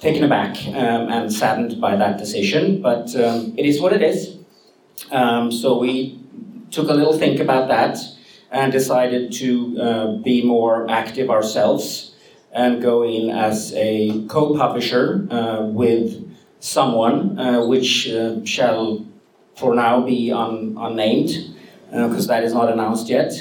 taken 0.00 0.24
aback 0.24 0.56
um, 0.68 1.08
and 1.08 1.32
saddened 1.32 1.80
by 1.80 1.96
that 1.96 2.18
decision, 2.18 2.80
but 2.80 3.14
um, 3.16 3.54
it 3.58 3.66
is 3.66 3.80
what 3.80 3.92
it 3.92 4.02
is. 4.02 4.38
Um, 5.10 5.52
so, 5.52 5.78
we 5.78 6.18
took 6.70 6.88
a 6.88 6.94
little 6.94 7.16
think 7.18 7.40
about 7.40 7.68
that 7.68 7.98
and 8.50 8.72
decided 8.72 9.32
to 9.32 9.80
uh, 9.80 10.12
be 10.18 10.42
more 10.44 10.88
active 10.90 11.30
ourselves 11.30 12.14
and 12.52 12.80
go 12.80 13.02
in 13.04 13.30
as 13.30 13.72
a 13.74 14.24
co-publisher 14.28 15.26
uh, 15.30 15.62
with 15.62 16.24
someone 16.60 17.38
uh, 17.38 17.64
which 17.66 18.08
uh, 18.08 18.44
shall 18.44 19.04
for 19.54 19.74
now 19.74 20.00
be 20.00 20.32
un- 20.32 20.76
unnamed 20.78 21.30
because 21.90 22.26
that 22.26 22.44
is 22.44 22.52
not 22.52 22.70
announced 22.70 23.08
yet. 23.08 23.32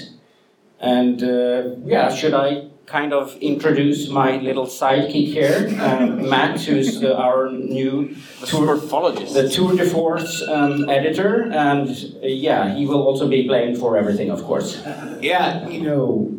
And 0.80 1.22
uh, 1.24 1.76
yeah 1.86 2.14
should 2.14 2.34
i 2.34 2.65
kind 2.86 3.14
of 3.14 3.36
introduce 3.42 4.10
my 4.10 4.38
little 4.38 4.66
sidekick 4.66 5.28
here 5.38 5.76
um, 5.82 6.30
matt 6.30 6.60
who's 6.62 7.04
uh, 7.04 7.14
our 7.16 7.52
new 7.52 8.16
tour 8.46 8.78
the 8.78 9.50
tour 9.50 9.76
de 9.76 9.86
force 9.86 10.42
um, 10.48 10.88
editor 10.90 11.52
and 11.52 11.90
uh, 12.24 12.28
yeah 12.28 12.76
he 12.76 12.86
will 12.86 13.02
also 13.04 13.28
be 13.28 13.48
blamed 13.48 13.78
for 13.78 13.98
everything 13.98 14.30
of 14.30 14.44
course. 14.44 14.82
Yeah, 15.22 15.68
you 15.70 15.82
know, 15.82 16.32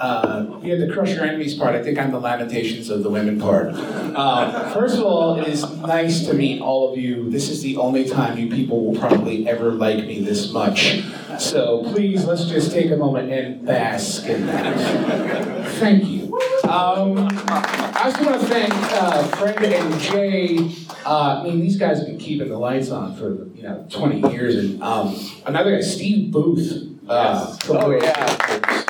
uh, 0.00 0.46
you 0.62 0.72
had 0.72 0.80
the 0.80 0.92
crush 0.92 1.10
your 1.10 1.24
enemies 1.24 1.54
part. 1.54 1.74
I 1.74 1.82
think 1.82 1.98
I'm 1.98 2.10
the 2.10 2.20
lamentations 2.20 2.88
of 2.88 3.02
the 3.02 3.10
women 3.10 3.38
part. 3.38 3.74
Um, 3.74 4.72
first 4.72 4.96
of 4.96 5.04
all, 5.04 5.38
it 5.38 5.46
is 5.46 5.62
nice 5.80 6.24
to 6.26 6.32
meet 6.32 6.62
all 6.62 6.90
of 6.90 6.98
you. 6.98 7.30
This 7.30 7.50
is 7.50 7.62
the 7.62 7.76
only 7.76 8.08
time 8.08 8.38
you 8.38 8.48
people 8.48 8.84
will 8.84 8.98
probably 8.98 9.46
ever 9.46 9.72
like 9.72 10.06
me 10.06 10.22
this 10.24 10.52
much. 10.52 11.02
So 11.38 11.82
please, 11.92 12.24
let's 12.24 12.46
just 12.46 12.72
take 12.72 12.90
a 12.90 12.96
moment 12.96 13.30
and 13.30 13.64
bask 13.64 14.26
in 14.26 14.46
that. 14.46 15.66
Thank 15.72 16.04
you. 16.06 16.34
Um, 16.64 17.28
I 17.30 18.02
also 18.04 18.24
want 18.24 18.40
to 18.40 18.46
thank 18.46 18.72
uh, 18.72 19.22
Fred 19.36 19.62
and 19.62 20.00
Jay. 20.00 20.70
Uh, 21.04 21.40
I 21.40 21.44
mean, 21.44 21.60
these 21.60 21.76
guys 21.76 21.98
have 21.98 22.06
been 22.06 22.18
keeping 22.18 22.48
the 22.48 22.58
lights 22.58 22.90
on 22.90 23.16
for 23.16 23.46
you 23.54 23.62
know 23.62 23.86
20 23.90 24.32
years, 24.32 24.56
and 24.56 24.82
um, 24.82 25.14
another 25.46 25.76
guy, 25.76 25.82
Steve 25.82 26.30
Booth. 26.30 26.86
Uh, 27.08 27.56
from 27.56 27.76
Oh, 27.78 27.90
yeah. 27.90 28.84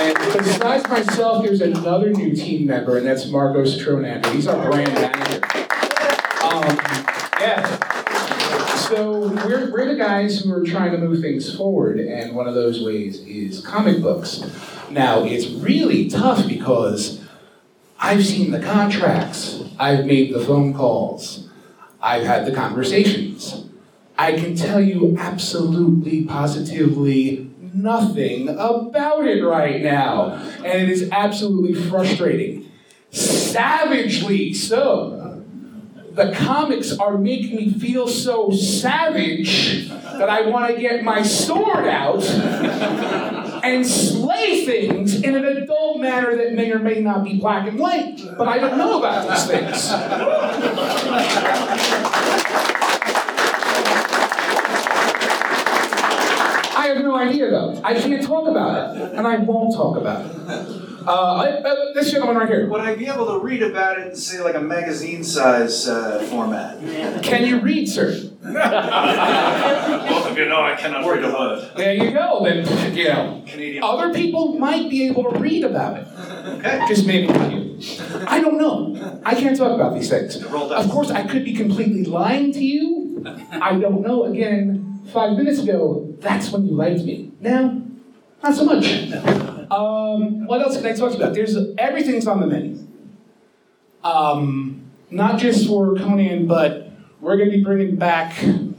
And 0.00 0.16
besides 0.38 0.88
myself, 0.88 1.44
there's 1.44 1.60
another 1.60 2.10
new 2.10 2.34
team 2.34 2.66
member, 2.66 2.96
and 2.96 3.06
that's 3.06 3.26
Marcos 3.26 3.76
Tronander. 3.76 4.32
He's 4.32 4.46
our 4.46 4.70
brand 4.70 4.94
manager. 4.94 5.44
Um, 6.42 6.78
yeah. 7.38 8.76
So 8.88 9.28
we're, 9.44 9.70
we're 9.70 9.92
the 9.92 9.96
guys 9.98 10.40
who 10.40 10.54
are 10.54 10.64
trying 10.64 10.92
to 10.92 10.98
move 10.98 11.20
things 11.20 11.54
forward, 11.54 12.00
and 12.00 12.34
one 12.34 12.48
of 12.48 12.54
those 12.54 12.82
ways 12.82 13.20
is 13.26 13.60
comic 13.60 14.00
books. 14.00 14.42
Now, 14.90 15.22
it's 15.24 15.48
really 15.48 16.08
tough 16.08 16.48
because 16.48 17.22
I've 17.98 18.24
seen 18.24 18.52
the 18.52 18.60
contracts, 18.60 19.62
I've 19.78 20.06
made 20.06 20.32
the 20.32 20.40
phone 20.40 20.72
calls, 20.72 21.46
I've 22.00 22.24
had 22.24 22.46
the 22.46 22.52
conversations. 22.52 23.66
I 24.16 24.32
can 24.32 24.54
tell 24.54 24.80
you 24.80 25.16
absolutely, 25.18 26.24
positively 26.24 27.49
nothing 27.74 28.48
about 28.48 29.26
it 29.26 29.42
right 29.42 29.80
now. 29.82 30.32
And 30.32 30.82
it 30.82 30.88
is 30.88 31.08
absolutely 31.10 31.74
frustrating. 31.88 32.70
Savagely 33.10 34.54
so. 34.54 35.16
the 36.12 36.32
comics 36.32 36.96
are 36.98 37.16
making 37.16 37.56
me 37.56 37.72
feel 37.72 38.06
so 38.08 38.50
savage 38.50 39.88
that 39.88 40.28
I 40.28 40.48
want 40.48 40.74
to 40.74 40.80
get 40.80 41.04
my 41.04 41.22
sword 41.22 41.86
out 41.86 42.24
and 43.64 43.86
slay 43.86 44.64
things 44.64 45.22
in 45.22 45.34
an 45.36 45.44
adult 45.44 46.00
manner 46.00 46.36
that 46.36 46.52
may 46.54 46.72
or 46.72 46.78
may 46.78 47.00
not 47.00 47.24
be 47.24 47.38
black 47.38 47.68
and 47.68 47.78
white. 47.78 48.20
But 48.36 48.48
I 48.48 48.58
don't 48.58 48.76
know 48.76 48.98
about 48.98 49.28
these 49.28 49.46
things. 49.46 49.90
Have 56.94 57.04
no 57.04 57.16
idea 57.16 57.50
though. 57.50 57.80
I 57.82 57.94
can't 57.94 58.22
talk 58.22 58.48
about 58.48 58.96
it, 58.96 59.12
and 59.14 59.26
I 59.26 59.36
won't 59.36 59.74
talk 59.74 59.96
about 59.96 60.26
it. 60.26 60.90
Uh, 61.06 61.12
I, 61.12 61.48
uh, 61.48 61.92
this 61.94 62.10
gentleman 62.10 62.36
right 62.36 62.48
here. 62.48 62.68
Would 62.68 62.80
I 62.82 62.94
be 62.94 63.06
able 63.06 63.26
to 63.26 63.38
read 63.38 63.62
about 63.62 63.98
it 63.98 64.08
in, 64.08 64.16
say, 64.16 64.40
like 64.42 64.54
a 64.54 64.60
magazine 64.60 65.24
size 65.24 65.88
uh, 65.88 66.26
format? 66.30 66.78
Can 67.22 67.46
you 67.46 67.60
read, 67.60 67.88
sir? 67.88 68.10
Both 68.42 68.56
of 70.30 70.38
you 70.38 70.46
know 70.46 70.62
I 70.62 70.76
cannot 70.78 71.06
read 71.06 71.24
a 71.24 71.32
word. 71.32 71.70
There 71.76 71.94
you 71.94 72.10
go. 72.10 72.44
Then 72.44 72.94
you 72.94 73.80
know, 73.80 73.86
other 73.86 74.12
people 74.12 74.58
might 74.58 74.90
be 74.90 75.08
able 75.08 75.30
to 75.30 75.38
read 75.38 75.64
about 75.64 75.98
it. 75.98 76.06
Okay. 76.58 76.84
Just 76.88 77.06
maybe 77.06 77.32
not 77.32 77.50
you. 77.50 77.78
I 78.26 78.40
don't 78.40 78.58
know. 78.58 79.20
I 79.24 79.34
can't 79.34 79.56
talk 79.56 79.72
about 79.72 79.94
these 79.94 80.10
things. 80.10 80.36
Of 80.36 80.90
course, 80.90 81.10
I 81.10 81.26
could 81.26 81.44
be 81.44 81.54
completely 81.54 82.04
lying 82.04 82.52
to 82.52 82.62
you. 82.62 83.24
I 83.52 83.78
don't 83.78 84.02
know. 84.02 84.24
Again, 84.24 84.89
five 85.12 85.36
minutes 85.36 85.60
ago, 85.60 86.14
that's 86.20 86.50
when 86.50 86.66
you 86.66 86.72
liked 86.72 87.04
me. 87.04 87.32
Now, 87.40 87.80
not 88.42 88.54
so 88.54 88.64
much. 88.64 89.12
Um, 89.70 90.46
what 90.46 90.60
else 90.60 90.76
can 90.76 90.86
I 90.86 90.92
talk 90.94 91.14
about? 91.14 91.34
There's 91.34 91.56
everything's 91.78 92.26
on 92.26 92.40
the 92.40 92.46
menu. 92.46 92.86
Um, 94.02 94.90
not 95.10 95.38
just 95.38 95.66
for 95.66 95.94
Conan, 95.96 96.46
but 96.46 96.90
we're 97.20 97.36
going 97.36 97.50
to 97.50 97.56
be 97.56 97.62
bringing 97.62 97.96
back 97.96 98.34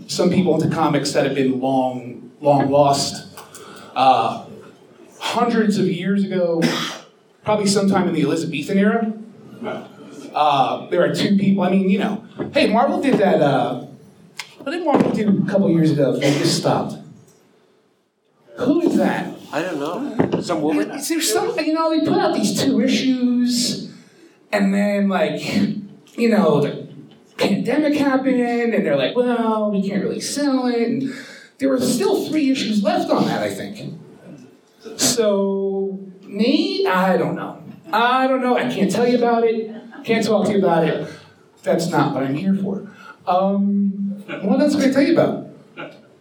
some 0.08 0.30
people 0.30 0.62
into 0.62 0.74
comics 0.74 1.12
that 1.14 1.26
have 1.26 1.36
been 1.36 1.60
long, 1.62 2.32
long 2.42 2.70
lost. 2.70 3.28
Uh, 3.96 4.46
hundreds 5.20 5.78
of 5.78 5.88
years 5.88 6.24
ago, 6.24 6.62
probably 7.44 7.68
sometime 7.68 8.08
in 8.08 8.14
the 8.14 8.22
Elizabethan 8.22 8.78
era. 8.78 9.14
Uh, 10.34 10.88
there 10.90 11.04
are 11.04 11.14
two 11.14 11.38
people. 11.38 11.64
I 11.64 11.70
mean, 11.70 11.90
you 11.90 12.00
know, 12.00 12.26
hey, 12.54 12.72
Marvel 12.72 13.02
did 13.02 13.16
that. 13.16 13.42
Uh, 13.42 13.86
what 14.64 14.72
did 14.72 14.86
Marvel 14.86 15.12
do 15.12 15.44
a 15.44 15.50
couple 15.50 15.70
years 15.70 15.92
ago? 15.92 16.18
They 16.18 16.32
just 16.38 16.58
stopped. 16.58 16.96
Who 18.58 18.82
is 18.82 18.98
that? 18.98 19.36
I 19.52 19.62
don't 19.62 19.80
know. 19.80 20.42
Some 20.42 20.62
woman? 20.62 20.92
Is 20.92 21.10
there 21.10 21.22
some, 21.22 21.58
you 21.60 21.74
know, 21.74 21.90
they 21.90 22.06
put 22.06 22.18
out 22.18 22.34
these 22.34 22.62
two 22.62 22.80
issues, 22.80 23.92
and 24.52 24.74
then, 24.74 25.10
like, 25.10 25.42
you 26.18 26.30
know, 26.30 26.62
the 26.62 26.88
pandemic 27.38 27.96
happened, 27.96 28.40
and 28.40 28.86
they're 28.86 28.96
like, 28.96 29.16
well, 29.16 29.72
we 29.72 29.88
can't 29.88 30.04
really 30.04 30.22
sell 30.22 30.68
it. 30.68 30.88
And 30.88 31.14
there 31.58 31.70
were 31.70 31.82
still 31.82 32.28
three 32.28 32.52
issues 32.52 32.84
left 32.84 33.10
on 33.10 33.26
that, 33.26 33.42
I 33.42 33.54
think. 33.54 34.00
So, 34.98 36.00
me, 36.24 36.86
I 36.86 37.18
don't 37.18 37.36
know. 37.36 37.64
I 37.92 38.28
don't 38.28 38.42
know. 38.42 38.58
I 38.58 38.72
can't 38.74 38.92
tell 38.92 39.08
you 39.08 39.18
about 39.18 39.44
it. 39.44 39.74
Can't 40.04 40.26
talk 40.26 40.46
to 40.46 40.54
you 40.54 40.60
about 40.60 40.88
it. 40.88 41.08
That's 41.64 41.88
not 41.88 42.14
what 42.14 42.24
I'm 42.24 42.36
here 42.36 42.56
for. 42.56 42.90
Um, 43.28 44.01
what 44.42 44.60
else 44.62 44.76
can 44.76 44.90
I 44.90 44.94
tell 44.94 45.02
you 45.02 45.14
about? 45.14 45.48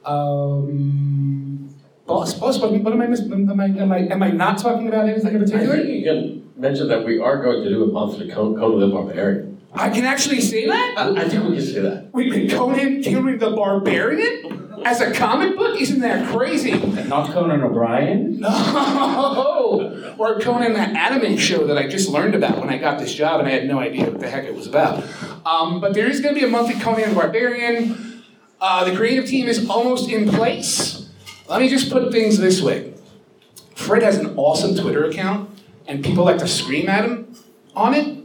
Um, 0.04 1.74
boss, 2.06 2.34
boss, 2.34 2.58
what, 2.58 2.72
what 2.72 2.92
am 2.92 3.00
I 3.00 3.06
missing? 3.06 3.32
Am 3.32 3.60
I, 3.60 3.66
am, 3.66 3.92
I, 3.92 3.98
am 3.98 4.22
I 4.22 4.30
not 4.30 4.58
talking 4.58 4.88
about 4.88 5.08
anything 5.08 5.34
in 5.34 5.36
I 5.36 5.44
particular? 5.44 5.76
think 5.76 5.88
you 5.88 6.04
can 6.04 6.50
mention 6.56 6.88
that 6.88 7.04
we 7.04 7.18
are 7.18 7.42
going 7.42 7.62
to 7.62 7.68
do 7.68 7.84
a 7.84 7.86
monthly 7.86 8.30
Con- 8.30 8.56
Conan 8.56 8.80
the 8.80 8.88
Barbarian. 8.94 9.60
I 9.72 9.88
can 9.90 10.04
actually 10.04 10.40
say 10.40 10.66
that? 10.66 10.98
I 10.98 11.28
think 11.28 11.44
we 11.44 11.56
can 11.56 11.64
say 11.64 11.80
that. 11.80 12.12
Wait, 12.12 12.30
wait, 12.30 12.50
Conan 12.50 13.02
Conan 13.04 13.38
the 13.38 13.50
Barbarian? 13.50 14.69
As 14.84 15.00
a 15.00 15.12
comic 15.12 15.56
book? 15.56 15.80
Isn't 15.80 16.00
that 16.00 16.28
crazy? 16.28 16.72
Not 16.72 17.30
Conan 17.32 17.62
O'Brien? 17.62 18.40
No! 18.40 20.14
Or 20.18 20.40
Conan 20.40 20.74
that 20.74 20.94
anime 20.94 21.36
show 21.36 21.66
that 21.66 21.78
I 21.78 21.86
just 21.86 22.08
learned 22.08 22.34
about 22.34 22.58
when 22.58 22.68
I 22.68 22.78
got 22.78 22.98
this 22.98 23.14
job 23.14 23.40
and 23.40 23.48
I 23.48 23.52
had 23.52 23.66
no 23.66 23.78
idea 23.78 24.04
what 24.10 24.20
the 24.20 24.28
heck 24.28 24.44
it 24.44 24.54
was 24.54 24.66
about. 24.66 25.04
Um, 25.46 25.80
but 25.80 25.94
there 25.94 26.06
is 26.06 26.20
going 26.20 26.34
to 26.34 26.40
be 26.40 26.46
a 26.46 26.48
monthly 26.48 26.78
Conan 26.80 27.10
the 27.10 27.14
Barbarian. 27.14 28.22
Uh, 28.60 28.84
the 28.84 28.94
creative 28.96 29.26
team 29.26 29.46
is 29.46 29.68
almost 29.68 30.10
in 30.10 30.28
place. 30.28 31.08
Let 31.48 31.60
me 31.60 31.68
just 31.68 31.90
put 31.90 32.12
things 32.12 32.38
this 32.38 32.60
way 32.62 32.92
Fred 33.74 34.02
has 34.02 34.18
an 34.18 34.34
awesome 34.36 34.76
Twitter 34.76 35.04
account, 35.06 35.48
and 35.86 36.04
people 36.04 36.24
like 36.24 36.38
to 36.38 36.48
scream 36.48 36.88
at 36.88 37.04
him 37.04 37.34
on 37.74 37.94
it, 37.94 38.18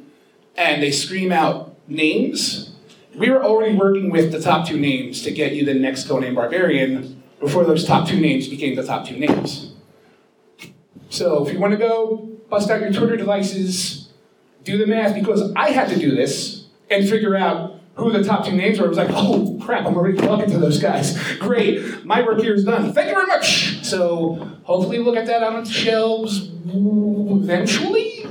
and 0.55 0.83
they 0.83 0.91
scream 0.91 1.31
out 1.31 1.77
names. 1.87 2.74
We 3.17 3.29
were 3.29 3.43
already 3.43 3.75
working 3.75 4.09
with 4.09 4.31
the 4.31 4.41
top 4.41 4.67
two 4.67 4.79
names 4.79 5.21
to 5.23 5.31
get 5.31 5.53
you 5.53 5.65
the 5.65 5.73
next 5.73 6.07
Conan 6.07 6.35
Barbarian 6.35 7.23
before 7.39 7.63
those 7.63 7.85
top 7.85 8.07
two 8.07 8.19
names 8.19 8.47
became 8.47 8.75
the 8.75 8.83
top 8.83 9.07
two 9.07 9.17
names. 9.17 9.73
So 11.09 11.45
if 11.45 11.53
you 11.53 11.59
want 11.59 11.71
to 11.71 11.77
go 11.77 12.29
bust 12.49 12.69
out 12.69 12.81
your 12.81 12.91
Twitter 12.91 13.15
devices, 13.15 14.09
do 14.63 14.77
the 14.77 14.85
math 14.85 15.13
because 15.13 15.53
I 15.55 15.69
had 15.69 15.87
to 15.89 15.97
do 15.97 16.13
this 16.13 16.65
and 16.89 17.07
figure 17.07 17.35
out 17.35 17.79
who 17.95 18.11
the 18.11 18.23
top 18.23 18.45
two 18.45 18.51
names 18.51 18.79
were. 18.79 18.85
I 18.85 18.89
was 18.89 18.97
like, 18.97 19.11
oh 19.11 19.57
crap, 19.61 19.85
I'm 19.85 19.95
already 19.95 20.17
talking 20.17 20.49
to 20.51 20.57
those 20.57 20.79
guys. 20.79 21.17
Great, 21.39 22.03
my 22.03 22.21
work 22.21 22.41
here 22.41 22.53
is 22.53 22.65
done. 22.65 22.91
Thank 22.91 23.09
you 23.09 23.15
very 23.15 23.27
much. 23.27 23.85
So 23.85 24.35
hopefully 24.63 24.99
we'll 24.99 25.13
get 25.13 25.25
that 25.27 25.41
out 25.41 25.53
on 25.53 25.63
the 25.63 25.69
shelves 25.69 26.49
eventually. 26.65 28.25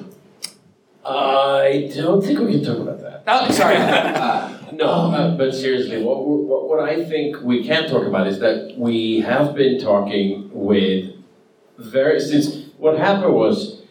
I 1.06 1.90
don't 1.94 2.22
think 2.22 2.40
we 2.40 2.52
can 2.52 2.64
talk 2.64 2.78
about 2.78 3.00
that. 3.00 3.22
Oh, 3.26 3.50
sorry. 3.50 3.76
no, 4.76 5.12
uh, 5.12 5.36
but 5.36 5.54
seriously, 5.54 6.02
what, 6.02 6.24
what, 6.24 6.68
what 6.68 6.80
I 6.80 7.04
think 7.04 7.40
we 7.42 7.64
can 7.64 7.88
talk 7.88 8.06
about 8.06 8.26
is 8.26 8.38
that 8.40 8.74
we 8.76 9.20
have 9.20 9.54
been 9.54 9.80
talking 9.80 10.50
with 10.52 11.12
very, 11.78 12.20
since 12.20 12.68
what 12.78 12.98
happened 12.98 13.34
was 13.34 13.82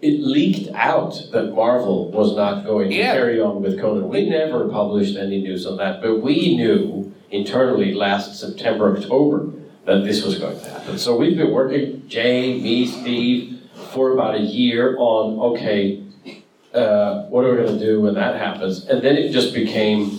it 0.00 0.20
leaked 0.20 0.74
out 0.74 1.20
that 1.32 1.52
Marvel 1.54 2.10
was 2.10 2.34
not 2.34 2.64
going 2.64 2.90
to 2.90 2.96
carry 2.96 3.40
on 3.40 3.62
with 3.62 3.78
Conan. 3.78 4.08
We 4.08 4.28
never 4.28 4.68
published 4.68 5.16
any 5.16 5.40
news 5.42 5.66
on 5.66 5.76
that, 5.76 6.00
but 6.00 6.20
we 6.20 6.56
knew 6.56 7.12
internally 7.30 7.92
last 7.92 8.38
September, 8.40 8.96
October, 8.96 9.52
that 9.84 10.04
this 10.04 10.24
was 10.24 10.38
going 10.38 10.58
to 10.58 10.70
happen. 10.70 10.98
So 10.98 11.16
we've 11.16 11.36
been 11.36 11.50
working, 11.52 12.08
Jay, 12.08 12.58
me, 12.60 12.86
Steve, 12.86 13.60
for 13.92 14.12
about 14.12 14.36
a 14.36 14.40
year 14.40 14.96
on, 14.98 15.56
okay, 15.56 16.02
uh, 16.74 17.24
what 17.24 17.44
are 17.44 17.50
we 17.50 17.56
going 17.62 17.78
to 17.78 17.84
do 17.84 18.00
when 18.00 18.14
that 18.14 18.36
happens? 18.36 18.86
And 18.86 19.02
then 19.02 19.16
it 19.16 19.32
just 19.32 19.52
became 19.54 20.18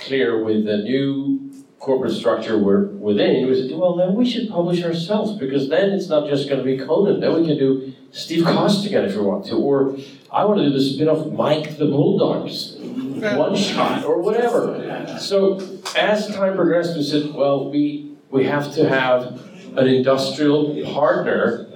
clear 0.00 0.42
with 0.42 0.64
the 0.64 0.78
new 0.78 1.42
corporate 1.78 2.12
structure 2.12 2.56
we're 2.58 2.86
within, 2.86 3.48
we 3.48 3.60
said, 3.60 3.76
well, 3.76 3.96
then 3.96 4.14
we 4.14 4.24
should 4.24 4.48
publish 4.48 4.84
ourselves 4.84 5.36
because 5.36 5.68
then 5.68 5.90
it's 5.90 6.08
not 6.08 6.28
just 6.28 6.48
going 6.48 6.58
to 6.58 6.64
be 6.64 6.78
Conan. 6.78 7.18
Then 7.20 7.34
we 7.34 7.46
can 7.46 7.58
do 7.58 7.92
Steve 8.12 8.44
Costigan 8.44 9.04
if 9.04 9.16
we 9.16 9.22
want 9.22 9.46
to, 9.46 9.56
or 9.56 9.98
I 10.30 10.44
want 10.44 10.58
to 10.60 10.68
do 10.68 10.72
the 10.72 10.80
spin-off 10.80 11.32
Mike 11.32 11.78
the 11.78 11.86
Bulldogs, 11.86 12.76
one 12.78 13.56
shot 13.56 14.04
or 14.04 14.22
whatever. 14.22 15.18
So 15.18 15.60
as 15.96 16.28
time 16.28 16.54
progressed, 16.54 16.96
we 16.96 17.02
said, 17.02 17.34
well, 17.34 17.68
we 17.68 18.16
we 18.30 18.44
have 18.44 18.72
to 18.74 18.88
have 18.88 19.42
an 19.76 19.88
industrial 19.88 20.82
partner 20.94 21.66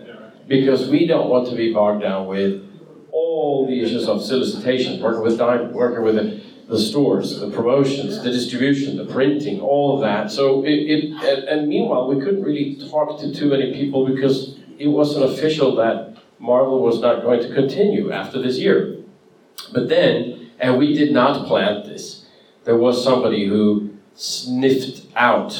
because 0.47 0.89
we 0.89 1.07
don't 1.07 1.29
want 1.29 1.49
to 1.49 1.57
be 1.57 1.73
bogged 1.73 2.03
down 2.03 2.29
with 2.29 2.66
all 3.47 3.67
the 3.67 3.81
issues 3.81 4.09
of 4.09 4.23
solicitation, 4.23 5.01
working 5.01 5.23
with 5.23 5.39
Dime, 5.39 5.73
working 5.73 6.03
with 6.03 6.17
the, 6.17 6.43
the 6.69 6.79
stores, 6.79 7.39
the 7.39 7.51
promotions, 7.51 8.23
the 8.23 8.31
distribution, 8.31 8.97
the 8.97 9.07
printing, 9.07 9.61
all 9.61 9.95
of 9.95 10.01
that. 10.01 10.31
So 10.31 10.65
it, 10.65 10.79
it 10.93 11.05
and, 11.31 11.45
and 11.49 11.69
meanwhile, 11.69 12.09
we 12.13 12.21
couldn't 12.23 12.43
really 12.43 12.77
talk 12.91 13.21
to 13.21 13.33
too 13.33 13.49
many 13.51 13.73
people 13.73 14.07
because 14.07 14.59
it 14.79 14.89
wasn't 14.89 15.31
official 15.31 15.77
that 15.77 16.17
Marvel 16.39 16.83
was 16.83 17.01
not 17.01 17.23
going 17.23 17.41
to 17.41 17.55
continue 17.55 18.11
after 18.13 18.43
this 18.43 18.59
year. 18.59 18.97
But 19.73 19.89
then, 19.89 20.51
and 20.59 20.77
we 20.77 20.93
did 20.93 21.13
not 21.13 21.47
plan 21.47 21.85
this, 21.85 22.27
there 22.65 22.77
was 22.77 23.03
somebody 23.03 23.47
who 23.47 23.97
sniffed 24.15 25.07
out 25.15 25.53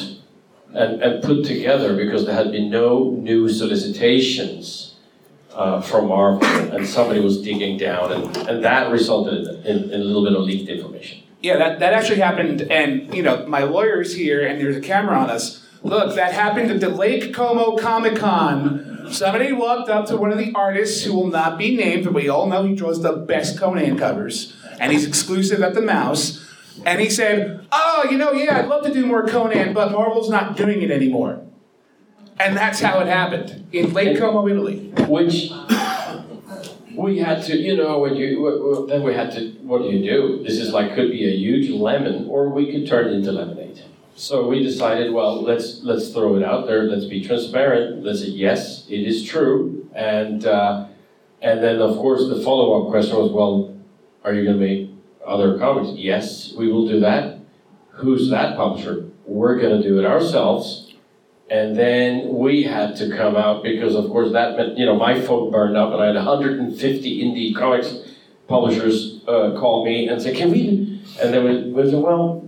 and, 0.73 1.01
and 1.01 1.23
put 1.23 1.45
together 1.45 1.95
because 1.95 2.25
there 2.25 2.35
had 2.35 2.51
been 2.51 2.69
no 2.69 3.11
new 3.11 3.47
solicitations 3.49 4.86
uh, 5.57 5.81
from 5.81 6.07
Marvel, 6.07 6.45
and 6.45 6.85
somebody 6.87 7.19
was 7.19 7.41
digging 7.41 7.77
down, 7.77 8.11
and, 8.11 8.37
and 8.37 8.63
that 8.63 8.91
resulted 8.91 9.47
in, 9.47 9.65
in, 9.65 9.91
in 9.91 10.01
a 10.01 10.03
little 10.03 10.23
bit 10.23 10.33
of 10.33 10.43
leaked 10.43 10.69
information. 10.69 11.23
Yeah, 11.41 11.57
that, 11.57 11.79
that 11.79 11.93
actually 11.93 12.19
happened, 12.19 12.61
and 12.61 13.13
you 13.13 13.23
know, 13.23 13.45
my 13.47 13.63
lawyer's 13.63 14.15
here, 14.15 14.45
and 14.45 14.61
there's 14.61 14.75
a 14.75 14.81
camera 14.81 15.17
on 15.17 15.29
us. 15.29 15.65
Look, 15.81 16.15
that 16.15 16.33
happened 16.33 16.69
at 16.71 16.79
the 16.79 16.89
Lake 16.89 17.33
Como 17.33 17.75
Comic 17.77 18.17
Con. 18.17 19.07
Somebody 19.11 19.51
walked 19.51 19.89
up 19.89 20.05
to 20.07 20.17
one 20.17 20.31
of 20.31 20.37
the 20.37 20.51
artists 20.53 21.03
who 21.03 21.13
will 21.13 21.27
not 21.27 21.57
be 21.57 21.75
named, 21.75 22.03
but 22.03 22.13
we 22.13 22.29
all 22.29 22.47
know 22.47 22.63
he 22.63 22.75
draws 22.75 23.01
the 23.01 23.13
best 23.13 23.57
Conan 23.57 23.97
covers, 23.97 24.55
and 24.79 24.91
he's 24.91 25.05
exclusive 25.05 25.61
at 25.61 25.73
the 25.73 25.81
Mouse. 25.81 26.43
And 26.85 27.01
he 27.01 27.09
said, 27.09 27.65
"Oh, 27.71 28.07
you 28.11 28.17
know, 28.17 28.31
yeah, 28.31 28.59
I'd 28.59 28.67
love 28.67 28.83
to 28.85 28.93
do 28.93 29.05
more 29.07 29.25
Conan, 29.25 29.73
but 29.73 29.91
Marvel's 29.91 30.29
not 30.29 30.55
doing 30.55 30.83
it 30.83 30.91
anymore." 30.91 31.46
And 32.39 32.55
that's 32.55 32.79
how 32.79 32.99
it 32.99 33.07
happened 33.07 33.67
in 33.71 33.93
Lake 33.93 34.17
Como, 34.17 34.47
Italy. 34.47 34.91
Which, 35.07 35.51
we 36.95 37.19
had 37.19 37.43
to, 37.43 37.57
you 37.57 37.75
know, 37.75 37.99
when 37.99 38.15
you 38.15 38.85
then 38.89 39.03
we 39.03 39.13
had 39.13 39.31
to. 39.33 39.49
What 39.61 39.81
do 39.81 39.89
you 39.89 40.03
do? 40.03 40.43
This 40.43 40.57
is 40.57 40.71
like 40.71 40.95
could 40.95 41.11
be 41.11 41.25
a 41.25 41.35
huge 41.35 41.69
lemon, 41.69 42.27
or 42.27 42.49
we 42.49 42.71
could 42.71 42.87
turn 42.87 43.07
it 43.07 43.13
into 43.13 43.31
lemonade. 43.31 43.81
So 44.15 44.47
we 44.47 44.63
decided, 44.63 45.13
well, 45.13 45.41
let's 45.41 45.83
let's 45.83 46.09
throw 46.09 46.37
it 46.37 46.43
out 46.43 46.65
there. 46.65 46.83
Let's 46.83 47.05
be 47.05 47.23
transparent. 47.23 48.03
Let's 48.03 48.21
say 48.21 48.29
yes, 48.29 48.87
it 48.89 49.01
is 49.01 49.23
true, 49.23 49.89
and 49.93 50.45
uh, 50.45 50.87
and 51.41 51.63
then 51.63 51.79
of 51.79 51.97
course 51.97 52.27
the 52.27 52.41
follow 52.41 52.83
up 52.83 52.91
question 52.91 53.17
was, 53.17 53.31
well, 53.31 53.75
are 54.23 54.33
you 54.33 54.43
going 54.43 54.59
to 54.59 54.65
make 54.65 54.89
other 55.25 55.57
comics? 55.59 55.97
Yes, 55.97 56.53
we 56.53 56.71
will 56.71 56.87
do 56.87 56.99
that. 57.01 57.39
Who's 57.91 58.29
that 58.29 58.55
publisher? 58.55 59.05
We're 59.25 59.59
going 59.59 59.81
to 59.81 59.87
do 59.87 59.99
it 59.99 60.05
ourselves. 60.05 60.86
And 61.49 61.77
then 61.77 62.33
we 62.33 62.63
had 62.63 62.97
to 62.97 63.09
come 63.15 63.35
out 63.35 63.63
because, 63.63 63.95
of 63.95 64.09
course, 64.09 64.33
that 64.33 64.57
meant, 64.57 64.77
you 64.77 64.85
know, 64.85 64.95
my 64.95 65.19
phone 65.19 65.49
burned 65.49 65.77
up 65.77 65.93
and 65.93 66.01
I 66.01 66.07
had 66.07 66.15
150 66.15 67.23
indie 67.23 67.55
comics 67.55 67.95
publishers 68.47 69.21
uh, 69.27 69.55
call 69.57 69.85
me 69.85 70.07
and 70.07 70.21
say, 70.21 70.33
can 70.33 70.51
we? 70.51 71.01
And 71.21 71.43
we, 71.43 71.71
we 71.71 71.89
said, 71.89 72.01
well, 72.01 72.43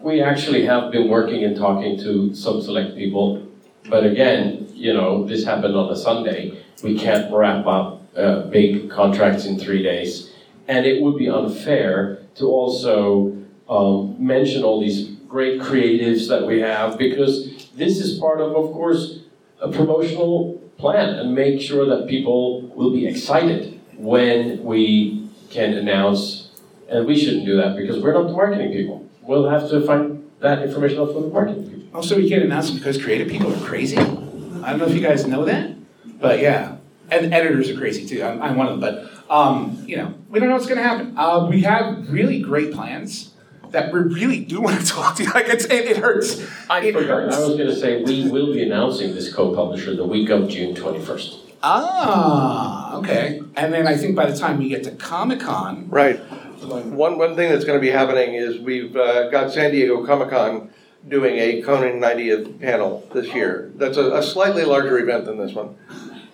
we 0.00 0.20
actually 0.20 0.66
have 0.66 0.90
been 0.90 1.08
working 1.08 1.44
and 1.44 1.56
talking 1.56 1.98
to 2.00 2.34
some 2.34 2.60
select 2.60 2.96
people. 2.96 3.46
But 3.88 4.04
again, 4.04 4.68
you 4.72 4.92
know, 4.92 5.24
this 5.26 5.44
happened 5.44 5.76
on 5.76 5.90
a 5.90 5.96
Sunday. 5.96 6.62
We 6.82 6.98
can't 6.98 7.32
wrap 7.32 7.66
up 7.66 8.02
uh, 8.16 8.42
big 8.42 8.90
contracts 8.90 9.46
in 9.46 9.58
three 9.58 9.82
days. 9.82 10.32
And 10.68 10.86
it 10.86 11.02
would 11.02 11.16
be 11.16 11.28
unfair 11.28 12.18
to 12.36 12.46
also 12.46 13.36
um, 13.68 14.16
mention 14.18 14.62
all 14.62 14.80
these 14.80 15.10
great 15.28 15.60
creatives 15.60 16.28
that 16.28 16.46
we 16.46 16.60
have 16.60 16.98
because 16.98 17.53
this 17.76 17.98
is 17.98 18.18
part 18.18 18.40
of, 18.40 18.54
of 18.56 18.72
course, 18.72 19.20
a 19.60 19.70
promotional 19.70 20.60
plan 20.78 21.10
and 21.10 21.34
make 21.34 21.60
sure 21.60 21.86
that 21.86 22.08
people 22.08 22.62
will 22.74 22.90
be 22.90 23.06
excited 23.06 23.80
when 23.96 24.62
we 24.64 25.28
can 25.50 25.74
announce. 25.74 26.50
And 26.88 27.06
we 27.06 27.18
shouldn't 27.18 27.46
do 27.46 27.56
that 27.56 27.76
because 27.76 28.02
we're 28.02 28.12
not 28.12 28.26
the 28.26 28.32
marketing 28.32 28.72
people. 28.72 29.08
We'll 29.22 29.48
have 29.48 29.68
to 29.70 29.84
find 29.86 30.30
that 30.40 30.62
information 30.62 30.98
out 30.98 31.12
from 31.12 31.22
the 31.22 31.28
marketing 31.28 31.70
people. 31.70 31.96
Also, 31.96 32.16
we 32.16 32.28
can't 32.28 32.42
announce 32.42 32.70
because 32.70 33.02
creative 33.02 33.28
people 33.28 33.52
are 33.52 33.66
crazy. 33.66 33.96
I 33.96 34.02
don't 34.02 34.78
know 34.78 34.86
if 34.86 34.94
you 34.94 35.00
guys 35.00 35.26
know 35.26 35.44
that, 35.44 35.74
but 36.20 36.40
yeah, 36.40 36.76
and 37.10 37.32
editors 37.32 37.70
are 37.70 37.76
crazy 37.76 38.06
too. 38.06 38.22
I'm, 38.22 38.42
I'm 38.42 38.56
one 38.56 38.68
of 38.68 38.80
them, 38.80 38.80
but 38.80 39.32
um, 39.32 39.82
you 39.86 39.96
know, 39.96 40.14
we 40.28 40.40
don't 40.40 40.48
know 40.48 40.54
what's 40.56 40.66
going 40.66 40.78
to 40.78 40.82
happen. 40.82 41.14
Uh, 41.16 41.46
we 41.46 41.62
have 41.62 42.10
really 42.10 42.40
great 42.40 42.72
plans 42.72 43.33
that 43.74 43.92
we 43.92 43.98
really 44.00 44.40
do 44.40 44.60
want 44.60 44.80
to 44.80 44.86
talk 44.86 45.16
to 45.16 45.24
you. 45.24 45.30
Like 45.32 45.48
it's, 45.48 45.64
it, 45.64 45.84
it 45.84 45.96
hurts. 45.98 46.40
I 46.70 46.80
it 46.80 46.94
forgot. 46.94 47.08
hurts. 47.08 47.36
I 47.36 47.40
was 47.40 47.56
going 47.56 47.68
to 47.68 47.76
say 47.76 48.02
we 48.02 48.30
will 48.30 48.52
be 48.52 48.62
announcing 48.62 49.14
this 49.14 49.32
co-publisher 49.32 49.96
the 49.96 50.06
week 50.06 50.30
of 50.30 50.48
June 50.48 50.74
21st. 50.74 51.40
Ah, 51.62 52.96
okay. 52.98 53.42
And 53.56 53.72
then 53.72 53.86
I 53.86 53.96
think 53.96 54.14
by 54.14 54.30
the 54.30 54.36
time 54.36 54.58
we 54.58 54.68
get 54.68 54.84
to 54.84 54.92
Comic 54.92 55.40
Con, 55.40 55.88
Right. 55.88 56.18
One, 56.64 57.18
one 57.18 57.36
thing 57.36 57.50
that's 57.50 57.64
going 57.64 57.78
to 57.78 57.80
be 57.80 57.90
happening 57.90 58.34
is 58.34 58.58
we've 58.58 58.96
uh, 58.96 59.28
got 59.28 59.52
San 59.52 59.70
Diego 59.72 60.06
Comic 60.06 60.30
Con 60.30 60.70
doing 61.06 61.36
a 61.36 61.60
Conan 61.60 62.00
90th 62.00 62.60
panel 62.60 63.06
this 63.12 63.34
year. 63.34 63.72
That's 63.74 63.98
a, 63.98 64.12
a 64.12 64.22
slightly 64.22 64.64
larger 64.64 64.98
event 64.98 65.26
than 65.26 65.36
this 65.36 65.52
one. 65.52 65.76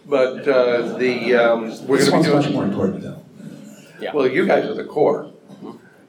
But 0.07 0.47
uh, 0.47 0.99
the, 0.99 1.35
um, 1.37 1.87
we're 1.87 1.99
going 1.99 2.11
to 2.11 2.17
be 2.19 2.23
doing 2.25 2.37
much 2.43 2.53
more 2.53 2.65
important 2.65 3.03
though. 3.03 3.25
Yeah. 4.01 4.13
Well, 4.13 4.29
you 4.29 4.47
guys 4.47 4.67
are 4.67 4.75
the 4.75 4.85
core. 4.85 5.33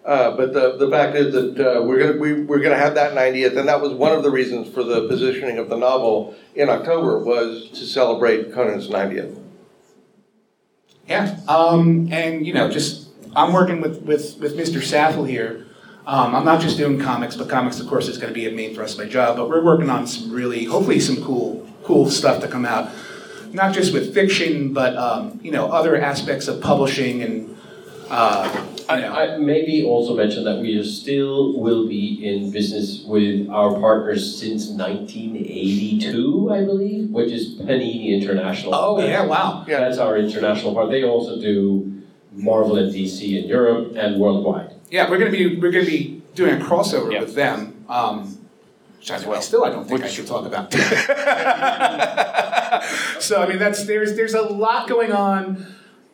Uh, 0.04 0.36
but 0.36 0.52
the, 0.52 0.78
the 0.78 0.89
fact 0.89 1.16
is 1.16 1.32
that 1.34 1.60
uh, 1.60 1.84
we're 1.84 1.99
going 1.99 2.20
we, 2.20 2.34
we're 2.41 2.60
to 2.60 2.76
have 2.76 2.95
that 2.95 3.14
90th, 3.14 3.56
and 3.56 3.68
that 3.68 3.80
was 3.80 3.93
one 3.93 4.12
of 4.12 4.24
the 4.24 4.32
reasons 4.32 4.68
for 4.74 4.84
the 4.84 5.08
positioning 5.08 5.60
of 5.60 5.70
the 5.70 5.78
novel 5.78 6.36
in 6.56 6.70
October 6.70 7.20
was 7.20 7.70
to 7.70 7.86
celebrate 7.86 8.52
Conan's 8.52 8.88
90th. 8.88 9.39
Yeah, 11.08 11.39
um, 11.47 12.12
and 12.12 12.47
you 12.47 12.54
know, 12.54 12.70
just 12.70 13.10
I'm 13.36 13.54
working 13.54 13.80
with 13.80 14.02
with 14.02 14.38
with 14.39 14.58
Mr. 14.58 14.82
Saffel 14.82 15.24
here. 15.24 15.68
Um, 16.08 16.34
I'm 16.34 16.45
not 16.45 16.62
just 16.62 16.78
doing 16.78 16.99
comics, 16.99 17.36
but 17.36 17.47
comics, 17.47 17.80
of 17.80 17.86
course, 17.86 18.08
is 18.08 18.18
going 18.18 18.30
to 18.30 18.34
be 18.34 18.47
a 18.47 18.52
main 18.52 18.74
thrust 18.74 18.97
of 18.97 19.06
my 19.06 19.12
job. 19.12 19.38
But 19.38 19.49
we're 19.49 19.64
working 19.64 19.91
on 19.91 20.08
some 20.08 20.32
really, 20.32 20.66
hopefully, 20.66 20.99
some 20.99 21.24
cool 21.24 21.68
cool 21.84 22.10
stuff 22.10 22.41
to 22.41 22.47
come 22.47 22.66
out. 22.66 22.89
Not 23.52 23.76
just 23.76 23.93
with 23.93 24.16
fiction, 24.16 24.74
but 24.74 24.95
um, 24.97 25.39
you 25.43 25.52
know, 25.52 25.72
other 25.72 25.95
aspects 25.95 26.47
of 26.47 26.60
publishing 26.60 27.22
and. 27.22 27.58
Uh, 28.12 28.68
I, 28.89 29.05
I 29.05 29.38
maybe 29.38 29.86
also 29.86 30.18
mention 30.18 30.43
that 30.43 30.59
we 30.59 30.84
still 30.84 31.57
will 31.57 31.88
be 31.88 32.28
in 32.28 32.51
business 32.51 33.03
with 33.05 33.49
our 33.49 33.80
partners 33.80 34.38
since 34.38 34.68
1982, 34.68 36.51
I 36.51 36.66
believe, 36.66 37.09
which 37.09 37.32
is 37.32 37.55
Panini 37.55 38.09
International. 38.09 38.76
Oh, 38.76 38.99
yeah, 38.99 39.24
wow. 39.24 39.64
Yeah. 39.66 39.80
That's 39.80 39.97
our 39.97 40.18
international 40.18 40.74
part. 40.74 40.91
They 40.91 41.05
also 41.05 41.39
do 41.39 42.03
Marvel 42.34 42.76
and 42.76 42.93
DC 42.93 43.41
in 43.41 43.47
Europe 43.47 43.93
and 43.95 44.20
worldwide. 44.20 44.74
Yeah, 44.89 45.09
we're 45.09 45.18
gonna 45.18 45.32
be 45.32 45.57
we're 45.57 45.72
gonna 45.72 45.86
be 45.86 46.22
doing 46.36 46.62
a 46.62 46.66
crossover 46.66 47.18
with 47.18 47.34
them. 47.34 47.86
Um, 47.88 48.38
which 48.97 49.09
I, 49.09 49.16
I 49.32 49.39
still 49.39 49.64
I 49.64 49.70
don't 49.70 49.88
think 49.88 50.03
I 50.03 50.09
should 50.09 50.28
talk 50.28 50.45
about. 50.45 50.74
so 53.22 53.41
I 53.41 53.47
mean 53.47 53.57
that's 53.57 53.86
there's 53.86 54.18
there's 54.18 54.34
a 54.34 54.41
lot 54.41 54.89
going 54.89 55.14
on. 55.14 55.66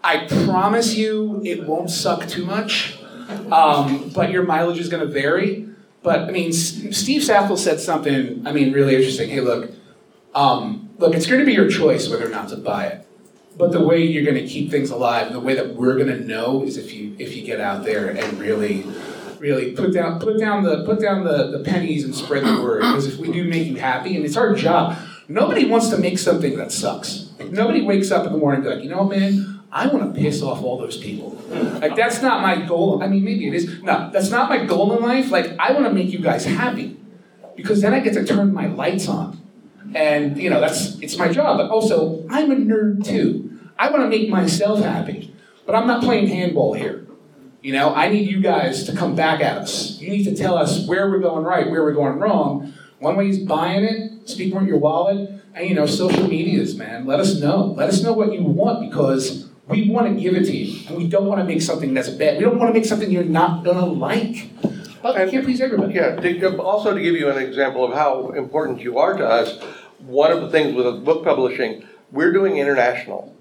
I 0.04 0.26
promise 0.46 0.96
you 0.96 1.42
it 1.44 1.66
won't 1.68 1.90
suck 1.90 2.28
too 2.28 2.46
much, 2.46 2.98
um, 3.52 4.10
but 4.14 4.32
your 4.32 4.44
mileage 4.44 4.80
is 4.80 4.90
going 4.90 5.06
to 5.06 5.12
vary. 5.12 5.68
But 6.04 6.22
I 6.22 6.32
mean, 6.32 6.50
S- 6.50 6.82
Steve 6.92 7.24
Saffel 7.24 7.58
said 7.58 7.80
something. 7.80 8.46
I 8.48 8.52
mean, 8.52 8.72
really 8.72 8.96
interesting. 8.96 9.30
Hey, 9.30 9.42
look, 9.42 9.72
um, 10.34 10.90
look, 10.98 11.14
it's 11.16 11.26
going 11.26 11.40
to 11.40 11.46
be 11.46 11.54
your 11.54 11.70
choice 11.70 12.10
whether 12.10 12.26
or 12.26 12.30
not 12.30 12.50
to 12.50 12.58
buy 12.58 12.86
it. 12.88 13.08
But 13.58 13.72
the 13.72 13.84
way 13.84 14.04
you're 14.04 14.24
going 14.24 14.38
to 14.38 14.48
keep 14.48 14.70
things 14.70 14.92
alive, 14.92 15.34
the 15.34 15.40
way 15.40 15.56
that 15.56 15.76
we're 15.76 15.96
going 15.96 16.10
to 16.10 16.20
know, 16.24 16.64
is 16.64 16.78
if 16.78 16.94
you 16.94 17.16
if 17.18 17.36
you 17.36 17.44
get 17.44 17.60
out 17.60 17.84
there 17.84 18.10
and 18.10 18.40
really, 18.40 18.86
really 19.40 19.72
put 19.72 19.94
down 19.94 20.20
put 20.20 20.40
down 20.40 20.64
the 20.64 20.86
put 20.86 21.02
down 21.02 21.24
the, 21.24 21.58
the 21.58 21.64
pennies 21.64 22.04
and 22.06 22.14
spread 22.14 22.44
the 22.46 22.62
word. 22.62 22.82
Because 22.82 23.08
if 23.08 23.18
we 23.18 23.32
do 23.32 23.44
make 23.46 23.66
you 23.68 23.78
happy, 23.78 24.16
and 24.16 24.24
it's 24.24 24.38
our 24.38 24.54
job, 24.54 24.96
nobody 25.28 25.66
wants 25.66 25.90
to 25.90 25.98
make 25.98 26.20
something 26.20 26.56
that 26.58 26.72
sucks. 26.72 27.32
Like, 27.40 27.52
nobody 27.52 27.82
wakes 27.82 28.12
up 28.12 28.28
in 28.28 28.32
the 28.32 28.38
morning 28.38 28.62
and 28.62 28.70
be 28.70 28.76
like, 28.76 28.84
you 28.84 28.90
know, 28.92 29.04
man, 29.06 29.57
I 29.72 29.88
want 29.88 30.14
to 30.14 30.20
piss 30.20 30.42
off 30.42 30.64
all 30.64 30.78
those 30.78 30.98
people. 30.98 31.38
Like 31.50 31.96
that's 31.96 32.22
not 32.22 32.42
my 32.42 32.66
goal. 32.66 33.04
I 33.04 33.08
mean, 33.08 33.24
maybe 33.24 33.48
it 33.48 33.54
is. 33.54 33.82
No, 33.84 34.10
that's 34.12 34.30
not 34.30 34.50
my 34.50 34.66
goal 34.66 34.96
in 34.96 35.04
life. 35.04 35.30
Like 35.30 35.56
I 35.60 35.74
want 35.74 35.86
to 35.86 35.94
make 35.94 36.12
you 36.12 36.20
guys 36.20 36.46
happy, 36.46 36.98
because 37.56 37.82
then 37.82 37.94
I 37.94 38.00
get 38.00 38.14
to 38.14 38.26
turn 38.26 38.54
my 38.54 38.68
lights 38.68 39.08
on, 39.10 39.40
and 39.94 40.38
you 40.38 40.50
know 40.50 40.62
that's 40.62 41.00
it's 41.02 41.18
my 41.18 41.32
job. 41.32 41.58
But 41.58 41.70
also, 41.70 42.26
I'm 42.30 42.52
a 42.52 42.56
nerd 42.56 43.06
too. 43.06 43.60
I 43.78 43.90
want 43.92 44.04
to 44.04 44.10
make 44.10 44.30
myself 44.30 44.80
happy, 44.80 45.34
but 45.66 45.76
I'm 45.76 45.86
not 45.86 46.02
playing 46.02 46.28
handball 46.28 46.74
here. 46.74 47.06
You 47.62 47.74
know, 47.74 47.94
I 47.94 48.08
need 48.10 48.30
you 48.30 48.40
guys 48.40 48.86
to 48.86 48.96
come 48.96 49.16
back 49.16 49.42
at 49.42 49.58
us. 49.58 50.00
You 50.00 50.10
need 50.10 50.24
to 50.24 50.36
tell 50.36 50.58
us 50.58 50.88
where 50.88 51.10
we're 51.10 51.20
going 51.20 51.44
right, 51.44 51.70
where 51.70 51.84
we're 51.84 51.94
going 51.94 52.20
wrong. 52.20 52.74
One 53.00 53.18
way 53.18 53.30
is 53.30 53.40
buying 53.40 53.84
it, 53.84 54.30
speak 54.30 54.54
from 54.54 54.68
your 54.68 54.78
wallet, 54.78 55.30
and 55.54 55.68
you 55.68 55.76
know, 55.76 55.86
social 55.86 56.28
medias, 56.28 56.76
man. 56.76 57.06
Let 57.06 57.20
us 57.20 57.40
know. 57.40 57.74
Let 57.76 57.90
us 57.90 58.02
know 58.02 58.14
what 58.14 58.32
you 58.32 58.42
want 58.44 58.90
because 58.90 59.47
we 59.68 59.90
want 59.90 60.08
to 60.08 60.22
give 60.22 60.36
it 60.36 60.46
to 60.46 60.56
you, 60.56 60.88
and 60.88 60.98
we 60.98 61.08
don't 61.08 61.26
want 61.26 61.40
to 61.40 61.46
make 61.46 61.62
something 61.62 61.94
that's 61.94 62.10
bad. 62.10 62.38
We 62.38 62.46
don't 62.46 62.58
want 62.58 62.70
to 62.70 62.74
make 62.74 62.86
something 62.86 63.12
you're 63.12 63.24
not 63.24 63.64
gonna 63.64 63.86
like. 63.86 64.50
But 65.02 65.26
we 65.26 65.32
can't 65.32 65.46
please 65.46 65.62
everybody. 65.62 65.94
Yeah, 65.94 66.16
to, 66.16 66.62
also 66.62 66.94
to 66.94 67.02
give 67.02 67.16
you 67.16 67.30
an 67.30 67.38
example 67.38 67.84
of 67.86 67.94
how 67.94 68.30
important 68.30 68.82
you 68.82 68.98
are 68.98 69.16
to 69.18 69.26
us, 69.26 69.62
one 70.00 70.32
of 70.32 70.42
the 70.42 70.50
things 70.50 70.74
with 70.74 71.04
book 71.04 71.24
publishing, 71.24 71.86
we're 72.12 72.32
doing 72.32 72.58
international. 72.58 73.36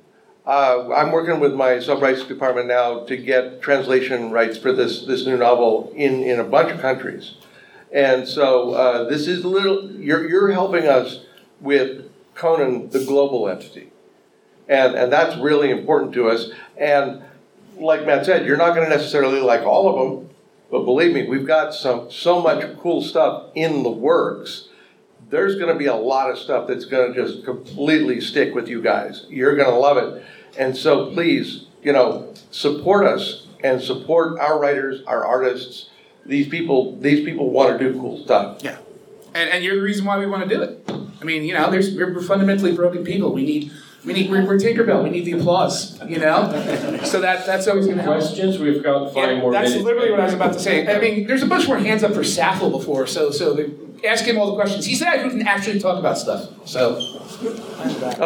Uh, 0.46 0.92
I'm 0.92 1.10
working 1.10 1.40
with 1.40 1.54
my 1.54 1.80
sub-rights 1.80 2.24
department 2.24 2.68
now 2.68 3.04
to 3.04 3.16
get 3.16 3.60
translation 3.60 4.30
rights 4.30 4.56
for 4.56 4.72
this, 4.72 5.04
this 5.04 5.26
new 5.26 5.36
novel 5.36 5.92
in, 5.96 6.22
in 6.22 6.38
a 6.38 6.44
bunch 6.44 6.70
of 6.70 6.80
countries. 6.80 7.34
And 7.92 8.28
so 8.28 8.72
uh, 8.74 9.08
this 9.08 9.26
is 9.26 9.42
a 9.42 9.48
little, 9.48 9.90
you're, 9.92 10.28
you're 10.28 10.52
helping 10.52 10.86
us 10.86 11.24
with 11.60 12.10
Conan, 12.34 12.90
the 12.90 13.04
global 13.04 13.48
entity. 13.48 13.90
And, 14.68 14.94
and 14.94 15.12
that's 15.12 15.36
really 15.36 15.70
important 15.70 16.12
to 16.14 16.28
us. 16.28 16.50
And 16.76 17.22
like 17.78 18.06
Matt 18.06 18.26
said, 18.26 18.46
you're 18.46 18.56
not 18.56 18.74
going 18.74 18.88
to 18.88 18.94
necessarily 18.94 19.40
like 19.40 19.62
all 19.62 19.88
of 19.88 20.20
them, 20.20 20.30
but 20.70 20.84
believe 20.84 21.14
me, 21.14 21.26
we've 21.28 21.46
got 21.46 21.74
some 21.74 22.10
so 22.10 22.40
much 22.40 22.76
cool 22.78 23.02
stuff 23.02 23.50
in 23.54 23.82
the 23.82 23.90
works. 23.90 24.68
There's 25.28 25.56
going 25.56 25.72
to 25.72 25.78
be 25.78 25.86
a 25.86 25.94
lot 25.94 26.30
of 26.30 26.38
stuff 26.38 26.66
that's 26.68 26.84
going 26.84 27.12
to 27.12 27.24
just 27.24 27.44
completely 27.44 28.20
stick 28.20 28.54
with 28.54 28.68
you 28.68 28.80
guys. 28.80 29.26
You're 29.28 29.56
going 29.56 29.68
to 29.68 29.76
love 29.76 29.96
it. 29.96 30.24
And 30.58 30.76
so 30.76 31.12
please, 31.12 31.66
you 31.82 31.92
know, 31.92 32.32
support 32.50 33.06
us 33.06 33.46
and 33.62 33.80
support 33.80 34.38
our 34.38 34.58
writers, 34.58 35.02
our 35.06 35.24
artists. 35.24 35.90
These 36.24 36.48
people, 36.48 36.96
these 36.96 37.24
people 37.24 37.50
want 37.50 37.78
to 37.78 37.92
do 37.92 37.98
cool 37.98 38.22
stuff. 38.24 38.62
Yeah. 38.62 38.78
And, 39.34 39.50
and 39.50 39.64
you're 39.64 39.76
the 39.76 39.82
reason 39.82 40.04
why 40.04 40.18
we 40.18 40.26
want 40.26 40.48
to 40.48 40.54
do 40.54 40.62
it. 40.62 40.90
I 41.20 41.24
mean, 41.24 41.44
you 41.44 41.54
know, 41.54 41.70
there's 41.70 41.94
we're 41.94 42.20
fundamentally 42.22 42.72
broken 42.72 43.04
people. 43.04 43.32
We 43.32 43.44
need 43.44 43.72
we 44.06 44.12
need 44.12 44.30
we're, 44.30 44.46
we're 44.46 44.56
Tinkerbell. 44.56 45.02
We 45.02 45.10
need 45.10 45.24
the 45.24 45.32
applause. 45.32 46.00
You 46.08 46.18
know, 46.20 46.50
so 47.04 47.20
that 47.20 47.44
that's 47.44 47.66
always 47.66 47.86
going 47.86 47.98
to 47.98 48.02
help. 48.04 48.18
Questions? 48.20 48.58
We've 48.58 48.82
got 48.82 49.12
five 49.12 49.32
Yeah, 49.36 49.40
more 49.40 49.52
that's 49.52 49.70
minutes. 49.70 49.84
literally 49.84 50.10
what 50.12 50.20
I 50.20 50.24
was 50.24 50.34
about 50.34 50.52
to 50.54 50.60
say. 50.60 50.86
I 50.86 51.00
mean, 51.00 51.26
there's 51.26 51.42
a 51.42 51.46
bunch 51.46 51.66
more 51.66 51.78
hands 51.78 52.02
up 52.04 52.14
for 52.14 52.22
Saffel 52.24 52.70
before, 52.70 53.06
so 53.06 53.30
so 53.30 53.52
they 53.54 53.70
ask 54.08 54.24
him 54.24 54.38
all 54.38 54.46
the 54.50 54.54
questions. 54.54 54.86
He's 54.86 55.00
the 55.00 55.06
guy 55.06 55.18
who 55.18 55.30
can 55.30 55.46
actually 55.46 55.80
talk 55.80 55.98
about 55.98 56.16
stuff. 56.18 56.48
So 56.66 56.94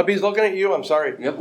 he's 0.07 0.22
looking 0.22 0.45
at 0.45 0.55
you. 0.55 0.74
I'm 0.74 0.85
sorry. 0.85 1.14
Yep. 1.18 1.39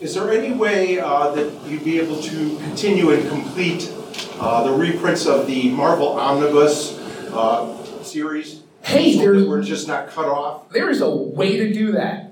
Is 0.00 0.14
there 0.14 0.32
any 0.32 0.52
way 0.54 0.98
uh, 0.98 1.30
that 1.32 1.52
you'd 1.66 1.84
be 1.84 2.00
able 2.00 2.20
to 2.22 2.56
continue 2.58 3.10
and 3.10 3.28
complete 3.28 3.92
uh, 4.40 4.64
the 4.64 4.72
reprints 4.72 5.26
of 5.26 5.46
the 5.46 5.68
Marvel 5.70 6.08
Omnibus 6.18 6.98
uh, 7.32 8.02
series? 8.02 8.62
Hey, 8.82 9.12
so 9.12 9.20
there's- 9.20 9.42
that 9.42 9.48
we're 9.48 9.62
just 9.62 9.86
not 9.88 10.08
cut 10.08 10.24
off? 10.26 10.70
There 10.70 10.88
is 10.88 11.02
a 11.02 11.10
way 11.14 11.58
to 11.58 11.72
do 11.72 11.92
that. 11.92 12.29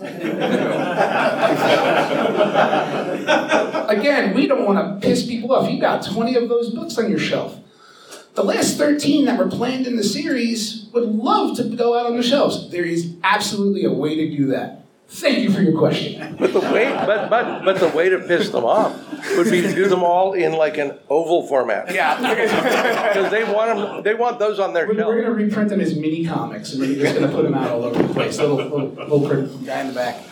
Again, 3.88 4.34
we 4.34 4.46
don't 4.46 4.64
want 4.64 4.78
to 4.78 5.06
piss 5.06 5.26
people 5.26 5.52
off. 5.52 5.70
You 5.70 5.80
got 5.80 6.04
20 6.04 6.34
of 6.36 6.48
those 6.48 6.70
books 6.70 6.96
on 6.98 7.10
your 7.10 7.18
shelf. 7.18 7.58
The 8.34 8.44
last 8.44 8.78
13 8.78 9.24
that 9.26 9.38
were 9.38 9.48
planned 9.48 9.86
in 9.86 9.96
the 9.96 10.04
series 10.04 10.86
would 10.92 11.08
love 11.08 11.56
to 11.56 11.64
go 11.64 11.98
out 11.98 12.06
on 12.06 12.16
the 12.16 12.22
shelves. 12.22 12.70
There 12.70 12.84
is 12.84 13.14
absolutely 13.24 13.84
a 13.84 13.92
way 13.92 14.14
to 14.14 14.36
do 14.36 14.46
that. 14.46 14.84
Thank 15.12 15.38
you 15.38 15.50
for 15.50 15.60
your 15.60 15.76
question. 15.76 16.36
But 16.38 16.52
the 16.52 16.60
way, 16.60 16.84
but, 16.84 17.28
but, 17.28 17.64
but 17.64 17.80
the 17.80 17.88
way 17.88 18.08
to 18.10 18.20
piss 18.20 18.50
them 18.50 18.64
off 18.64 18.96
would 19.36 19.50
be 19.50 19.60
to 19.60 19.74
do 19.74 19.88
them 19.88 20.04
all 20.04 20.34
in 20.34 20.52
like 20.52 20.78
an 20.78 20.96
oval 21.08 21.46
format. 21.48 21.92
Yeah. 21.92 22.16
Because 23.10 23.30
they 23.32 23.42
want 23.42 23.76
them, 23.76 24.02
they 24.04 24.14
want 24.14 24.38
those 24.38 24.60
on 24.60 24.72
their 24.72 24.86
We're, 24.86 24.94
we're 24.94 25.22
going 25.22 25.24
to 25.24 25.44
reprint 25.44 25.68
them 25.68 25.80
as 25.80 25.96
mini 25.96 26.24
comics, 26.24 26.72
and 26.72 26.80
we're 26.80 26.94
just 26.94 27.16
going 27.16 27.28
to 27.28 27.34
put 27.34 27.42
them 27.42 27.54
out 27.54 27.70
all 27.72 27.84
over 27.84 28.00
the 28.00 28.14
place. 28.14 28.38
Little, 28.38 28.56
little, 28.56 28.86
little 28.88 29.28
print 29.28 29.66
guy 29.66 29.80
in 29.80 29.88
the 29.88 29.92
back. 29.92 30.22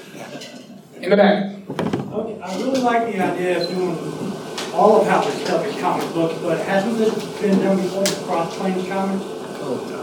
In 1.00 1.10
the 1.10 1.16
back. 1.16 1.56
Okay, 1.68 2.40
I 2.40 2.56
really 2.58 2.80
like 2.80 3.12
the 3.12 3.20
idea 3.20 3.60
of 3.60 3.68
doing 3.68 4.72
all 4.72 5.00
of 5.00 5.08
Howard's 5.08 5.42
stuff 5.42 5.64
as 5.66 5.80
comic 5.80 6.12
books, 6.14 6.40
but 6.40 6.58
hasn't 6.60 6.98
this 6.98 7.40
been 7.40 7.58
done 7.58 7.76
before 7.78 8.02
with 8.02 8.24
Cross 8.24 8.56
Plains 8.56 8.86
Comics? 8.88 9.24
Oh, 9.60 9.97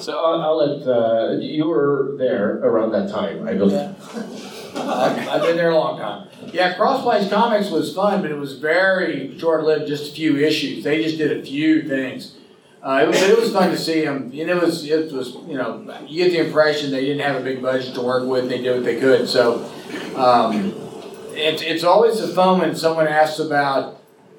So 0.00 0.16
I'll, 0.16 0.40
I'll 0.40 0.56
let, 0.56 0.86
uh, 0.86 1.32
you 1.40 1.66
were 1.66 2.14
there 2.18 2.58
around 2.58 2.92
that 2.92 3.10
time, 3.10 3.46
I 3.46 3.54
believe. 3.54 3.94
I've 4.76 5.28
I've 5.28 5.42
been 5.42 5.56
there 5.56 5.70
a 5.70 5.78
long 5.78 5.98
time. 5.98 6.28
Yeah, 6.52 6.74
Cross 6.74 7.02
Plains 7.02 7.28
Comics 7.28 7.70
was 7.70 7.94
fun, 7.94 8.22
but 8.22 8.30
it 8.30 8.38
was 8.38 8.58
very 8.58 9.38
short-lived, 9.38 9.88
just 9.88 10.12
a 10.12 10.14
few 10.14 10.36
issues. 10.36 10.84
They 10.84 11.02
just 11.02 11.18
did 11.18 11.36
a 11.36 11.42
few 11.42 11.88
things. 11.88 12.36
Uh, 12.82 13.00
it 13.02 13.08
was 13.08 13.20
it 13.20 13.38
was 13.38 13.52
fun 13.52 13.70
to 13.70 13.78
see 13.78 14.04
them. 14.04 14.24
And 14.24 14.34
it 14.34 14.62
was 14.62 14.84
it 14.84 15.12
was 15.12 15.34
you 15.48 15.56
know 15.56 15.84
you 16.06 16.24
get 16.24 16.30
the 16.30 16.46
impression 16.46 16.90
they 16.90 17.04
didn't 17.04 17.22
have 17.22 17.40
a 17.40 17.44
big 17.44 17.60
budget 17.60 17.94
to 17.94 18.02
work 18.02 18.26
with. 18.26 18.48
They 18.48 18.62
did 18.62 18.74
what 18.74 18.84
they 18.84 19.00
could. 19.00 19.28
So 19.28 19.64
um, 20.16 20.74
it's 21.32 21.60
it's 21.62 21.84
always 21.84 22.20
a 22.20 22.28
fun 22.28 22.60
when 22.60 22.76
someone 22.76 23.08
asks 23.08 23.40
about 23.40 23.97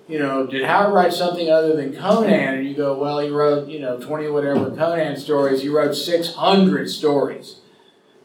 you 0.09 0.17
know, 0.17 0.47
did 0.47 0.65
Howard 0.65 0.91
write 0.93 1.13
something 1.13 1.51
other 1.51 1.75
than 1.75 1.95
Conan? 1.95 2.33
And 2.33 2.67
you 2.67 2.73
go, 2.73 2.97
well, 2.97 3.19
he 3.19 3.29
wrote, 3.29 3.67
you 3.69 3.79
know, 3.79 3.99
20 3.99 4.27
whatever 4.29 4.71
Conan 4.71 5.15
stories. 5.17 5.61
He 5.61 5.69
wrote 5.69 5.93
600 5.93 6.89
stories. 6.89 7.57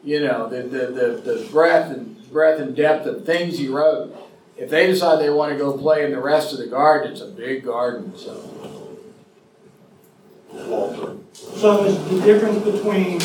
You 0.03 0.21
know, 0.21 0.49
the, 0.49 0.63
the, 0.63 0.87
the, 0.87 1.21
the 1.33 1.47
breadth 1.51 1.91
and 1.91 2.31
breadth 2.31 2.59
and 2.59 2.75
depth 2.75 3.05
of 3.05 3.23
things 3.23 3.59
he 3.59 3.67
wrote. 3.67 4.15
If 4.57 4.69
they 4.69 4.87
decide 4.87 5.19
they 5.19 5.29
want 5.29 5.51
to 5.51 5.57
go 5.57 5.77
play 5.77 6.03
in 6.03 6.11
the 6.11 6.19
rest 6.19 6.53
of 6.53 6.59
the 6.59 6.67
garden, 6.67 7.11
it's 7.11 7.21
a 7.21 7.27
big 7.27 7.63
garden. 7.63 8.17
So 8.17 8.97
So 11.33 11.83
is 11.85 12.09
the 12.09 12.21
difference 12.21 12.63
between 12.63 13.19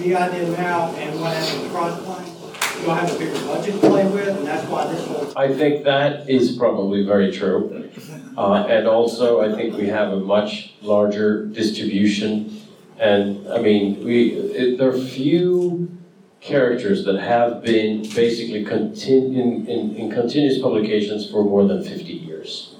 the 0.00 0.14
idea 0.14 0.50
now 0.56 0.94
and 0.94 1.20
what 1.20 1.36
happened 1.36 1.62
with 1.62 2.35
Have 2.84 3.14
a 3.14 3.18
bigger 3.18 3.32
budget 3.46 3.74
to 3.74 3.80
play 3.80 4.06
with, 4.06 4.28
and 4.28 4.46
that's 4.46 4.68
why 4.68 4.86
this 4.86 5.04
whole 5.06 5.32
I 5.36 5.52
think 5.52 5.84
that 5.84 6.30
is 6.30 6.56
probably 6.56 7.04
very 7.04 7.32
true. 7.32 7.90
Uh, 8.36 8.66
and 8.68 8.86
also, 8.86 9.40
I 9.40 9.54
think 9.54 9.76
we 9.76 9.88
have 9.88 10.12
a 10.12 10.20
much 10.20 10.74
larger 10.82 11.46
distribution. 11.46 12.62
And, 12.98 13.48
I 13.48 13.58
mean, 13.60 14.04
we, 14.04 14.30
it, 14.30 14.78
there 14.78 14.90
are 14.90 14.98
few 14.98 15.96
characters 16.40 17.04
that 17.06 17.18
have 17.18 17.62
been 17.62 18.02
basically 18.14 18.64
continu- 18.64 19.36
in, 19.36 19.66
in, 19.66 19.96
in 19.96 20.10
continuous 20.10 20.60
publications 20.60 21.28
for 21.28 21.42
more 21.42 21.66
than 21.66 21.82
50 21.82 22.12
years 22.12 22.76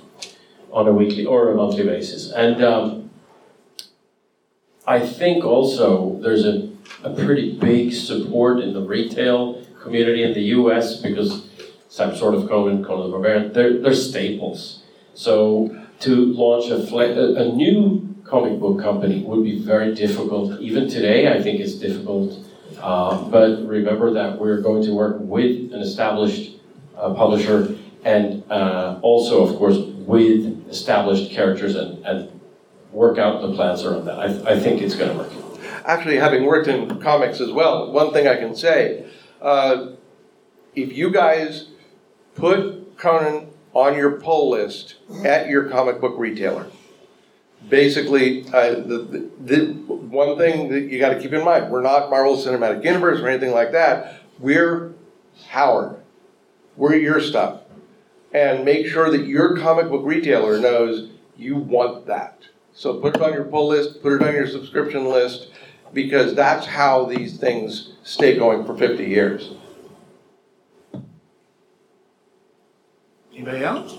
on 0.73 0.87
a 0.87 0.93
weekly 0.93 1.25
or 1.27 1.51
a 1.51 1.55
monthly 1.57 1.85
basis. 1.85 2.31
And 2.31 2.63
um, 2.63 3.11
I 4.87 5.01
think 5.01 5.45
also 5.45 6.19
there's 6.21 6.45
a, 6.45 6.69
a 7.03 7.11
pretty 7.11 7.59
big 7.59 7.93
support 7.93 8.61
in 8.61 8.73
the 8.73 8.83
retail 8.83 9.66
community 9.87 10.23
in 10.23 10.35
the 10.35 10.43
US 10.59 10.97
because 10.97 11.47
some 11.89 12.15
sort 12.15 12.35
of 12.35 12.49
Conan, 12.49 12.85
Conan 12.85 13.07
the 13.07 13.13
Barbarian, 13.13 13.53
they're, 13.53 13.81
they're 13.81 13.95
staples. 13.95 14.83
So 15.15 15.75
to 16.01 16.15
launch 16.15 16.71
a, 16.71 16.87
fle- 16.87 17.37
a, 17.39 17.53
new 17.53 18.15
comic 18.25 18.61
book 18.61 18.83
company 18.83 19.23
would 19.23 19.45
be 19.45 19.59
very 19.59 19.95
difficult. 19.95 20.61
Even 20.61 20.89
today, 20.89 21.33
I 21.33 21.43
think 21.43 21.61
it's 21.61 21.75
difficult. 21.75 22.39
Uh, 22.79 23.23
but 23.31 23.67
remember 23.67 24.13
that 24.13 24.39
we're 24.39 24.61
going 24.61 24.83
to 24.83 24.93
work 24.93 25.17
with 25.21 25.73
an 25.73 25.81
established 25.81 26.57
uh, 26.99 27.15
publisher 27.15 27.75
and 28.05 28.45
uh, 28.51 28.99
also, 29.03 29.47
of 29.47 29.57
course, 29.57 29.79
with 29.79 30.69
established 30.69 31.31
characters 31.33 31.75
and, 31.75 32.05
and 32.05 32.41
work 32.93 33.19
out 33.19 33.43
the 33.43 33.53
plans 33.55 33.83
around 33.85 34.05
that. 34.05 34.19
I, 34.19 34.53
I 34.55 34.61
think 34.61 34.83
it's 34.83 34.95
going 34.95 35.11
to 35.11 35.19
work. 35.19 35.33
Actually, 35.85 36.17
having 36.17 36.45
worked 36.45 36.69
in 36.69 37.01
comics 37.01 37.41
as 37.41 37.51
well, 37.51 37.93
one 37.93 38.13
thing 38.13 38.27
I 38.27 38.37
can 38.37 38.55
say, 38.55 39.07
uh, 39.41 39.93
if 40.75 40.97
you 40.97 41.11
guys 41.11 41.69
put 42.35 42.97
Conan 42.99 43.49
on 43.73 43.97
your 43.97 44.13
pull 44.13 44.51
list 44.51 44.97
at 45.25 45.49
your 45.49 45.69
comic 45.69 46.01
book 46.01 46.15
retailer, 46.17 46.67
basically, 47.69 48.47
uh, 48.49 48.75
the, 48.75 49.31
the, 49.45 49.55
the 49.55 49.75
one 49.83 50.37
thing 50.39 50.69
that 50.71 50.83
you 50.83 50.99
got 50.99 51.11
to 51.11 51.21
keep 51.21 51.33
in 51.33 51.45
mind, 51.45 51.71
we're 51.71 51.83
not 51.83 52.11
Marvel 52.11 52.37
Cinematic 52.37 52.85
Universe 52.85 53.21
or 53.21 53.29
anything 53.29 53.53
like 53.53 53.73
that. 53.73 54.21
We're 54.39 54.95
Howard. 55.49 55.97
We're 56.77 56.97
your 56.97 57.21
stuff. 57.21 57.63
And 58.33 58.65
make 58.65 58.87
sure 58.87 59.11
that 59.11 59.27
your 59.27 59.57
comic 59.57 59.89
book 59.89 60.03
retailer 60.05 60.59
knows 60.59 61.11
you 61.37 61.57
want 61.57 62.07
that. 62.07 62.43
So 62.75 63.01
put 63.01 63.17
it 63.17 63.23
on 63.23 63.33
your 63.33 63.45
pull 63.45 63.69
list, 63.69 64.03
put 64.03 64.13
it 64.13 64.23
on 64.23 64.35
your 64.35 64.47
subscription 64.47 65.07
list, 65.07 65.49
because 65.93 66.35
that's 66.35 66.67
how 66.67 67.05
these 67.07 67.39
things 67.39 67.93
stay 68.03 68.37
going 68.39 68.65
for 68.65 68.77
50 68.77 69.05
years. 69.05 69.51
Anybody 73.35 73.65
else? 73.65 73.99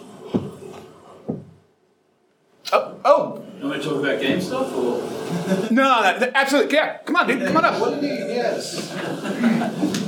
Oh, 2.73 2.99
oh. 3.05 3.43
You 3.59 3.67
want 3.67 3.77
me 3.77 3.83
to 3.83 3.89
talk 3.89 3.99
about 4.03 4.19
game 4.21 4.41
stuff 4.41 4.73
or? 4.75 5.01
No, 5.71 6.01
that, 6.01 6.19
that- 6.19 6.31
absolutely. 6.35 6.73
Yeah, 6.75 6.97
come 6.99 7.15
on, 7.17 7.27
dude. 7.27 7.45
Come 7.47 7.57
on 7.57 7.65
up. 7.65 7.79
What 7.81 7.99
did 8.01 8.03
he, 8.03 8.33
yes. 8.35 8.91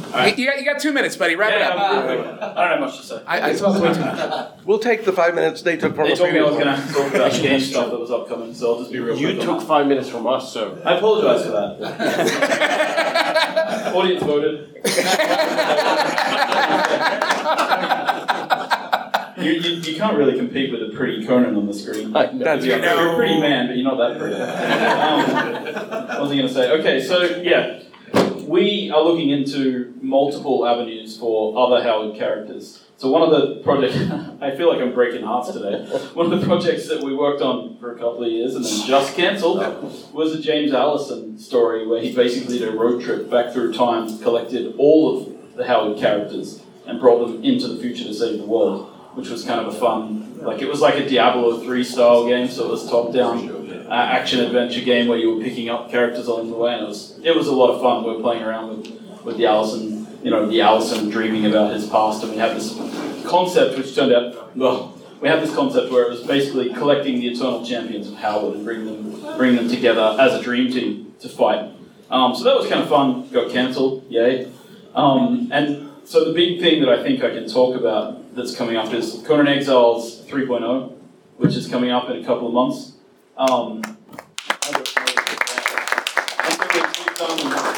You, 0.10 0.34
you 0.36 0.46
got, 0.48 0.60
you 0.60 0.66
got 0.66 0.80
two 0.82 0.92
minutes, 0.92 1.16
buddy. 1.16 1.36
Wrap 1.36 1.54
it 1.54 1.62
up. 1.62 1.76
I'm. 1.78 2.10
I 2.10 2.14
don't 2.64 2.72
have 2.72 2.80
much 2.80 2.98
to 2.98 3.04
say. 3.04 3.22
I, 3.28 3.52
I 3.52 3.54
talked 3.54 3.80
way 3.82 3.94
too 3.94 4.00
much. 4.00 4.52
We'll 4.66 4.80
take 4.80 5.06
the 5.06 5.14
five 5.14 5.36
minutes 5.36 5.62
they 5.62 5.78
took 5.78 5.94
from 5.96 6.06
They 6.06 6.12
the 6.14 6.18
told 6.18 6.34
me 6.34 6.40
I 6.40 6.44
was 6.44 6.56
going 6.56 6.66
to 6.66 6.72
one. 6.82 6.94
talk 6.94 7.14
about 7.14 7.32
game 7.34 7.60
stuff 7.60 7.92
that 7.92 8.00
was 8.00 8.10
upcoming, 8.12 8.54
so 8.54 8.74
I'll 8.74 8.80
just 8.80 8.92
be 8.92 9.00
real 9.00 9.16
You 9.18 9.28
quick 9.36 9.42
took 9.42 9.62
five 9.62 9.86
minutes 9.88 10.10
from 10.10 10.26
us, 10.28 10.52
so. 10.52 10.82
I 10.84 10.96
apologize 10.98 11.46
for 11.46 11.52
that. 11.52 11.80
Audience 13.96 14.24
voted. 14.24 14.66
You, 19.40 19.52
you, 19.52 19.76
you 19.78 19.96
can't 19.96 20.18
really 20.18 20.38
compete 20.38 20.70
with 20.70 20.82
a 20.82 20.90
pretty 20.94 21.26
Conan 21.26 21.56
on 21.56 21.66
the 21.66 21.74
screen. 21.74 22.12
That's 22.12 22.34
you're, 22.66 22.78
true. 22.78 22.86
you're 22.90 23.14
a 23.14 23.16
pretty 23.16 23.40
man, 23.40 23.68
but 23.68 23.78
you're 23.78 23.86
not 23.86 23.96
that 23.98 24.18
pretty. 24.20 24.36
Um, 25.00 25.22
what 26.10 26.22
was 26.24 26.32
I 26.32 26.36
going 26.36 26.48
to 26.48 26.54
say? 26.54 26.72
Okay, 26.72 27.00
so 27.02 27.22
yeah, 27.42 27.80
we 28.50 28.90
are 28.90 29.02
looking 29.02 29.30
into 29.30 29.94
multiple 30.02 30.68
avenues 30.68 31.18
for 31.18 31.58
other 31.58 31.84
Howard 31.84 32.18
characters. 32.18 32.84
So 32.98 33.12
one 33.12 33.22
of 33.22 33.30
the 33.30 33.62
projects, 33.64 33.96
I 34.42 34.56
feel 34.56 34.70
like 34.70 34.82
I'm 34.82 34.94
breaking 34.94 35.24
hearts 35.24 35.52
today. 35.52 35.86
One 36.14 36.32
of 36.32 36.40
the 36.40 36.46
projects 36.46 36.88
that 36.90 37.04
we 37.04 37.16
worked 37.16 37.42
on 37.42 37.78
for 37.78 37.96
a 37.96 37.98
couple 37.98 38.24
of 38.24 38.32
years 38.32 38.56
and 38.56 38.66
then 38.66 38.88
just 38.88 39.16
cancelled 39.16 39.60
oh. 39.62 40.10
was 40.14 40.34
a 40.34 40.42
James 40.42 40.74
Allison 40.74 41.38
story 41.38 41.88
where 41.88 42.02
he 42.02 42.14
basically 42.14 42.58
did 42.58 42.68
a 42.68 42.76
road 42.76 43.04
trip 43.04 43.30
back 43.30 43.54
through 43.54 43.74
time, 43.74 44.20
collected 44.20 44.74
all 44.78 45.18
of 45.18 45.56
the 45.56 45.66
Howard 45.68 46.00
characters, 46.00 46.62
and 46.88 47.00
brought 47.00 47.26
them 47.26 47.44
into 47.44 47.68
the 47.68 47.80
future 47.80 48.04
to 48.06 48.14
save 48.14 48.40
the 48.40 48.46
world, 48.46 48.90
which 49.14 49.30
was 49.30 49.46
kind 49.46 49.60
of 49.60 49.74
a 49.74 49.80
fun, 49.80 50.40
like 50.42 50.62
it 50.62 50.70
was 50.70 50.82
like 50.82 50.96
a 50.96 51.08
Diablo 51.08 51.60
3 51.60 51.84
style 51.84 52.26
game, 52.26 52.48
so 52.48 52.66
it 52.66 52.72
was 52.72 52.90
top 52.90 53.14
down 53.14 53.59
uh, 53.90 53.94
action 53.94 54.40
adventure 54.40 54.82
game 54.82 55.08
where 55.08 55.18
you 55.18 55.36
were 55.36 55.42
picking 55.42 55.70
up 55.70 55.90
characters 55.90 56.28
along 56.28 56.50
the 56.52 56.56
way, 56.56 56.74
and 56.74 56.84
it 56.84 56.88
was 56.88 57.20
it 57.24 57.36
was 57.36 57.48
a 57.48 57.54
lot 57.54 57.72
of 57.72 57.82
fun. 57.82 58.04
We 58.04 58.16
were 58.16 58.22
playing 58.22 58.44
around 58.44 58.70
with 58.70 59.24
with 59.24 59.38
the 59.38 59.48
Allison, 59.48 60.08
you 60.24 60.32
know, 60.32 60.48
the 60.48 60.62
Allison 60.62 61.10
dreaming 61.10 61.46
about 61.46 61.74
his 61.74 61.88
past, 61.88 62.24
and 62.24 62.32
we 62.32 62.38
had 62.38 62.56
this 62.56 62.74
concept 63.26 63.78
which 63.78 63.96
turned 63.96 64.14
out 64.14 64.56
well. 64.56 64.96
We 65.22 65.28
had 65.28 65.42
this 65.42 65.54
concept 65.54 65.92
where 65.92 66.04
it 66.04 66.10
was 66.10 66.26
basically 66.26 66.74
collecting 66.74 67.20
the 67.20 67.28
eternal 67.28 67.66
champions 67.66 68.08
of 68.08 68.16
Howard 68.16 68.56
and 68.56 68.64
bring 68.64 68.86
them 68.86 69.38
bring 69.38 69.56
them 69.56 69.68
together 69.68 70.16
as 70.20 70.34
a 70.34 70.42
dream 70.42 70.72
team 70.72 71.14
to 71.20 71.28
fight. 71.28 71.72
Um, 72.10 72.36
so 72.36 72.44
that 72.44 72.56
was 72.56 72.68
kind 72.68 72.82
of 72.82 72.90
fun. 72.90 73.30
Got 73.30 73.52
cancelled, 73.52 74.06
yay. 74.10 74.52
Um, 74.96 75.50
and 75.52 75.90
so 76.06 76.26
the 76.26 76.34
big 76.34 76.60
thing 76.60 76.80
that 76.82 76.90
I 76.90 77.04
think 77.04 77.24
I 77.24 77.32
can 77.32 77.48
talk 77.48 77.76
about 77.76 78.36
that's 78.36 78.56
coming 78.56 78.78
up 78.78 78.94
is 78.94 79.22
Conan 79.28 79.48
Exiles 79.48 80.24
3.0, 80.26 80.94
which 81.38 81.56
is 81.56 81.68
coming 81.68 81.92
up 81.92 82.10
in 82.10 82.18
a 82.18 82.26
couple 82.26 82.48
of 82.48 82.54
months. 82.54 82.94
Um, 83.40 83.82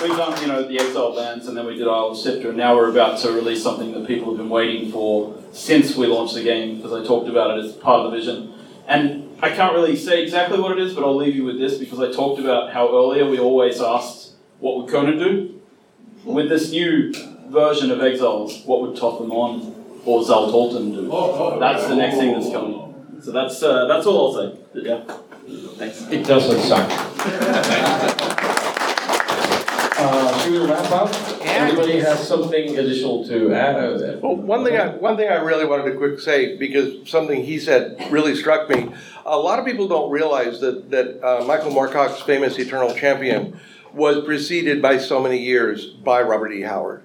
we've- 0.01 0.15
done 0.17 0.41
you 0.41 0.47
know, 0.47 0.63
the 0.63 0.79
Exile 0.79 1.13
Lands, 1.13 1.47
and 1.47 1.55
then 1.55 1.67
we 1.67 1.75
did 1.75 1.87
Isle 1.87 2.07
of 2.07 2.17
Siptah, 2.17 2.49
and 2.49 2.57
now 2.57 2.75
we're 2.75 2.89
about 2.89 3.19
to 3.19 3.31
release 3.31 3.61
something 3.61 3.91
that 3.93 4.07
people 4.07 4.29
have 4.29 4.37
been 4.37 4.49
waiting 4.49 4.91
for 4.91 5.35
since 5.51 5.95
we 5.95 6.07
launched 6.07 6.33
the 6.33 6.41
game, 6.41 6.77
because 6.77 6.91
I 6.91 7.05
talked 7.05 7.29
about 7.29 7.57
it 7.57 7.65
as 7.65 7.73
part 7.73 8.05
of 8.05 8.11
the 8.11 8.17
vision. 8.17 8.53
And 8.87 9.29
I 9.43 9.49
can't 9.51 9.73
really 9.73 9.95
say 9.95 10.23
exactly 10.23 10.59
what 10.59 10.71
it 10.71 10.79
is, 10.79 10.93
but 10.95 11.03
I'll 11.03 11.15
leave 11.15 11.35
you 11.35 11.43
with 11.45 11.59
this 11.59 11.77
because 11.77 11.99
I 11.99 12.11
talked 12.11 12.39
about 12.39 12.71
how 12.71 12.89
earlier 12.89 13.29
we 13.29 13.37
always 13.37 13.79
asked, 13.81 14.31
what 14.59 14.77
would 14.77 14.89
Conan 14.89 15.19
do? 15.19 15.61
With 16.25 16.49
this 16.49 16.71
new 16.71 17.13
version 17.49 17.91
of 17.91 18.01
Exiles, 18.01 18.63
what 18.65 18.81
would 18.81 18.97
Thoth-Amon 18.97 19.75
or 20.05 20.21
Xaltotun 20.21 20.93
do? 20.95 21.59
That's 21.59 21.87
the 21.87 21.95
next 21.95 22.17
thing 22.17 22.33
that's 22.33 22.51
coming. 22.51 23.19
So 23.21 23.31
that's 23.31 23.61
uh, 23.61 23.85
that's 23.85 24.07
all 24.07 24.35
I'll 24.35 24.53
say. 24.53 24.59
Yeah. 24.73 25.03
Thanks. 25.77 26.01
It 26.09 26.25
doesn't 26.25 26.61
suck. 26.61 26.89
Uh, 30.03 30.39
should 30.39 30.53
we 30.53 30.59
wrap 30.65 30.91
up? 30.91 31.13
Anybody 31.41 31.99
has 31.99 32.27
something 32.27 32.77
additional 32.77 33.23
to 33.27 33.53
add? 33.53 34.21
Well, 34.21 34.35
one 34.35 34.63
thing 34.63 34.75
I, 34.75 34.87
one 34.95 35.15
thing 35.15 35.29
I 35.29 35.35
really 35.35 35.65
wanted 35.65 35.91
to 35.91 35.97
quick 35.97 36.19
say, 36.19 36.57
because 36.57 37.07
something 37.07 37.43
he 37.43 37.59
said 37.59 38.07
really 38.09 38.35
struck 38.35 38.67
me. 38.67 38.91
A 39.27 39.37
lot 39.37 39.59
of 39.59 39.65
people 39.65 39.87
don't 39.87 40.09
realize 40.09 40.59
that, 40.61 40.89
that 40.89 41.23
uh, 41.23 41.45
Michael 41.45 41.71
Moorcock's 41.71 42.21
famous 42.21 42.57
Eternal 42.57 42.95
Champion 42.95 43.59
was 43.93 44.25
preceded 44.25 44.81
by 44.81 44.97
so 44.97 45.21
many 45.21 45.37
years 45.37 45.85
by 45.85 46.21
Robert 46.21 46.51
E. 46.51 46.61
Howard. 46.61 47.03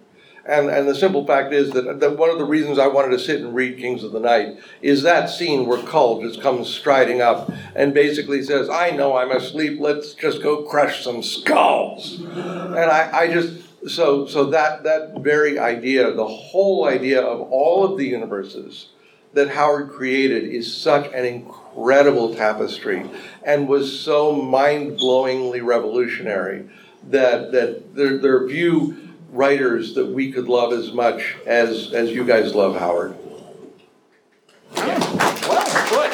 And, 0.48 0.70
and 0.70 0.88
the 0.88 0.94
simple 0.94 1.26
fact 1.26 1.52
is 1.52 1.72
that, 1.72 1.98
that 1.98 2.16
one 2.16 2.30
of 2.30 2.38
the 2.38 2.44
reasons 2.44 2.78
I 2.78 2.86
wanted 2.86 3.10
to 3.10 3.18
sit 3.18 3.40
and 3.40 3.54
read 3.54 3.78
Kings 3.78 4.04
of 4.04 4.12
the 4.12 4.20
Night 4.20 4.58
is 4.80 5.02
that 5.02 5.28
scene 5.28 5.66
where 5.66 5.82
Kull 5.82 6.22
just 6.22 6.40
comes 6.40 6.68
striding 6.68 7.20
up 7.20 7.50
and 7.74 7.92
basically 7.92 8.42
says, 8.44 8.68
I 8.68 8.90
know 8.90 9.16
I'm 9.16 9.32
asleep, 9.32 9.80
let's 9.80 10.14
just 10.14 10.42
go 10.42 10.62
crush 10.62 11.02
some 11.02 11.22
skulls. 11.22 12.20
And 12.20 12.76
I, 12.76 13.10
I 13.12 13.32
just, 13.32 13.60
so, 13.88 14.26
so 14.26 14.44
that, 14.50 14.84
that 14.84 15.18
very 15.18 15.58
idea, 15.58 16.12
the 16.12 16.26
whole 16.26 16.86
idea 16.86 17.22
of 17.22 17.40
all 17.50 17.84
of 17.84 17.98
the 17.98 18.06
universes 18.06 18.90
that 19.32 19.50
Howard 19.50 19.90
created 19.90 20.44
is 20.44 20.72
such 20.72 21.12
an 21.12 21.24
incredible 21.24 22.34
tapestry 22.34 23.04
and 23.44 23.68
was 23.68 24.00
so 24.00 24.32
mind-blowingly 24.32 25.60
revolutionary 25.60 26.68
that, 27.10 27.52
that 27.52 27.94
there, 27.94 28.18
there 28.18 28.46
writers 29.30 29.94
that 29.94 30.06
we 30.06 30.32
could 30.32 30.48
love 30.48 30.72
as 30.72 30.92
much 30.92 31.36
as, 31.46 31.92
as 31.92 32.10
you 32.10 32.24
guys 32.24 32.54
love 32.54 32.76
Howard. 32.76 33.16
Well 34.74 35.64
put. 35.88 36.10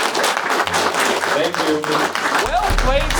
Thank 1.35 1.57
you. 1.69 1.81
Well 2.45 2.77
played, 2.79 3.12